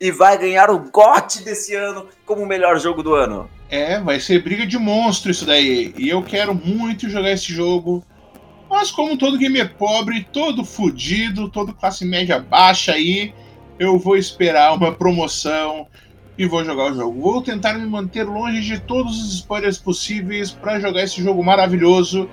e 0.00 0.10
vai 0.10 0.38
ganhar 0.38 0.70
o 0.70 0.78
GOT 0.78 1.44
desse 1.44 1.74
ano 1.74 2.08
como 2.24 2.42
o 2.42 2.46
melhor 2.46 2.80
jogo 2.80 3.02
do 3.02 3.14
ano. 3.14 3.50
É, 3.68 4.00
vai 4.00 4.18
ser 4.18 4.42
briga 4.42 4.66
de 4.66 4.78
monstro 4.78 5.30
isso 5.30 5.44
daí. 5.44 5.94
E 5.96 6.08
eu 6.08 6.22
quero 6.22 6.54
muito 6.54 7.06
jogar 7.10 7.30
esse 7.30 7.52
jogo. 7.52 8.02
Mas 8.70 8.92
como 8.92 9.18
todo 9.18 9.36
gamer 9.36 9.74
pobre, 9.74 10.24
todo 10.32 10.64
fudido, 10.64 11.50
todo 11.50 11.74
classe 11.74 12.04
média 12.04 12.38
baixa 12.38 12.92
aí, 12.92 13.34
eu 13.80 13.98
vou 13.98 14.16
esperar 14.16 14.72
uma 14.74 14.92
promoção 14.92 15.88
e 16.38 16.46
vou 16.46 16.64
jogar 16.64 16.92
o 16.92 16.94
jogo. 16.94 17.20
Vou 17.20 17.42
tentar 17.42 17.74
me 17.74 17.84
manter 17.84 18.22
longe 18.22 18.62
de 18.62 18.78
todos 18.78 19.20
os 19.20 19.34
spoilers 19.34 19.76
possíveis 19.76 20.52
para 20.52 20.78
jogar 20.78 21.02
esse 21.02 21.20
jogo 21.20 21.42
maravilhoso 21.42 22.30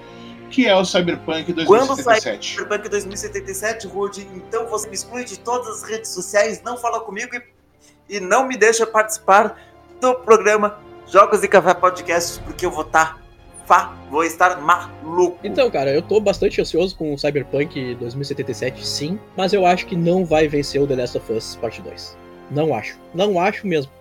que 0.50 0.66
é 0.66 0.76
o 0.76 0.86
Cyberpunk 0.86 1.52
2077. 1.52 2.56
Quando 2.56 2.68
Cyberpunk 2.70 2.90
2077, 2.90 3.88
Rude, 3.88 4.28
então 4.34 4.68
você 4.68 4.88
me 4.88 4.96
exclui 4.96 5.26
de 5.26 5.40
todas 5.40 5.68
as 5.68 5.90
redes 5.90 6.12
sociais, 6.12 6.62
não 6.64 6.78
fala 6.78 7.02
comigo 7.02 7.36
e, 7.36 8.18
e 8.18 8.20
não 8.20 8.48
me 8.48 8.56
deixa 8.56 8.86
participar 8.86 9.60
do 10.00 10.16
programa 10.16 10.80
Jogos 11.08 11.44
e 11.44 11.48
Café 11.48 11.74
Podcast, 11.74 12.40
porque 12.44 12.66
eu 12.66 12.72
vou 12.72 12.86
estar 12.86 13.22
tá, 13.68 13.96
vou 14.10 14.24
estar 14.24 14.60
maluco. 14.62 15.38
Então, 15.44 15.70
cara, 15.70 15.92
eu 15.94 16.02
tô 16.02 16.20
bastante 16.20 16.62
ansioso 16.62 16.96
com 16.96 17.14
o 17.14 17.18
Cyberpunk 17.18 17.96
2077, 17.96 18.88
sim, 18.88 19.20
mas 19.36 19.54
eu 19.54 19.66
acho 19.66 19.86
que 19.86 19.96
não 19.96 20.26
vai 20.26 20.48
vencer 20.48 20.82
o 20.82 20.88
The 20.88 20.96
Last 20.96 21.18
of 21.18 21.34
Us 21.34 21.56
Part 21.58 21.82
2. 21.82 22.18
Não 22.50 22.74
acho. 22.74 22.98
Não 23.14 23.40
acho 23.40 23.68
mesmo. 23.68 23.92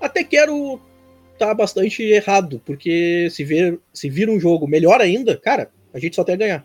Até 0.00 0.24
quero 0.24 0.80
tá 1.38 1.52
bastante 1.52 2.02
errado, 2.02 2.60
porque 2.64 3.28
se 3.30 3.44
vir, 3.44 3.80
se 3.92 4.08
vir 4.08 4.30
um 4.30 4.38
jogo 4.38 4.66
melhor 4.66 5.00
ainda, 5.00 5.36
cara, 5.36 5.70
a 5.92 5.98
gente 5.98 6.16
só 6.16 6.24
tem 6.24 6.34
a 6.34 6.38
ganhar. 6.38 6.64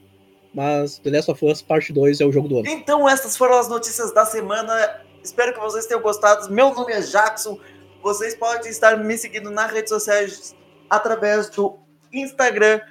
Mas 0.54 1.00
The 1.00 1.10
Last 1.10 1.32
of 1.32 1.46
Us 1.46 1.62
Parte 1.62 1.92
2 1.92 2.22
é 2.22 2.26
o 2.26 2.32
jogo 2.32 2.48
do 2.48 2.60
ano. 2.60 2.68
Então, 2.68 3.08
essas 3.08 3.36
foram 3.36 3.60
as 3.60 3.68
notícias 3.68 4.14
da 4.14 4.26
semana. 4.26 5.02
Espero 5.22 5.54
que 5.54 5.60
vocês 5.60 5.86
tenham 5.86 6.02
gostado. 6.02 6.52
Meu 6.52 6.74
nome 6.74 6.94
é 6.94 7.02
Jackson. 7.02 7.60
Vocês 8.02 8.36
podem 8.36 8.70
estar 8.72 8.98
me 8.98 9.18
seguindo 9.18 9.52
nas 9.52 9.72
redes 9.72 9.90
sociais 9.90 10.56
através 10.90 11.50
do 11.50 11.78
Instagram, 12.22 12.82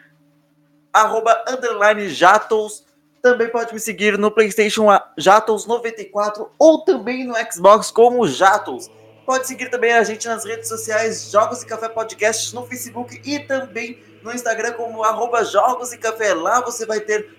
arroba, 0.93 1.45
underline 1.49 2.09
Jatos. 2.09 2.85
Também 3.22 3.49
pode 3.49 3.74
me 3.74 3.81
seguir 3.81 4.16
no 4.18 4.31
PlayStation 4.31 4.87
Jatos94 5.18 6.49
ou 6.59 6.85
também 6.85 7.27
no 7.27 7.35
Xbox 7.51 7.91
como 7.91 8.27
Jatos. 8.27 8.91
Pode 9.24 9.47
seguir 9.47 9.68
também 9.70 9.93
a 9.93 10.05
gente 10.05 10.29
nas 10.29 10.45
redes 10.45 10.68
sociais 10.68 11.31
Jogos 11.33 11.62
e 11.62 11.66
Café 11.66 11.89
Podcast 11.89 12.55
no 12.55 12.64
Facebook 12.64 13.20
e 13.24 13.41
também 13.41 14.01
no 14.22 14.33
Instagram 14.33 14.74
como 14.74 15.03
arroba 15.03 15.45
Jogos 15.45 15.93
e 15.93 15.99
Café. 15.99 16.33
Lá 16.33 16.61
você 16.61 16.87
vai 16.87 17.01
ter 17.01 17.35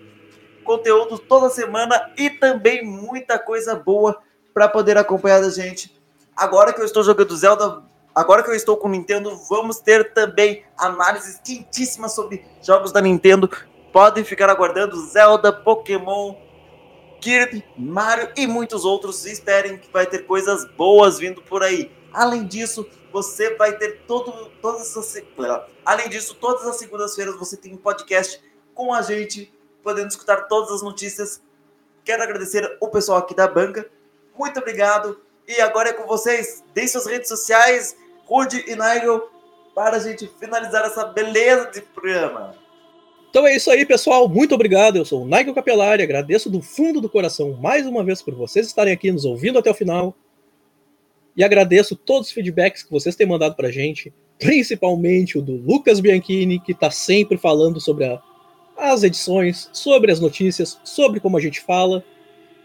conteúdo 0.64 1.18
toda 1.18 1.48
semana 1.48 2.10
e 2.18 2.28
também 2.28 2.84
muita 2.84 3.38
coisa 3.38 3.74
boa 3.74 4.20
para 4.52 4.68
poder 4.68 4.98
acompanhar 4.98 5.42
a 5.42 5.48
gente. 5.48 5.98
Agora 6.36 6.74
que 6.74 6.80
eu 6.80 6.84
estou 6.84 7.02
jogando 7.02 7.34
Zelda, 7.34 7.82
agora 8.18 8.42
que 8.42 8.50
eu 8.50 8.54
estou 8.54 8.76
com 8.76 8.88
o 8.88 8.90
Nintendo, 8.90 9.36
vamos 9.48 9.78
ter 9.78 10.12
também 10.12 10.64
análises 10.76 11.40
quentíssimas 11.44 12.14
sobre 12.14 12.44
jogos 12.62 12.92
da 12.92 13.00
Nintendo. 13.00 13.48
Podem 13.92 14.24
ficar 14.24 14.50
aguardando 14.50 15.00
Zelda, 15.06 15.52
Pokémon, 15.52 16.34
Kirby, 17.20 17.64
Mario 17.76 18.30
e 18.36 18.46
muitos 18.46 18.84
outros. 18.84 19.24
Esperem 19.24 19.78
que 19.78 19.90
vai 19.92 20.06
ter 20.06 20.26
coisas 20.26 20.64
boas 20.72 21.18
vindo 21.18 21.42
por 21.42 21.62
aí. 21.62 21.90
Além 22.12 22.46
disso, 22.46 22.88
você 23.12 23.54
vai 23.54 23.76
ter 23.76 24.02
todo, 24.06 24.50
todas 24.60 24.96
as. 24.96 25.22
Além 25.84 26.08
disso, 26.08 26.34
todas 26.34 26.66
as 26.66 26.76
segundas-feiras 26.76 27.36
você 27.36 27.56
tem 27.56 27.74
um 27.74 27.78
podcast 27.78 28.42
com 28.74 28.92
a 28.92 29.02
gente, 29.02 29.52
podendo 29.82 30.08
escutar 30.08 30.48
todas 30.48 30.70
as 30.72 30.82
notícias. 30.82 31.40
Quero 32.04 32.22
agradecer 32.22 32.76
o 32.80 32.88
pessoal 32.88 33.18
aqui 33.18 33.34
da 33.34 33.46
banca. 33.46 33.88
Muito 34.36 34.58
obrigado. 34.58 35.20
E 35.46 35.60
agora 35.60 35.90
é 35.90 35.92
com 35.92 36.06
vocês. 36.06 36.62
Deem 36.74 36.86
suas 36.86 37.06
redes 37.06 37.28
sociais, 37.28 37.96
Rude 38.28 38.62
e 38.66 38.76
Nigel, 38.76 39.26
para 39.74 39.96
a 39.96 40.00
gente 40.00 40.30
finalizar 40.38 40.84
essa 40.84 41.06
beleza 41.06 41.70
de 41.70 41.80
programa. 41.80 42.54
Então 43.30 43.46
é 43.46 43.56
isso 43.56 43.70
aí, 43.70 43.86
pessoal. 43.86 44.28
Muito 44.28 44.54
obrigado. 44.54 44.96
Eu 44.96 45.04
sou 45.04 45.22
o 45.22 45.26
Nigel 45.26 45.54
Capelari. 45.54 46.02
Agradeço 46.02 46.50
do 46.50 46.60
fundo 46.60 47.00
do 47.00 47.08
coração 47.08 47.54
mais 47.54 47.86
uma 47.86 48.04
vez 48.04 48.20
por 48.20 48.34
vocês 48.34 48.66
estarem 48.66 48.92
aqui 48.92 49.10
nos 49.10 49.24
ouvindo 49.24 49.58
até 49.58 49.70
o 49.70 49.74
final. 49.74 50.14
E 51.34 51.42
agradeço 51.42 51.96
todos 51.96 52.28
os 52.28 52.34
feedbacks 52.34 52.82
que 52.82 52.90
vocês 52.90 53.16
têm 53.16 53.26
mandado 53.26 53.54
pra 53.54 53.70
gente, 53.70 54.12
principalmente 54.38 55.38
o 55.38 55.42
do 55.42 55.52
Lucas 55.52 56.00
Bianchini, 56.00 56.60
que 56.60 56.72
está 56.72 56.90
sempre 56.90 57.38
falando 57.38 57.80
sobre 57.80 58.04
a, 58.04 58.20
as 58.76 59.02
edições, 59.04 59.70
sobre 59.72 60.12
as 60.12 60.20
notícias, 60.20 60.78
sobre 60.84 61.18
como 61.18 61.38
a 61.38 61.40
gente 61.40 61.60
fala, 61.60 62.04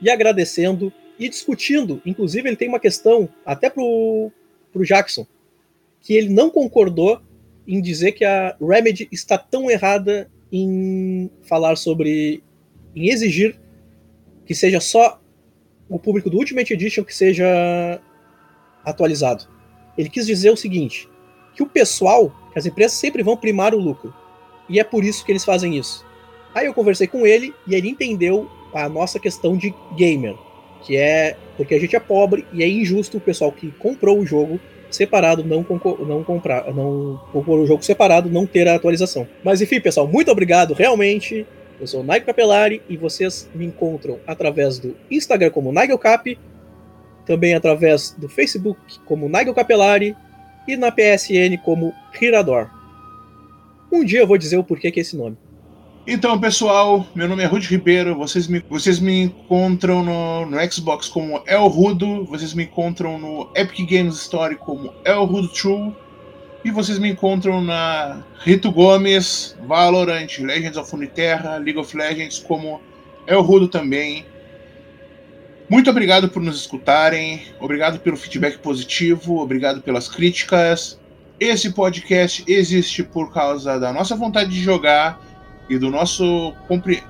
e 0.01 0.09
agradecendo 0.09 0.91
e 1.17 1.29
discutindo. 1.29 2.01
Inclusive, 2.05 2.49
ele 2.49 2.57
tem 2.57 2.67
uma 2.67 2.79
questão 2.79 3.29
até 3.45 3.69
pro, 3.69 4.31
pro 4.73 4.83
Jackson, 4.83 5.25
que 6.03 6.13
ele 6.13 6.29
não 6.29 6.49
concordou 6.49 7.19
em 7.65 7.81
dizer 7.81 8.11
que 8.11 8.25
a 8.25 8.55
Remedy 8.61 9.07
está 9.11 9.37
tão 9.37 9.71
errada 9.71 10.29
em 10.51 11.31
falar 11.43 11.77
sobre. 11.77 12.43
em 12.95 13.07
exigir 13.07 13.59
que 14.45 14.53
seja 14.53 14.81
só 14.81 15.19
o 15.89 15.97
público 15.97 16.29
do 16.29 16.37
Ultimate 16.37 16.73
Edition 16.73 17.03
que 17.03 17.15
seja 17.15 18.01
atualizado. 18.85 19.47
Ele 19.97 20.09
quis 20.09 20.27
dizer 20.27 20.51
o 20.51 20.57
seguinte: 20.57 21.09
que 21.55 21.63
o 21.63 21.67
pessoal, 21.67 22.29
que 22.51 22.59
as 22.59 22.65
empresas 22.65 22.97
sempre 22.97 23.23
vão 23.23 23.37
primar 23.37 23.73
o 23.73 23.79
lucro. 23.79 24.13
E 24.67 24.79
é 24.79 24.83
por 24.83 25.03
isso 25.03 25.25
que 25.25 25.31
eles 25.31 25.45
fazem 25.45 25.77
isso. 25.77 26.05
Aí 26.53 26.65
eu 26.65 26.73
conversei 26.73 27.07
com 27.07 27.25
ele 27.25 27.53
e 27.65 27.75
ele 27.75 27.89
entendeu 27.89 28.49
a 28.73 28.89
nossa 28.89 29.19
questão 29.19 29.55
de 29.57 29.73
gamer, 29.95 30.35
que 30.83 30.97
é 30.97 31.37
porque 31.55 31.75
a 31.75 31.79
gente 31.79 31.95
é 31.95 31.99
pobre 31.99 32.45
e 32.51 32.61
é 32.61 32.67
injusto 32.67 33.17
o 33.17 33.21
pessoal 33.21 33.51
que 33.51 33.71
comprou 33.71 34.19
o 34.19 34.25
jogo 34.25 34.59
separado 34.95 35.43
não, 35.43 35.65
não 36.05 36.23
comprar, 36.23 36.73
não 36.73 37.19
o 37.33 37.65
jogo 37.65 37.83
separado 37.83 38.29
não 38.29 38.45
ter 38.45 38.67
a 38.67 38.75
atualização. 38.75 39.27
Mas 39.43 39.61
enfim, 39.61 39.79
pessoal, 39.79 40.07
muito 40.07 40.31
obrigado 40.31 40.73
realmente. 40.73 41.45
Eu 41.79 41.87
sou 41.87 42.01
o 42.01 42.03
Nigel 42.03 42.25
Capelari 42.25 42.81
e 42.87 42.95
vocês 42.95 43.49
me 43.53 43.65
encontram 43.65 44.19
através 44.25 44.79
do 44.79 44.95
Instagram 45.09 45.49
como 45.49 45.71
Nigel 45.71 45.97
Cap, 45.97 46.37
também 47.25 47.53
através 47.55 48.11
do 48.11 48.29
Facebook 48.29 48.79
como 49.05 49.27
Nigel 49.27 49.53
Capelari 49.53 50.15
e 50.67 50.77
na 50.77 50.91
PSN 50.91 51.57
como 51.63 51.93
Hirador. 52.21 52.69
Um 53.91 54.03
dia 54.03 54.21
eu 54.21 54.27
vou 54.27 54.37
dizer 54.37 54.57
o 54.57 54.63
porquê 54.63 54.91
que 54.91 54.99
é 54.99 55.01
esse 55.01 55.15
nome. 55.15 55.37
Então, 56.05 56.37
pessoal, 56.37 57.07
meu 57.15 57.29
nome 57.29 57.43
é 57.43 57.45
Rudy 57.45 57.65
Ribeiro. 57.65 58.13
Vocês 58.17 58.45
me, 58.45 58.59
vocês 58.69 58.99
me 58.99 59.21
encontram 59.21 60.03
no, 60.03 60.45
no 60.45 60.71
Xbox 60.71 61.07
como 61.07 61.41
El 61.47 61.65
Rudo. 61.67 62.25
Vocês 62.25 62.53
me 62.53 62.63
encontram 62.65 63.17
no 63.17 63.49
Epic 63.55 63.89
Games 63.89 64.15
Store 64.15 64.53
como 64.57 64.93
El 65.05 65.23
Rudo 65.23 65.47
True. 65.47 65.93
E 66.65 66.71
vocês 66.71 66.99
me 66.99 67.09
encontram 67.09 67.61
na 67.61 68.21
Rito 68.39 68.69
Gomes, 68.69 69.55
Valorant, 69.65 70.39
Legends 70.39 70.75
of 70.75 70.93
Uniterra, 70.93 71.55
League 71.55 71.79
of 71.79 71.95
Legends 71.95 72.37
como 72.39 72.81
El 73.25 73.41
Rudo 73.41 73.69
também. 73.69 74.25
Muito 75.69 75.89
obrigado 75.89 76.27
por 76.27 76.41
nos 76.41 76.57
escutarem. 76.57 77.43
Obrigado 77.61 77.99
pelo 77.99 78.17
feedback 78.17 78.57
positivo. 78.57 79.39
Obrigado 79.39 79.81
pelas 79.81 80.09
críticas. 80.09 80.99
Esse 81.39 81.71
podcast 81.71 82.43
existe 82.45 83.03
por 83.03 83.33
causa 83.33 83.79
da 83.79 83.93
nossa 83.93 84.17
vontade 84.17 84.49
de 84.49 84.61
jogar 84.61 85.32
e 85.73 85.79
do 85.79 85.89
nosso 85.89 86.53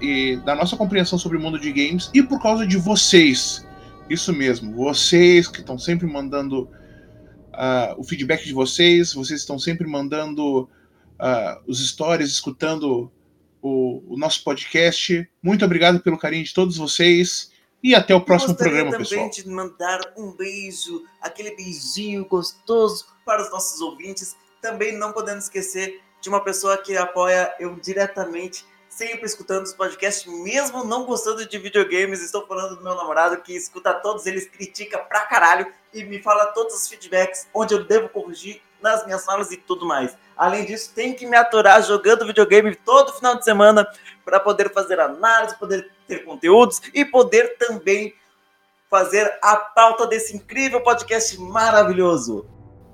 e 0.02 0.38
da 0.38 0.56
nossa 0.56 0.78
compreensão 0.78 1.20
sobre 1.20 1.38
o 1.38 1.42
mundo 1.42 1.60
de 1.60 1.72
games 1.72 2.10
e 2.14 2.24
por 2.24 2.42
causa 2.42 2.66
de 2.66 2.78
vocês. 2.78 3.66
Isso 4.10 4.34
mesmo, 4.34 4.74
vocês 4.74 5.48
que 5.48 5.60
estão 5.60 5.78
sempre 5.78 6.08
mandando 6.08 6.64
uh, 6.64 7.96
o 7.98 8.04
feedback 8.04 8.46
de 8.46 8.54
vocês, 8.54 9.14
vocês 9.14 9.42
estão 9.42 9.58
sempre 9.58 9.88
mandando 9.88 10.64
uh, 10.64 11.64
os 11.68 11.86
stories, 11.88 12.30
escutando 12.32 13.12
o, 13.62 14.04
o, 14.14 14.18
nosso 14.18 14.44
podcast. 14.44 15.30
Muito 15.42 15.64
obrigado 15.64 16.00
pelo 16.02 16.18
carinho 16.18 16.44
de 16.44 16.54
todos 16.54 16.78
vocês 16.78 17.52
e 17.82 17.96
até 17.96 18.14
o 18.14 18.22
próximo 18.22 18.56
programa, 18.56 18.92
também 18.92 19.08
pessoal. 19.08 19.30
de 19.30 19.48
mandar 19.48 20.00
um 20.18 20.32
beijo, 20.32 21.04
aquele 21.22 21.56
beijinho 21.56 22.26
gostoso 22.26 23.06
para 23.26 23.42
os 23.42 23.52
nossos 23.52 23.80
ouvintes. 23.82 24.36
Também 24.62 24.98
não 24.98 25.12
podemos 25.12 25.46
esquecer 25.46 26.02
de 26.24 26.30
uma 26.30 26.40
pessoa 26.40 26.78
que 26.78 26.96
apoia 26.96 27.54
eu 27.60 27.76
diretamente, 27.76 28.66
sempre 28.88 29.26
escutando 29.26 29.66
os 29.66 29.74
podcasts, 29.74 30.26
mesmo 30.26 30.86
não 30.86 31.06
gostando 31.06 31.46
de 31.46 31.58
videogames. 31.58 32.24
Estou 32.24 32.48
falando 32.48 32.78
do 32.78 32.84
meu 32.84 32.96
namorado 32.96 33.42
que 33.42 33.54
escuta 33.54 33.94
todos 33.94 34.26
eles, 34.26 34.48
critica 34.48 34.98
pra 35.00 35.26
caralho 35.26 35.68
e 35.94 36.02
me 36.06 36.24
fala 36.24 36.46
todos 36.48 36.74
os 36.76 36.88
feedbacks 36.88 37.46
onde 37.54 37.74
eu 37.74 37.84
devo 37.84 38.08
corrigir 38.08 38.62
nas 38.82 39.06
minhas 39.06 39.22
salas 39.22 39.52
e 39.52 39.58
tudo 39.58 39.86
mais. 39.86 40.16
Além 40.38 40.64
disso, 40.64 40.94
tem 40.96 41.14
que 41.14 41.26
me 41.26 41.36
aturar 41.36 41.84
jogando 41.84 42.26
videogame 42.26 42.74
todo 42.74 43.12
final 43.12 43.38
de 43.38 43.44
semana 43.44 43.86
para 44.24 44.40
poder 44.40 44.72
fazer 44.72 45.02
análise, 45.02 45.60
poder 45.60 45.92
ter 46.08 46.24
conteúdos 46.24 46.82
e 46.94 47.04
poder 47.04 47.58
também 47.58 48.16
fazer 48.90 49.30
a 49.42 49.58
pauta 49.58 50.08
desse 50.08 50.34
incrível 50.38 50.80
podcast 50.80 51.38
maravilhoso. 51.38 52.46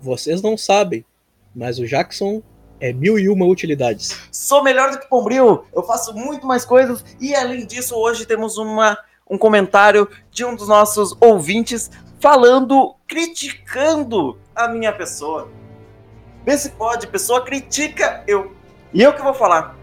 Vocês 0.02 0.42
não 0.42 0.58
sabem, 0.58 1.06
mas 1.54 1.78
o 1.78 1.86
Jackson 1.86 2.42
é 2.80 2.94
mil 2.94 3.20
e 3.20 3.30
uma 3.30 3.46
utilidades. 3.46 4.28
Sou 4.32 4.64
melhor 4.64 4.92
do 4.92 5.00
que 5.00 5.08
Pombril, 5.08 5.66
eu 5.74 5.84
faço 5.84 6.14
muito 6.14 6.48
mais 6.48 6.66
coisas 6.66 7.04
e 7.20 7.36
além 7.36 7.66
disso 7.66 7.96
hoje 7.96 8.26
temos 8.26 8.58
uma, 8.58 8.98
um 9.30 9.38
comentário 9.38 10.08
de 10.32 10.46
um 10.46 10.56
dos 10.56 10.68
nossos 10.68 11.16
ouvintes 11.20 11.92
falando, 12.20 12.96
criticando 13.08 14.38
a 14.56 14.68
minha 14.68 14.92
pessoa. 14.92 15.50
Vê 16.46 16.58
se 16.58 16.72
pode, 16.72 17.08
pessoa 17.08 17.44
critica 17.44 18.24
eu. 18.28 18.54
E 18.94 19.02
eu 19.02 19.14
que 19.14 19.22
vou 19.22 19.34
falar. 19.34 19.78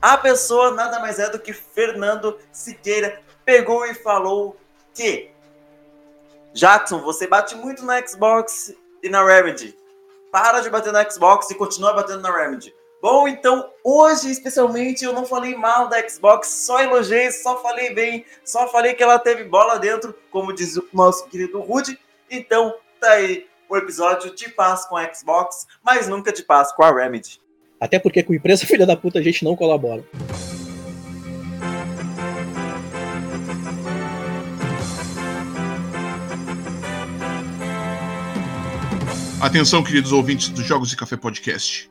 A 0.00 0.16
pessoa 0.16 0.70
nada 0.70 1.00
mais 1.00 1.18
é 1.18 1.28
do 1.28 1.38
que 1.38 1.52
Fernando 1.52 2.38
Siqueira 2.52 3.20
pegou 3.44 3.84
e 3.86 3.94
falou 3.94 4.56
que 4.94 5.30
Jackson, 6.54 7.00
você 7.00 7.26
bate 7.26 7.54
muito 7.54 7.84
na 7.84 8.04
Xbox 8.06 8.74
e 9.02 9.08
na 9.08 9.24
Remedy 9.24 9.76
para 10.30 10.60
de 10.60 10.70
bater 10.70 10.92
na 10.92 11.08
Xbox 11.08 11.50
e 11.50 11.54
continua 11.54 11.92
batendo 11.92 12.20
na 12.20 12.34
Remedy. 12.34 12.74
Bom, 13.00 13.28
então 13.28 13.70
hoje 13.84 14.30
especialmente 14.30 15.04
eu 15.04 15.12
não 15.12 15.24
falei 15.24 15.54
mal 15.54 15.88
da 15.88 16.08
Xbox, 16.08 16.48
só 16.48 16.82
elogiei, 16.82 17.30
só 17.30 17.60
falei 17.62 17.94
bem, 17.94 18.24
só 18.44 18.66
falei 18.68 18.94
que 18.94 19.02
ela 19.02 19.18
teve 19.18 19.44
bola 19.44 19.78
dentro, 19.78 20.14
como 20.30 20.52
diz 20.52 20.76
o 20.76 20.88
nosso 20.92 21.26
querido 21.28 21.60
Rude. 21.60 21.98
Então 22.30 22.74
tá 23.00 23.10
aí 23.10 23.46
o 23.68 23.76
episódio 23.76 24.34
de 24.34 24.48
paz 24.50 24.86
com 24.86 24.96
a 24.96 25.12
Xbox, 25.12 25.66
mas 25.84 26.08
nunca 26.08 26.32
de 26.32 26.42
paz 26.42 26.72
com 26.72 26.82
a 26.82 26.92
Remedy. 26.92 27.40
Até 27.78 27.98
porque 27.98 28.22
com 28.22 28.34
empresa 28.34 28.64
filha 28.66 28.86
da 28.86 28.96
puta 28.96 29.18
a 29.18 29.22
gente 29.22 29.44
não 29.44 29.54
colabora. 29.54 30.04
Atenção, 39.46 39.80
queridos 39.80 40.10
ouvintes 40.10 40.48
do 40.48 40.60
Jogos 40.60 40.92
e 40.92 40.96
Café 40.96 41.16
Podcast. 41.16 41.88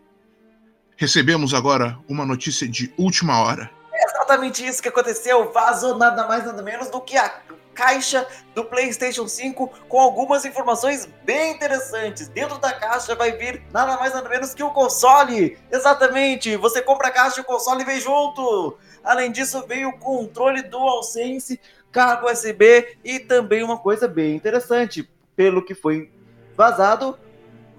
Recebemos 0.97 1.53
agora 1.53 1.97
uma 2.05 2.25
notícia 2.25 2.67
de 2.67 2.93
última 2.97 3.41
hora. 3.41 3.71
É 3.93 4.03
exatamente 4.03 4.67
isso 4.67 4.81
que 4.81 4.89
aconteceu. 4.89 5.53
Vazou 5.53 5.97
nada 5.97 6.27
mais 6.27 6.45
nada 6.45 6.61
menos 6.61 6.89
do 6.89 6.99
que 6.99 7.15
a 7.15 7.29
caixa 7.73 8.27
do 8.53 8.65
PlayStation 8.65 9.25
5 9.25 9.69
com 9.87 10.01
algumas 10.01 10.43
informações 10.43 11.07
bem 11.23 11.53
interessantes. 11.53 12.27
Dentro 12.27 12.57
da 12.57 12.73
caixa 12.73 13.15
vai 13.15 13.31
vir 13.37 13.63
nada 13.71 13.95
mais 13.95 14.13
nada 14.13 14.27
menos 14.27 14.53
que 14.53 14.61
o 14.61 14.71
console. 14.71 15.57
Exatamente. 15.71 16.57
Você 16.57 16.81
compra 16.81 17.07
a 17.07 17.11
caixa 17.11 17.39
e 17.39 17.41
o 17.41 17.45
console 17.45 17.85
vem 17.85 18.01
junto. 18.01 18.77
Além 19.01 19.31
disso, 19.31 19.65
veio 19.65 19.91
o 19.91 19.97
controle 19.97 20.61
DualSense, 20.61 21.57
cargo 21.89 22.29
USB 22.29 22.97
e 23.01 23.17
também 23.17 23.63
uma 23.63 23.77
coisa 23.77 24.09
bem 24.09 24.35
interessante. 24.35 25.09
Pelo 25.37 25.63
que 25.63 25.73
foi 25.73 26.11
vazado, 26.57 27.17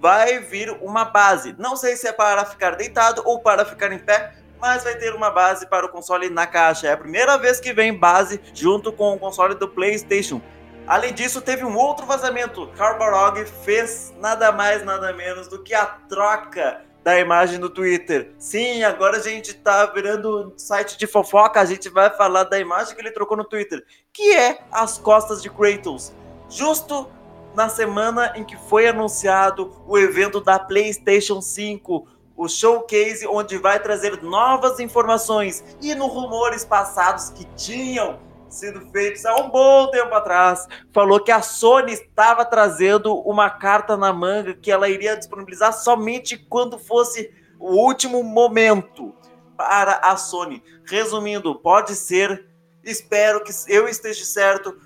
vai 0.00 0.38
vir 0.38 0.70
uma 0.80 1.04
base. 1.04 1.54
Não 1.58 1.76
sei 1.76 1.96
se 1.96 2.08
é 2.08 2.12
para 2.12 2.44
ficar 2.44 2.72
deitado 2.76 3.22
ou 3.24 3.40
para 3.40 3.64
ficar 3.64 3.92
em 3.92 3.98
pé, 3.98 4.34
mas 4.60 4.84
vai 4.84 4.96
ter 4.96 5.14
uma 5.14 5.30
base 5.30 5.66
para 5.66 5.86
o 5.86 5.88
console 5.88 6.30
na 6.30 6.46
caixa. 6.46 6.88
É 6.88 6.92
a 6.92 6.96
primeira 6.96 7.36
vez 7.36 7.60
que 7.60 7.72
vem 7.72 7.96
base 7.96 8.40
junto 8.54 8.92
com 8.92 9.14
o 9.14 9.18
console 9.18 9.54
do 9.54 9.68
PlayStation. 9.68 10.40
Além 10.86 11.12
disso, 11.12 11.40
teve 11.40 11.64
um 11.64 11.76
outro 11.76 12.06
vazamento. 12.06 12.68
Carbarog 12.76 13.44
fez 13.64 14.14
nada 14.20 14.52
mais, 14.52 14.84
nada 14.84 15.12
menos 15.12 15.48
do 15.48 15.62
que 15.62 15.74
a 15.74 15.84
troca 15.84 16.80
da 17.02 17.18
imagem 17.20 17.60
do 17.60 17.70
Twitter. 17.70 18.32
Sim, 18.38 18.82
agora 18.82 19.18
a 19.18 19.20
gente 19.20 19.54
tá 19.54 19.86
virando 19.86 20.52
site 20.56 20.98
de 20.98 21.06
fofoca, 21.06 21.60
a 21.60 21.64
gente 21.64 21.88
vai 21.88 22.10
falar 22.10 22.42
da 22.44 22.58
imagem 22.58 22.96
que 22.96 23.00
ele 23.00 23.12
trocou 23.12 23.36
no 23.36 23.44
Twitter, 23.44 23.84
que 24.12 24.34
é 24.34 24.58
as 24.72 24.98
costas 24.98 25.40
de 25.40 25.48
Kratos. 25.48 26.12
Justo 26.48 27.08
na 27.56 27.70
semana 27.70 28.34
em 28.36 28.44
que 28.44 28.54
foi 28.54 28.86
anunciado 28.86 29.82
o 29.88 29.96
evento 29.96 30.42
da 30.42 30.58
PlayStation 30.58 31.40
5, 31.40 32.06
o 32.36 32.48
showcase 32.48 33.26
onde 33.26 33.56
vai 33.56 33.80
trazer 33.80 34.22
novas 34.22 34.78
informações 34.78 35.64
e 35.80 35.94
no 35.94 36.06
rumores 36.06 36.66
passados 36.66 37.30
que 37.30 37.46
tinham 37.56 38.18
sido 38.50 38.86
feitos 38.90 39.24
há 39.24 39.34
um 39.36 39.48
bom 39.48 39.90
tempo 39.90 40.14
atrás, 40.14 40.68
falou 40.92 41.18
que 41.18 41.32
a 41.32 41.40
Sony 41.40 41.94
estava 41.94 42.44
trazendo 42.44 43.14
uma 43.20 43.48
carta 43.48 43.96
na 43.96 44.12
manga 44.12 44.54
que 44.54 44.70
ela 44.70 44.88
iria 44.88 45.16
disponibilizar 45.16 45.72
somente 45.72 46.36
quando 46.36 46.78
fosse 46.78 47.32
o 47.58 47.74
último 47.74 48.22
momento 48.22 49.14
para 49.56 49.92
a 50.02 50.14
Sony. 50.18 50.62
Resumindo, 50.84 51.58
pode 51.58 51.96
ser, 51.96 52.46
espero 52.84 53.42
que 53.42 53.52
eu 53.66 53.88
esteja 53.88 54.24
certo, 54.26 54.76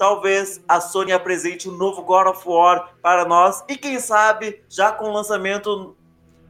talvez 0.00 0.62
a 0.66 0.80
Sony 0.80 1.12
apresente 1.12 1.68
um 1.68 1.72
novo 1.72 2.00
God 2.00 2.28
of 2.28 2.48
War 2.48 2.94
para 3.02 3.26
nós 3.26 3.62
e 3.68 3.76
quem 3.76 4.00
sabe 4.00 4.64
já 4.66 4.90
com 4.90 5.10
o 5.10 5.12
lançamento 5.12 5.94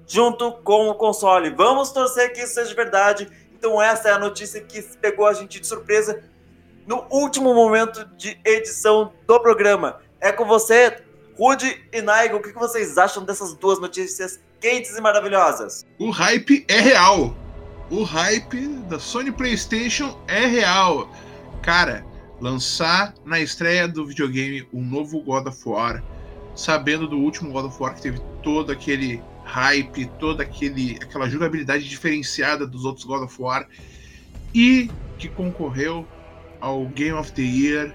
junto 0.07 0.53
com 0.63 0.89
o 0.89 0.95
console. 0.95 1.51
Vamos 1.51 1.91
torcer 1.91 2.33
que 2.33 2.41
isso 2.43 2.55
seja 2.55 2.73
verdade. 2.77 3.29
Então 3.53 3.83
essa 3.83 4.09
é 4.09 4.13
a 4.13 4.21
notícia 4.21 4.61
que 4.61 4.81
pegou 4.99 5.27
a 5.27 5.33
gente 5.33 5.59
de 5.59 5.67
surpresa 5.67 6.23
no 6.87 7.05
último 7.11 7.53
momento 7.53 8.05
de 8.17 8.39
edição 8.45 9.13
do 9.27 9.41
programa. 9.41 9.99
É 10.21 10.31
com 10.31 10.45
você, 10.45 11.03
Rude 11.37 11.85
e 11.93 12.01
Naigo, 12.01 12.37
o 12.37 12.43
que 12.43 12.53
vocês 12.53 12.97
acham 12.99 13.25
dessas 13.25 13.55
duas 13.55 13.81
notícias 13.81 14.39
quentes 14.61 14.97
e 14.97 15.01
maravilhosas? 15.01 15.85
O 15.99 16.11
hype 16.11 16.65
é 16.69 16.79
real. 16.79 17.35
O 17.91 18.05
hype 18.05 18.69
da 18.89 19.01
Sony 19.01 19.33
PlayStation 19.33 20.17
é 20.29 20.47
real. 20.47 21.11
Cara, 21.63 22.09
lançar 22.41 23.15
na 23.25 23.39
estreia 23.39 23.87
do 23.87 24.07
videogame 24.07 24.67
um 24.73 24.83
novo 24.83 25.21
God 25.23 25.47
of 25.47 25.69
War, 25.69 26.03
sabendo 26.55 27.07
do 27.07 27.19
último 27.19 27.53
God 27.53 27.67
of 27.67 27.83
War 27.83 27.95
que 27.95 28.03
teve 28.03 28.21
todo 28.43 28.73
aquele 28.73 29.23
hype, 29.45 30.07
toda 30.19 30.43
aquele, 30.43 30.99
aquela 31.03 31.29
jogabilidade 31.29 31.89
diferenciada 31.89 32.67
dos 32.67 32.85
outros 32.85 33.05
God 33.05 33.23
of 33.23 33.43
War 33.43 33.67
e 34.55 34.91
que 35.19 35.29
concorreu 35.29 36.07
ao 36.61 36.87
Game 36.89 37.13
of 37.13 37.33
the 37.33 37.43
Year, 37.43 37.95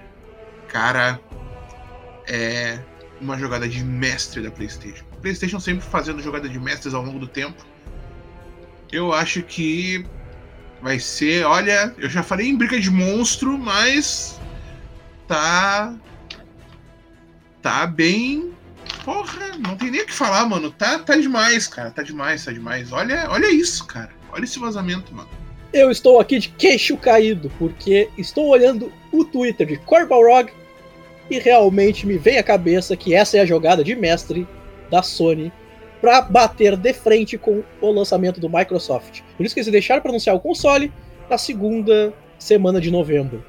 cara, 0.68 1.20
é 2.28 2.78
uma 3.20 3.38
jogada 3.38 3.68
de 3.68 3.82
mestre 3.82 4.42
da 4.42 4.50
PlayStation. 4.50 5.04
PlayStation 5.22 5.58
sempre 5.58 5.84
fazendo 5.84 6.22
jogada 6.22 6.48
de 6.48 6.58
mestres 6.58 6.94
ao 6.94 7.02
longo 7.02 7.18
do 7.18 7.26
tempo. 7.26 7.64
Eu 8.92 9.12
acho 9.12 9.42
que 9.42 10.04
vai 10.82 10.98
ser, 10.98 11.44
olha, 11.44 11.94
eu 11.98 12.08
já 12.08 12.22
falei 12.22 12.48
em 12.48 12.56
briga 12.56 12.78
de 12.78 12.90
monstro, 12.90 13.56
mas 13.58 14.35
tá 15.26 15.94
tá 17.62 17.86
bem 17.86 18.54
Porra, 19.04 19.56
não 19.58 19.76
tem 19.76 19.90
nem 19.92 20.02
o 20.02 20.06
que 20.06 20.12
falar, 20.12 20.44
mano. 20.46 20.68
Tá, 20.68 20.98
tá 20.98 21.16
demais, 21.16 21.68
cara. 21.68 21.92
Tá 21.92 22.02
demais, 22.02 22.44
tá 22.44 22.52
demais. 22.52 22.92
Olha, 22.92 23.26
olha 23.30 23.48
isso, 23.52 23.86
cara. 23.86 24.10
Olha 24.32 24.42
esse 24.42 24.58
vazamento, 24.58 25.14
mano. 25.14 25.28
Eu 25.72 25.92
estou 25.92 26.18
aqui 26.18 26.40
de 26.40 26.48
queixo 26.48 26.96
caído, 26.96 27.50
porque 27.56 28.08
estou 28.18 28.48
olhando 28.48 28.92
o 29.12 29.24
Twitter 29.24 29.64
de 29.64 29.76
Corbalrog 29.76 30.50
e 31.30 31.38
realmente 31.38 32.04
me 32.04 32.18
vem 32.18 32.38
à 32.38 32.42
cabeça 32.42 32.96
que 32.96 33.14
essa 33.14 33.36
é 33.36 33.40
a 33.40 33.46
jogada 33.46 33.84
de 33.84 33.94
mestre 33.94 34.46
da 34.90 35.02
Sony 35.02 35.52
para 36.00 36.20
bater 36.20 36.76
de 36.76 36.92
frente 36.92 37.38
com 37.38 37.62
o 37.80 37.90
lançamento 37.92 38.40
do 38.40 38.48
Microsoft. 38.48 39.20
Por 39.36 39.46
isso 39.46 39.54
que 39.54 39.60
eles 39.60 39.70
deixaram 39.70 40.02
para 40.02 40.10
anunciar 40.10 40.34
o 40.34 40.40
console 40.40 40.92
na 41.30 41.38
segunda 41.38 42.12
semana 42.38 42.80
de 42.80 42.90
novembro. 42.90 43.44